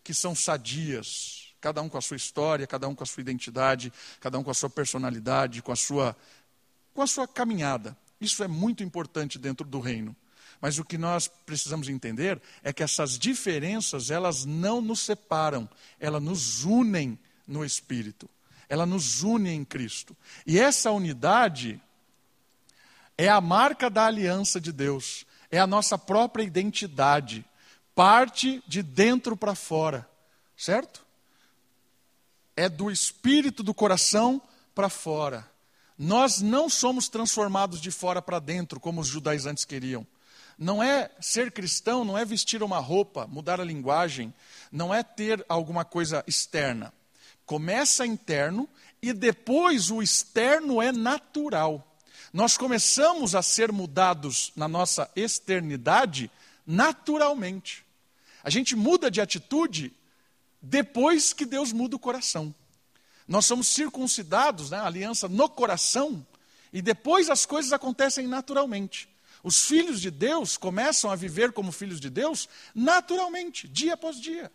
que 0.05 0.15
são 0.15 0.35
sadias, 0.35 1.53
cada 1.61 1.83
um 1.83 1.89
com 1.89 1.99
a 1.99 2.01
sua 2.01 2.17
história, 2.17 2.67
cada 2.67 2.89
um 2.89 2.95
com 2.95 3.03
a 3.03 3.07
sua 3.07 3.21
identidade, 3.21 3.93
cada 4.21 4.39
um 4.39 4.45
com 4.45 4.51
a 4.51 4.55
sua 4.55 4.71
personalidade, 4.71 5.63
com 5.63 5.73
a 5.73 5.77
sua, 5.77 6.17
com 6.95 7.03
a 7.03 7.07
sua 7.07 7.27
caminhada. 7.27 7.97
Isso 8.21 8.43
é 8.43 8.49
muito 8.49 8.83
importante 8.83 9.39
dentro 9.39 9.67
do 9.67 9.81
reino. 9.81 10.15
Mas 10.61 10.79
o 10.79 10.85
que 10.85 10.99
nós 10.99 11.29
precisamos 11.47 11.89
entender 11.89 12.41
é 12.63 12.73
que 12.73 12.83
essas 12.83 13.19
diferenças, 13.19 14.11
elas 14.11 14.45
não 14.45 14.81
nos 14.81 15.01
separam, 15.01 15.69
elas 16.01 16.23
nos 16.23 16.65
unem 16.65 17.19
no 17.47 17.65
Espírito. 17.65 18.29
Ela 18.69 18.85
nos 18.85 19.23
une 19.23 19.51
em 19.51 19.65
Cristo. 19.65 20.17
E 20.47 20.59
essa 20.59 20.91
unidade 20.91 21.81
é 23.19 23.29
a 23.29 23.41
marca 23.41 23.91
da 23.91 24.07
aliança 24.07 24.59
de 24.59 24.73
Deus, 24.73 25.27
é 25.51 25.59
a 25.59 25.67
nossa 25.67 25.99
própria 25.99 26.45
identidade, 26.45 27.45
parte 27.95 28.63
de 28.67 28.83
dentro 28.83 29.37
para 29.37 29.55
fora, 29.55 30.09
certo? 30.57 31.07
é 32.59 32.69
do 32.69 32.91
espírito 32.91 33.63
do 33.63 33.73
coração 33.73 34.43
para 34.75 34.89
fora. 34.89 35.49
Nós 35.97 36.41
não 36.41 36.69
somos 36.69 37.09
transformados 37.09 37.81
de 37.81 37.93
fora 37.93 38.21
para 38.21 38.41
dentro, 38.41 38.81
como 38.81 39.01
os 39.01 39.07
judaizantes 39.07 39.65
queriam. 39.65 40.05
Não 40.59 40.83
é 40.83 41.09
ser 41.21 41.53
cristão, 41.53 42.05
não 42.05 42.19
é 42.19 42.25
vestir 42.25 42.61
uma 42.61 42.81
roupa, 42.81 43.29
mudar 43.29 43.61
a 43.61 43.65
linguagem, 43.65 44.35
não 44.73 44.93
é 44.93 45.05
ter 45.05 45.45
alguma 45.49 45.85
coisa 45.85 46.25
externa. 46.27 46.93
Começa 47.47 48.05
interno 48.05 48.69
e 49.01 49.13
depois 49.13 49.89
o 49.89 50.03
externo 50.03 50.83
é 50.83 50.91
natural. 50.91 51.88
Nós 52.33 52.57
começamos 52.57 53.35
a 53.35 53.43
ser 53.43 53.73
mudados 53.73 54.53
na 54.55 54.69
nossa 54.69 55.11
externidade 55.17 56.31
naturalmente. 56.67 57.85
A 58.45 58.51
gente 58.51 58.77
muda 58.77 59.11
de 59.11 59.21
atitude 59.21 59.93
depois 60.61 61.33
que 61.33 61.47
Deus 61.47 61.73
muda 61.73 61.97
o 61.97 61.99
coração. 61.99 62.55
Nós 63.27 63.47
somos 63.47 63.69
circuncidados, 63.69 64.71
né, 64.71 64.79
aliança 64.79 65.29
no 65.29 65.49
coração, 65.49 66.27
e 66.73 66.81
depois 66.83 67.31
as 67.31 67.47
coisas 67.47 67.73
acontecem 67.73 68.27
naturalmente. 68.27 69.09
Os 69.43 69.65
filhos 69.65 70.01
de 70.01 70.11
Deus 70.11 70.57
começam 70.57 71.11
a 71.11 71.17
viver 71.17 71.53
como 71.53 71.73
filhos 71.73 72.01
de 72.01 72.11
Deus 72.11 72.49
naturalmente, 72.75 73.69
dia 73.69 73.95
após 73.95 74.21
dia. 74.21 74.51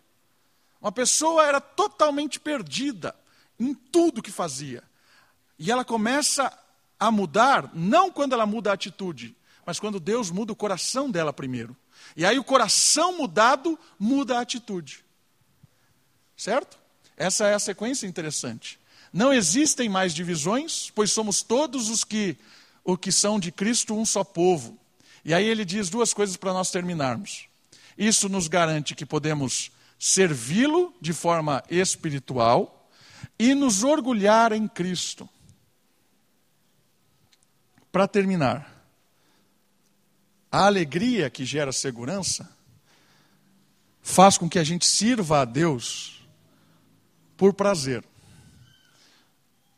Uma 0.80 0.92
pessoa 0.92 1.46
era 1.46 1.60
totalmente 1.60 2.38
perdida 2.38 3.16
em 3.58 3.74
tudo 3.74 4.22
que 4.22 4.30
fazia. 4.30 4.82
E 5.58 5.70
ela 5.70 5.84
começa 5.84 6.52
a 6.98 7.10
mudar, 7.10 7.70
não 7.74 8.10
quando 8.10 8.32
ela 8.32 8.46
muda 8.46 8.70
a 8.70 8.74
atitude, 8.74 9.36
mas 9.66 9.80
quando 9.80 9.98
Deus 9.98 10.30
muda 10.30 10.52
o 10.52 10.56
coração 10.56 11.10
dela 11.10 11.32
primeiro. 11.32 11.76
E 12.16 12.24
aí 12.24 12.38
o 12.38 12.44
coração 12.44 13.16
mudado 13.16 13.78
muda 13.98 14.38
a 14.38 14.40
atitude. 14.40 15.04
Certo? 16.36 16.78
Essa 17.16 17.46
é 17.46 17.54
a 17.54 17.58
sequência 17.58 18.06
interessante. 18.06 18.78
Não 19.12 19.32
existem 19.32 19.88
mais 19.88 20.12
divisões, 20.12 20.90
pois 20.94 21.12
somos 21.12 21.42
todos 21.42 21.88
os 21.88 22.02
que, 22.02 22.36
o 22.82 22.96
que 22.96 23.12
são 23.12 23.38
de 23.38 23.52
Cristo 23.52 23.94
um 23.94 24.04
só 24.04 24.24
povo. 24.24 24.78
E 25.24 25.32
aí 25.32 25.46
ele 25.46 25.64
diz 25.64 25.88
duas 25.88 26.12
coisas 26.12 26.36
para 26.36 26.52
nós 26.52 26.70
terminarmos. 26.70 27.46
Isso 27.96 28.28
nos 28.28 28.48
garante 28.48 28.94
que 28.94 29.06
podemos 29.06 29.70
servi-lo 29.98 30.92
de 31.00 31.12
forma 31.12 31.62
espiritual 31.70 32.90
e 33.38 33.54
nos 33.54 33.84
orgulhar 33.84 34.52
em 34.52 34.66
Cristo. 34.66 35.28
Para 37.94 38.08
terminar, 38.08 38.84
a 40.50 40.66
alegria 40.66 41.30
que 41.30 41.44
gera 41.44 41.70
segurança 41.70 42.50
faz 44.02 44.36
com 44.36 44.48
que 44.48 44.58
a 44.58 44.64
gente 44.64 44.84
sirva 44.84 45.42
a 45.42 45.44
Deus 45.44 46.26
por 47.36 47.54
prazer. 47.54 48.02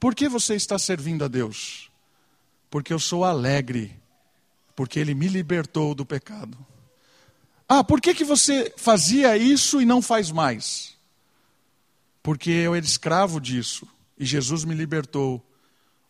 Por 0.00 0.14
que 0.14 0.30
você 0.30 0.54
está 0.54 0.78
servindo 0.78 1.26
a 1.26 1.28
Deus? 1.28 1.90
Porque 2.70 2.90
eu 2.90 2.98
sou 2.98 3.22
alegre, 3.22 3.94
porque 4.74 4.98
Ele 4.98 5.12
me 5.12 5.28
libertou 5.28 5.94
do 5.94 6.06
pecado. 6.06 6.56
Ah, 7.68 7.84
por 7.84 8.00
que, 8.00 8.14
que 8.14 8.24
você 8.24 8.72
fazia 8.78 9.36
isso 9.36 9.78
e 9.78 9.84
não 9.84 10.00
faz 10.00 10.30
mais? 10.30 10.96
Porque 12.22 12.48
eu 12.48 12.74
era 12.74 12.82
escravo 12.82 13.38
disso 13.38 13.86
e 14.18 14.24
Jesus 14.24 14.64
me 14.64 14.74
libertou 14.74 15.46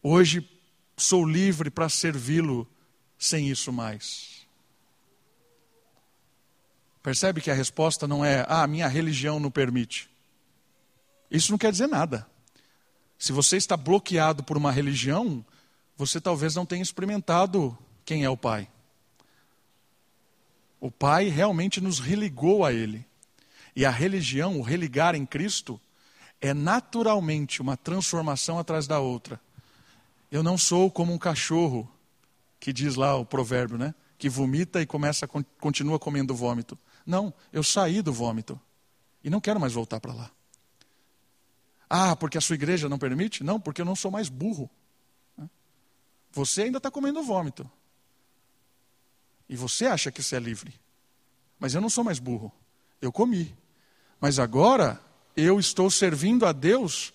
Hoje 0.09 0.40
sou 0.97 1.24
livre 1.24 1.70
para 1.70 1.88
servi-lo 1.88 2.68
sem 3.18 3.49
isso 3.49 3.72
mais. 3.72 4.47
Percebe 7.03 7.40
que 7.40 7.51
a 7.51 7.55
resposta 7.55 8.09
não 8.09 8.24
é, 8.24 8.44
ah, 8.49 8.66
minha 8.66 8.88
religião 8.88 9.38
não 9.38 9.51
permite. 9.51 10.11
Isso 11.30 11.53
não 11.53 11.59
quer 11.59 11.70
dizer 11.70 11.86
nada. 11.86 12.26
Se 13.18 13.32
você 13.32 13.57
está 13.57 13.76
bloqueado 13.76 14.42
por 14.42 14.57
uma 14.57 14.72
religião, 14.72 15.44
você 15.97 16.20
talvez 16.20 16.55
não 16.55 16.66
tenha 16.66 16.82
experimentado 16.82 17.76
quem 18.05 18.24
é 18.24 18.30
o 18.30 18.36
Pai. 18.36 18.68
O 20.80 20.90
Pai 20.90 21.28
realmente 21.28 21.80
nos 21.80 21.99
religou 21.99 22.64
a 22.64 22.72
Ele. 22.72 23.07
E 23.74 23.84
a 23.84 23.90
religião, 23.90 24.59
o 24.59 24.62
religar 24.62 25.14
em 25.14 25.26
Cristo, 25.26 25.80
é 26.40 26.53
naturalmente 26.53 27.62
uma 27.62 27.76
transformação 27.76 28.59
atrás 28.59 28.86
da 28.86 28.99
outra. 28.99 29.40
Eu 30.30 30.42
não 30.42 30.58
sou 30.58 30.90
como 30.90 31.12
um 31.12 31.18
cachorro, 31.18 31.90
que 32.58 32.72
diz 32.72 32.96
lá 32.96 33.16
o 33.16 33.24
provérbio, 33.24 33.78
né? 33.78 33.94
Que 34.18 34.28
vomita 34.28 34.80
e 34.80 34.86
começa 34.86 35.28
continua 35.60 35.98
comendo 35.98 36.34
vômito. 36.34 36.78
Não, 37.04 37.32
eu 37.52 37.62
saí 37.62 38.02
do 38.02 38.12
vômito 38.12 38.60
e 39.22 39.30
não 39.30 39.40
quero 39.40 39.60
mais 39.60 39.72
voltar 39.72 40.00
para 40.00 40.12
lá. 40.12 40.30
Ah, 41.88 42.16
porque 42.16 42.36
a 42.36 42.40
sua 42.40 42.54
igreja 42.54 42.88
não 42.88 42.98
permite? 42.98 43.44
Não, 43.44 43.60
porque 43.60 43.80
eu 43.80 43.84
não 43.84 43.94
sou 43.94 44.10
mais 44.10 44.28
burro. 44.28 44.68
Você 46.32 46.62
ainda 46.62 46.78
está 46.78 46.90
comendo 46.90 47.22
vômito. 47.22 47.70
E 49.48 49.56
você 49.56 49.86
acha 49.86 50.10
que 50.10 50.22
você 50.22 50.36
é 50.36 50.40
livre. 50.40 50.74
Mas 51.58 51.74
eu 51.74 51.80
não 51.80 51.88
sou 51.88 52.04
mais 52.04 52.18
burro. 52.18 52.52
Eu 53.00 53.12
comi. 53.12 53.56
Mas 54.20 54.38
agora 54.38 55.00
eu 55.36 55.60
estou 55.60 55.90
servindo 55.90 56.44
a 56.44 56.52
Deus 56.52 57.14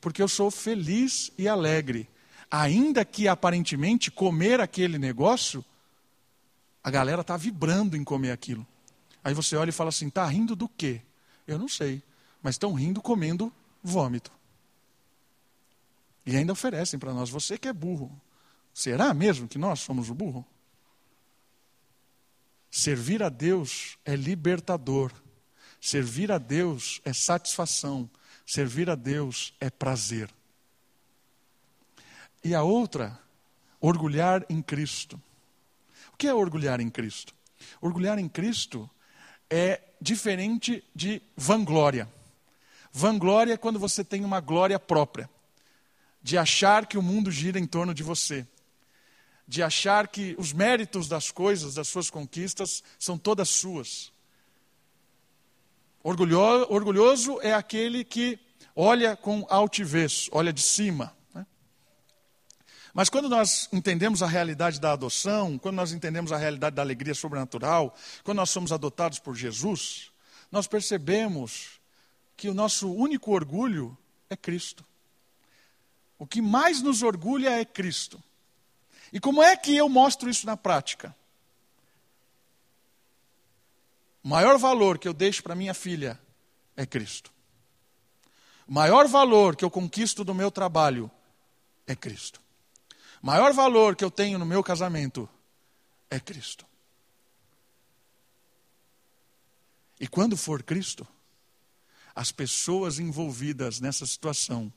porque 0.00 0.22
eu 0.22 0.28
sou 0.28 0.50
feliz 0.50 1.30
e 1.36 1.46
alegre. 1.46 2.08
Ainda 2.50 3.04
que 3.04 3.26
aparentemente 3.28 4.10
comer 4.10 4.60
aquele 4.60 4.98
negócio, 4.98 5.64
a 6.82 6.90
galera 6.90 7.22
está 7.22 7.36
vibrando 7.36 7.96
em 7.96 8.04
comer 8.04 8.30
aquilo. 8.30 8.66
Aí 9.24 9.34
você 9.34 9.56
olha 9.56 9.70
e 9.70 9.72
fala 9.72 9.88
assim: 9.88 10.08
está 10.08 10.24
rindo 10.26 10.54
do 10.54 10.68
quê? 10.68 11.02
Eu 11.46 11.58
não 11.58 11.68
sei, 11.68 12.02
mas 12.42 12.54
estão 12.54 12.72
rindo 12.72 13.02
comendo 13.02 13.52
vômito. 13.82 14.30
E 16.24 16.36
ainda 16.36 16.52
oferecem 16.52 16.98
para 16.98 17.12
nós: 17.12 17.28
você 17.30 17.58
que 17.58 17.68
é 17.68 17.72
burro. 17.72 18.10
Será 18.72 19.14
mesmo 19.14 19.48
que 19.48 19.58
nós 19.58 19.80
somos 19.80 20.10
o 20.10 20.14
burro? 20.14 20.44
Servir 22.70 23.22
a 23.22 23.30
Deus 23.30 23.96
é 24.04 24.14
libertador. 24.14 25.10
Servir 25.80 26.30
a 26.30 26.36
Deus 26.36 27.00
é 27.04 27.12
satisfação. 27.12 28.10
Servir 28.44 28.90
a 28.90 28.94
Deus 28.94 29.54
é 29.58 29.70
prazer. 29.70 30.28
E 32.46 32.54
a 32.54 32.62
outra, 32.62 33.18
orgulhar 33.80 34.46
em 34.48 34.62
Cristo. 34.62 35.20
O 36.12 36.16
que 36.16 36.28
é 36.28 36.32
orgulhar 36.32 36.80
em 36.80 36.88
Cristo? 36.88 37.34
Orgulhar 37.80 38.20
em 38.20 38.28
Cristo 38.28 38.88
é 39.50 39.80
diferente 40.00 40.84
de 40.94 41.20
vanglória. 41.36 42.08
Vanglória 42.92 43.54
é 43.54 43.56
quando 43.56 43.80
você 43.80 44.04
tem 44.04 44.24
uma 44.24 44.38
glória 44.38 44.78
própria, 44.78 45.28
de 46.22 46.38
achar 46.38 46.86
que 46.86 46.96
o 46.96 47.02
mundo 47.02 47.32
gira 47.32 47.58
em 47.58 47.66
torno 47.66 47.92
de 47.92 48.04
você, 48.04 48.46
de 49.48 49.60
achar 49.60 50.06
que 50.06 50.36
os 50.38 50.52
méritos 50.52 51.08
das 51.08 51.32
coisas, 51.32 51.74
das 51.74 51.88
suas 51.88 52.08
conquistas, 52.10 52.80
são 52.96 53.18
todas 53.18 53.48
suas. 53.48 54.12
Orgulhoso, 56.00 56.66
orgulhoso 56.70 57.40
é 57.42 57.52
aquele 57.52 58.04
que 58.04 58.38
olha 58.76 59.16
com 59.16 59.44
altivez, 59.50 60.28
olha 60.30 60.52
de 60.52 60.62
cima. 60.62 61.12
Mas 62.96 63.10
quando 63.10 63.28
nós 63.28 63.68
entendemos 63.74 64.22
a 64.22 64.26
realidade 64.26 64.80
da 64.80 64.92
adoção, 64.92 65.58
quando 65.58 65.74
nós 65.74 65.92
entendemos 65.92 66.32
a 66.32 66.38
realidade 66.38 66.76
da 66.76 66.80
alegria 66.80 67.14
sobrenatural, 67.14 67.94
quando 68.24 68.38
nós 68.38 68.48
somos 68.48 68.72
adotados 68.72 69.18
por 69.18 69.36
Jesus, 69.36 70.10
nós 70.50 70.66
percebemos 70.66 71.78
que 72.38 72.48
o 72.48 72.54
nosso 72.54 72.90
único 72.90 73.32
orgulho 73.32 73.94
é 74.30 74.34
Cristo. 74.34 74.82
O 76.18 76.26
que 76.26 76.40
mais 76.40 76.80
nos 76.80 77.02
orgulha 77.02 77.50
é 77.50 77.66
Cristo. 77.66 78.18
E 79.12 79.20
como 79.20 79.42
é 79.42 79.54
que 79.58 79.76
eu 79.76 79.90
mostro 79.90 80.30
isso 80.30 80.46
na 80.46 80.56
prática? 80.56 81.14
O 84.24 84.28
maior 84.28 84.56
valor 84.56 84.96
que 84.96 85.06
eu 85.06 85.12
deixo 85.12 85.42
para 85.42 85.54
minha 85.54 85.74
filha 85.74 86.18
é 86.74 86.86
Cristo. 86.86 87.30
O 88.66 88.72
maior 88.72 89.06
valor 89.06 89.54
que 89.54 89.66
eu 89.66 89.70
conquisto 89.70 90.24
do 90.24 90.34
meu 90.34 90.50
trabalho 90.50 91.10
é 91.86 91.94
Cristo. 91.94 92.45
Maior 93.26 93.52
valor 93.52 93.96
que 93.96 94.04
eu 94.04 94.10
tenho 94.10 94.38
no 94.38 94.46
meu 94.46 94.62
casamento 94.62 95.28
é 96.08 96.20
Cristo. 96.20 96.64
E 99.98 100.06
quando 100.06 100.36
for 100.36 100.62
Cristo, 100.62 101.04
as 102.14 102.30
pessoas 102.30 103.00
envolvidas 103.00 103.80
nessa 103.80 104.06
situação 104.06 104.72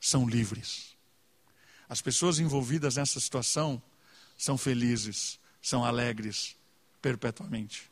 são 0.00 0.28
livres. 0.28 0.96
As 1.88 2.02
pessoas 2.02 2.40
envolvidas 2.40 2.96
nessa 2.96 3.20
situação 3.20 3.80
são 4.36 4.58
felizes, 4.58 5.38
são 5.62 5.84
alegres 5.84 6.56
perpetuamente. 7.00 7.88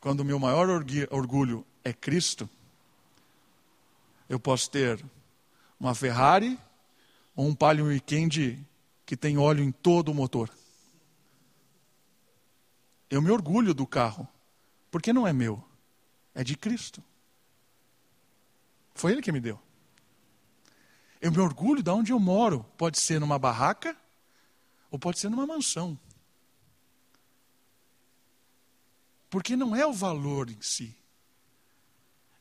Quando 0.00 0.22
o 0.22 0.24
meu 0.24 0.40
maior 0.40 0.68
orgulho 1.08 1.64
é 1.84 1.92
Cristo, 1.92 2.50
eu 4.28 4.40
posso 4.40 4.68
ter 4.68 5.00
uma 5.78 5.94
Ferrari 5.94 6.58
ou 7.34 7.46
um 7.46 7.54
Palio 7.54 7.86
Weekend 7.86 8.64
que 9.04 9.16
tem 9.16 9.38
óleo 9.38 9.62
em 9.62 9.72
todo 9.72 10.10
o 10.10 10.14
motor. 10.14 10.50
Eu 13.10 13.20
me 13.20 13.30
orgulho 13.30 13.74
do 13.74 13.86
carro, 13.86 14.26
porque 14.90 15.12
não 15.12 15.26
é 15.26 15.32
meu, 15.32 15.62
é 16.34 16.42
de 16.42 16.56
Cristo. 16.56 17.02
Foi 18.94 19.12
Ele 19.12 19.22
que 19.22 19.32
me 19.32 19.40
deu. 19.40 19.60
Eu 21.20 21.32
me 21.32 21.38
orgulho 21.38 21.82
de 21.82 21.90
onde 21.90 22.12
eu 22.12 22.20
moro. 22.20 22.64
Pode 22.76 23.00
ser 23.00 23.18
numa 23.18 23.38
barraca 23.38 23.96
ou 24.90 24.98
pode 24.98 25.18
ser 25.18 25.28
numa 25.28 25.46
mansão. 25.46 25.98
Porque 29.30 29.56
não 29.56 29.74
é 29.74 29.86
o 29.86 29.92
valor 29.92 30.50
em 30.50 30.60
si. 30.60 30.96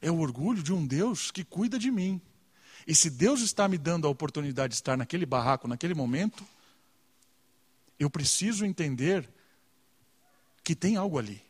É 0.01 0.11
o 0.11 0.19
orgulho 0.19 0.61
de 0.61 0.73
um 0.73 0.85
Deus 0.85 1.31
que 1.31 1.43
cuida 1.43 1.79
de 1.79 1.89
mim. 1.89 2.21
E 2.85 2.93
se 2.93 3.09
Deus 3.09 3.41
está 3.41 3.67
me 3.67 3.77
dando 3.77 4.07
a 4.07 4.09
oportunidade 4.09 4.71
de 4.71 4.75
estar 4.75 4.97
naquele 4.97 5.25
barraco, 5.25 5.67
naquele 5.67 5.93
momento, 5.93 6.45
eu 7.99 8.09
preciso 8.09 8.65
entender 8.65 9.29
que 10.63 10.75
tem 10.75 10.95
algo 10.95 11.17
ali. 11.17 11.41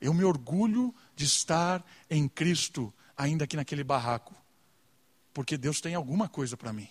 Eu 0.00 0.14
me 0.14 0.24
orgulho 0.24 0.94
de 1.16 1.24
estar 1.24 1.84
em 2.08 2.28
Cristo, 2.28 2.92
ainda 3.16 3.44
aqui 3.44 3.56
naquele 3.56 3.82
barraco, 3.82 4.34
porque 5.32 5.56
Deus 5.56 5.80
tem 5.80 5.94
alguma 5.94 6.28
coisa 6.28 6.56
para 6.56 6.72
mim. 6.72 6.88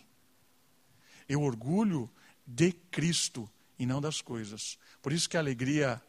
Eu 1.28 1.42
orgulho 1.42 2.10
de 2.46 2.72
Cristo 2.72 3.50
e 3.78 3.86
não 3.86 4.02
das 4.02 4.22
coisas. 4.22 4.78
Por 5.02 5.14
isso 5.14 5.30
que 5.30 5.38
a 5.38 5.40
alegria 5.40 6.02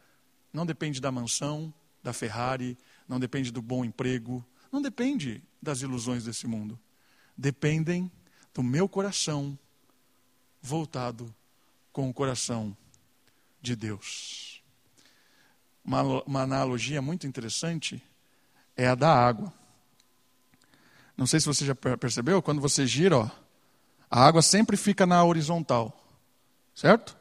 não 0.51 0.65
depende 0.65 0.99
da 0.99 1.11
mansão, 1.11 1.73
da 2.03 2.13
Ferrari, 2.13 2.77
não 3.07 3.19
depende 3.19 3.51
do 3.51 3.61
bom 3.61 3.83
emprego, 3.83 4.45
não 4.71 4.81
depende 4.81 5.41
das 5.61 5.81
ilusões 5.81 6.23
desse 6.23 6.47
mundo. 6.47 6.79
Dependem 7.39 8.11
do 8.53 8.61
meu 8.61 8.89
coração 8.89 9.57
voltado 10.61 11.33
com 11.93 12.09
o 12.09 12.13
coração 12.13 12.75
de 13.61 13.77
Deus. 13.77 14.61
Uma, 15.81 16.01
uma 16.23 16.41
analogia 16.41 17.01
muito 17.01 17.25
interessante 17.25 18.03
é 18.75 18.89
a 18.89 18.93
da 18.93 19.09
água. 19.09 19.53
Não 21.15 21.25
sei 21.25 21.39
se 21.39 21.45
você 21.45 21.65
já 21.65 21.73
percebeu, 21.73 22.41
quando 22.41 22.59
você 22.59 22.85
gira, 22.85 23.17
ó, 23.17 23.29
a 24.11 24.25
água 24.25 24.41
sempre 24.41 24.75
fica 24.75 25.05
na 25.05 25.23
horizontal. 25.23 25.97
Certo? 26.75 27.15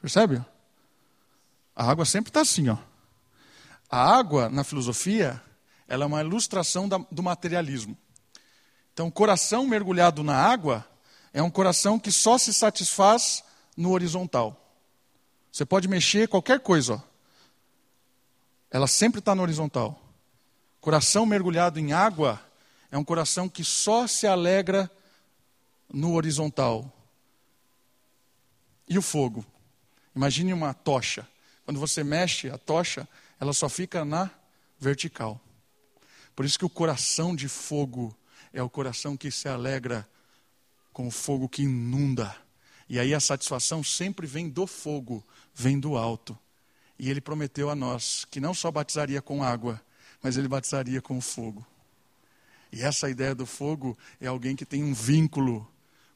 Percebe? 0.00 0.42
A 1.76 1.90
água 1.90 2.06
sempre 2.06 2.30
está 2.30 2.40
assim, 2.40 2.70
ó. 2.70 2.78
A 3.90 4.16
água, 4.16 4.48
na 4.48 4.64
filosofia, 4.64 5.38
ela 5.86 6.04
é 6.04 6.06
uma 6.06 6.22
ilustração 6.22 6.88
da, 6.88 6.96
do 7.10 7.22
materialismo. 7.22 7.94
Então, 8.92 9.10
coração 9.10 9.66
mergulhado 9.66 10.22
na 10.22 10.36
água 10.36 10.86
é 11.32 11.42
um 11.42 11.50
coração 11.50 11.98
que 11.98 12.10
só 12.10 12.36
se 12.38 12.52
satisfaz 12.52 13.44
no 13.76 13.92
horizontal. 13.92 14.56
Você 15.52 15.64
pode 15.64 15.88
mexer 15.88 16.28
qualquer 16.28 16.60
coisa, 16.60 16.94
ó. 16.94 17.00
ela 18.70 18.86
sempre 18.86 19.18
está 19.20 19.34
no 19.34 19.42
horizontal. 19.42 20.00
Coração 20.80 21.26
mergulhado 21.26 21.78
em 21.78 21.92
água 21.92 22.40
é 22.90 22.96
um 22.96 23.04
coração 23.04 23.48
que 23.48 23.64
só 23.64 24.06
se 24.06 24.26
alegra 24.26 24.90
no 25.92 26.14
horizontal. 26.14 26.90
E 28.88 28.98
o 28.98 29.02
fogo? 29.02 29.44
Imagine 30.14 30.52
uma 30.52 30.74
tocha. 30.74 31.26
Quando 31.64 31.78
você 31.78 32.02
mexe 32.02 32.50
a 32.50 32.58
tocha, 32.58 33.08
ela 33.38 33.52
só 33.52 33.68
fica 33.68 34.04
na 34.04 34.30
vertical. 34.78 35.40
Por 36.34 36.44
isso 36.44 36.58
que 36.58 36.64
o 36.64 36.70
coração 36.70 37.36
de 37.36 37.48
fogo 37.48 38.16
é 38.52 38.62
o 38.62 38.70
coração 38.70 39.16
que 39.16 39.30
se 39.30 39.48
alegra 39.48 40.08
com 40.92 41.06
o 41.06 41.10
fogo 41.10 41.48
que 41.48 41.62
inunda. 41.62 42.34
E 42.88 42.98
aí 42.98 43.14
a 43.14 43.20
satisfação 43.20 43.82
sempre 43.84 44.26
vem 44.26 44.48
do 44.48 44.66
fogo, 44.66 45.24
vem 45.54 45.78
do 45.78 45.96
alto. 45.96 46.36
E 46.98 47.08
ele 47.08 47.20
prometeu 47.20 47.70
a 47.70 47.74
nós 47.74 48.24
que 48.24 48.40
não 48.40 48.52
só 48.52 48.70
batizaria 48.70 49.22
com 49.22 49.42
água, 49.42 49.80
mas 50.22 50.36
ele 50.36 50.48
batizaria 50.48 51.00
com 51.00 51.20
fogo. 51.20 51.64
E 52.72 52.82
essa 52.82 53.08
ideia 53.08 53.34
do 53.34 53.46
fogo 53.46 53.96
é 54.20 54.26
alguém 54.26 54.54
que 54.54 54.66
tem 54.66 54.84
um 54.84 54.92
vínculo 54.92 55.68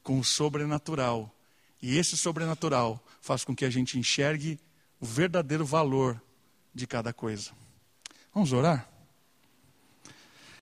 com 0.02 0.18
o 0.18 0.24
sobrenatural. 0.24 1.34
E 1.80 1.96
esse 1.96 2.16
sobrenatural 2.16 3.04
faz 3.20 3.44
com 3.44 3.54
que 3.54 3.64
a 3.64 3.70
gente 3.70 3.98
enxergue 3.98 4.60
o 5.00 5.06
verdadeiro 5.06 5.64
valor 5.64 6.20
de 6.74 6.86
cada 6.86 7.12
coisa. 7.12 7.50
Vamos 8.32 8.52
orar? 8.52 8.93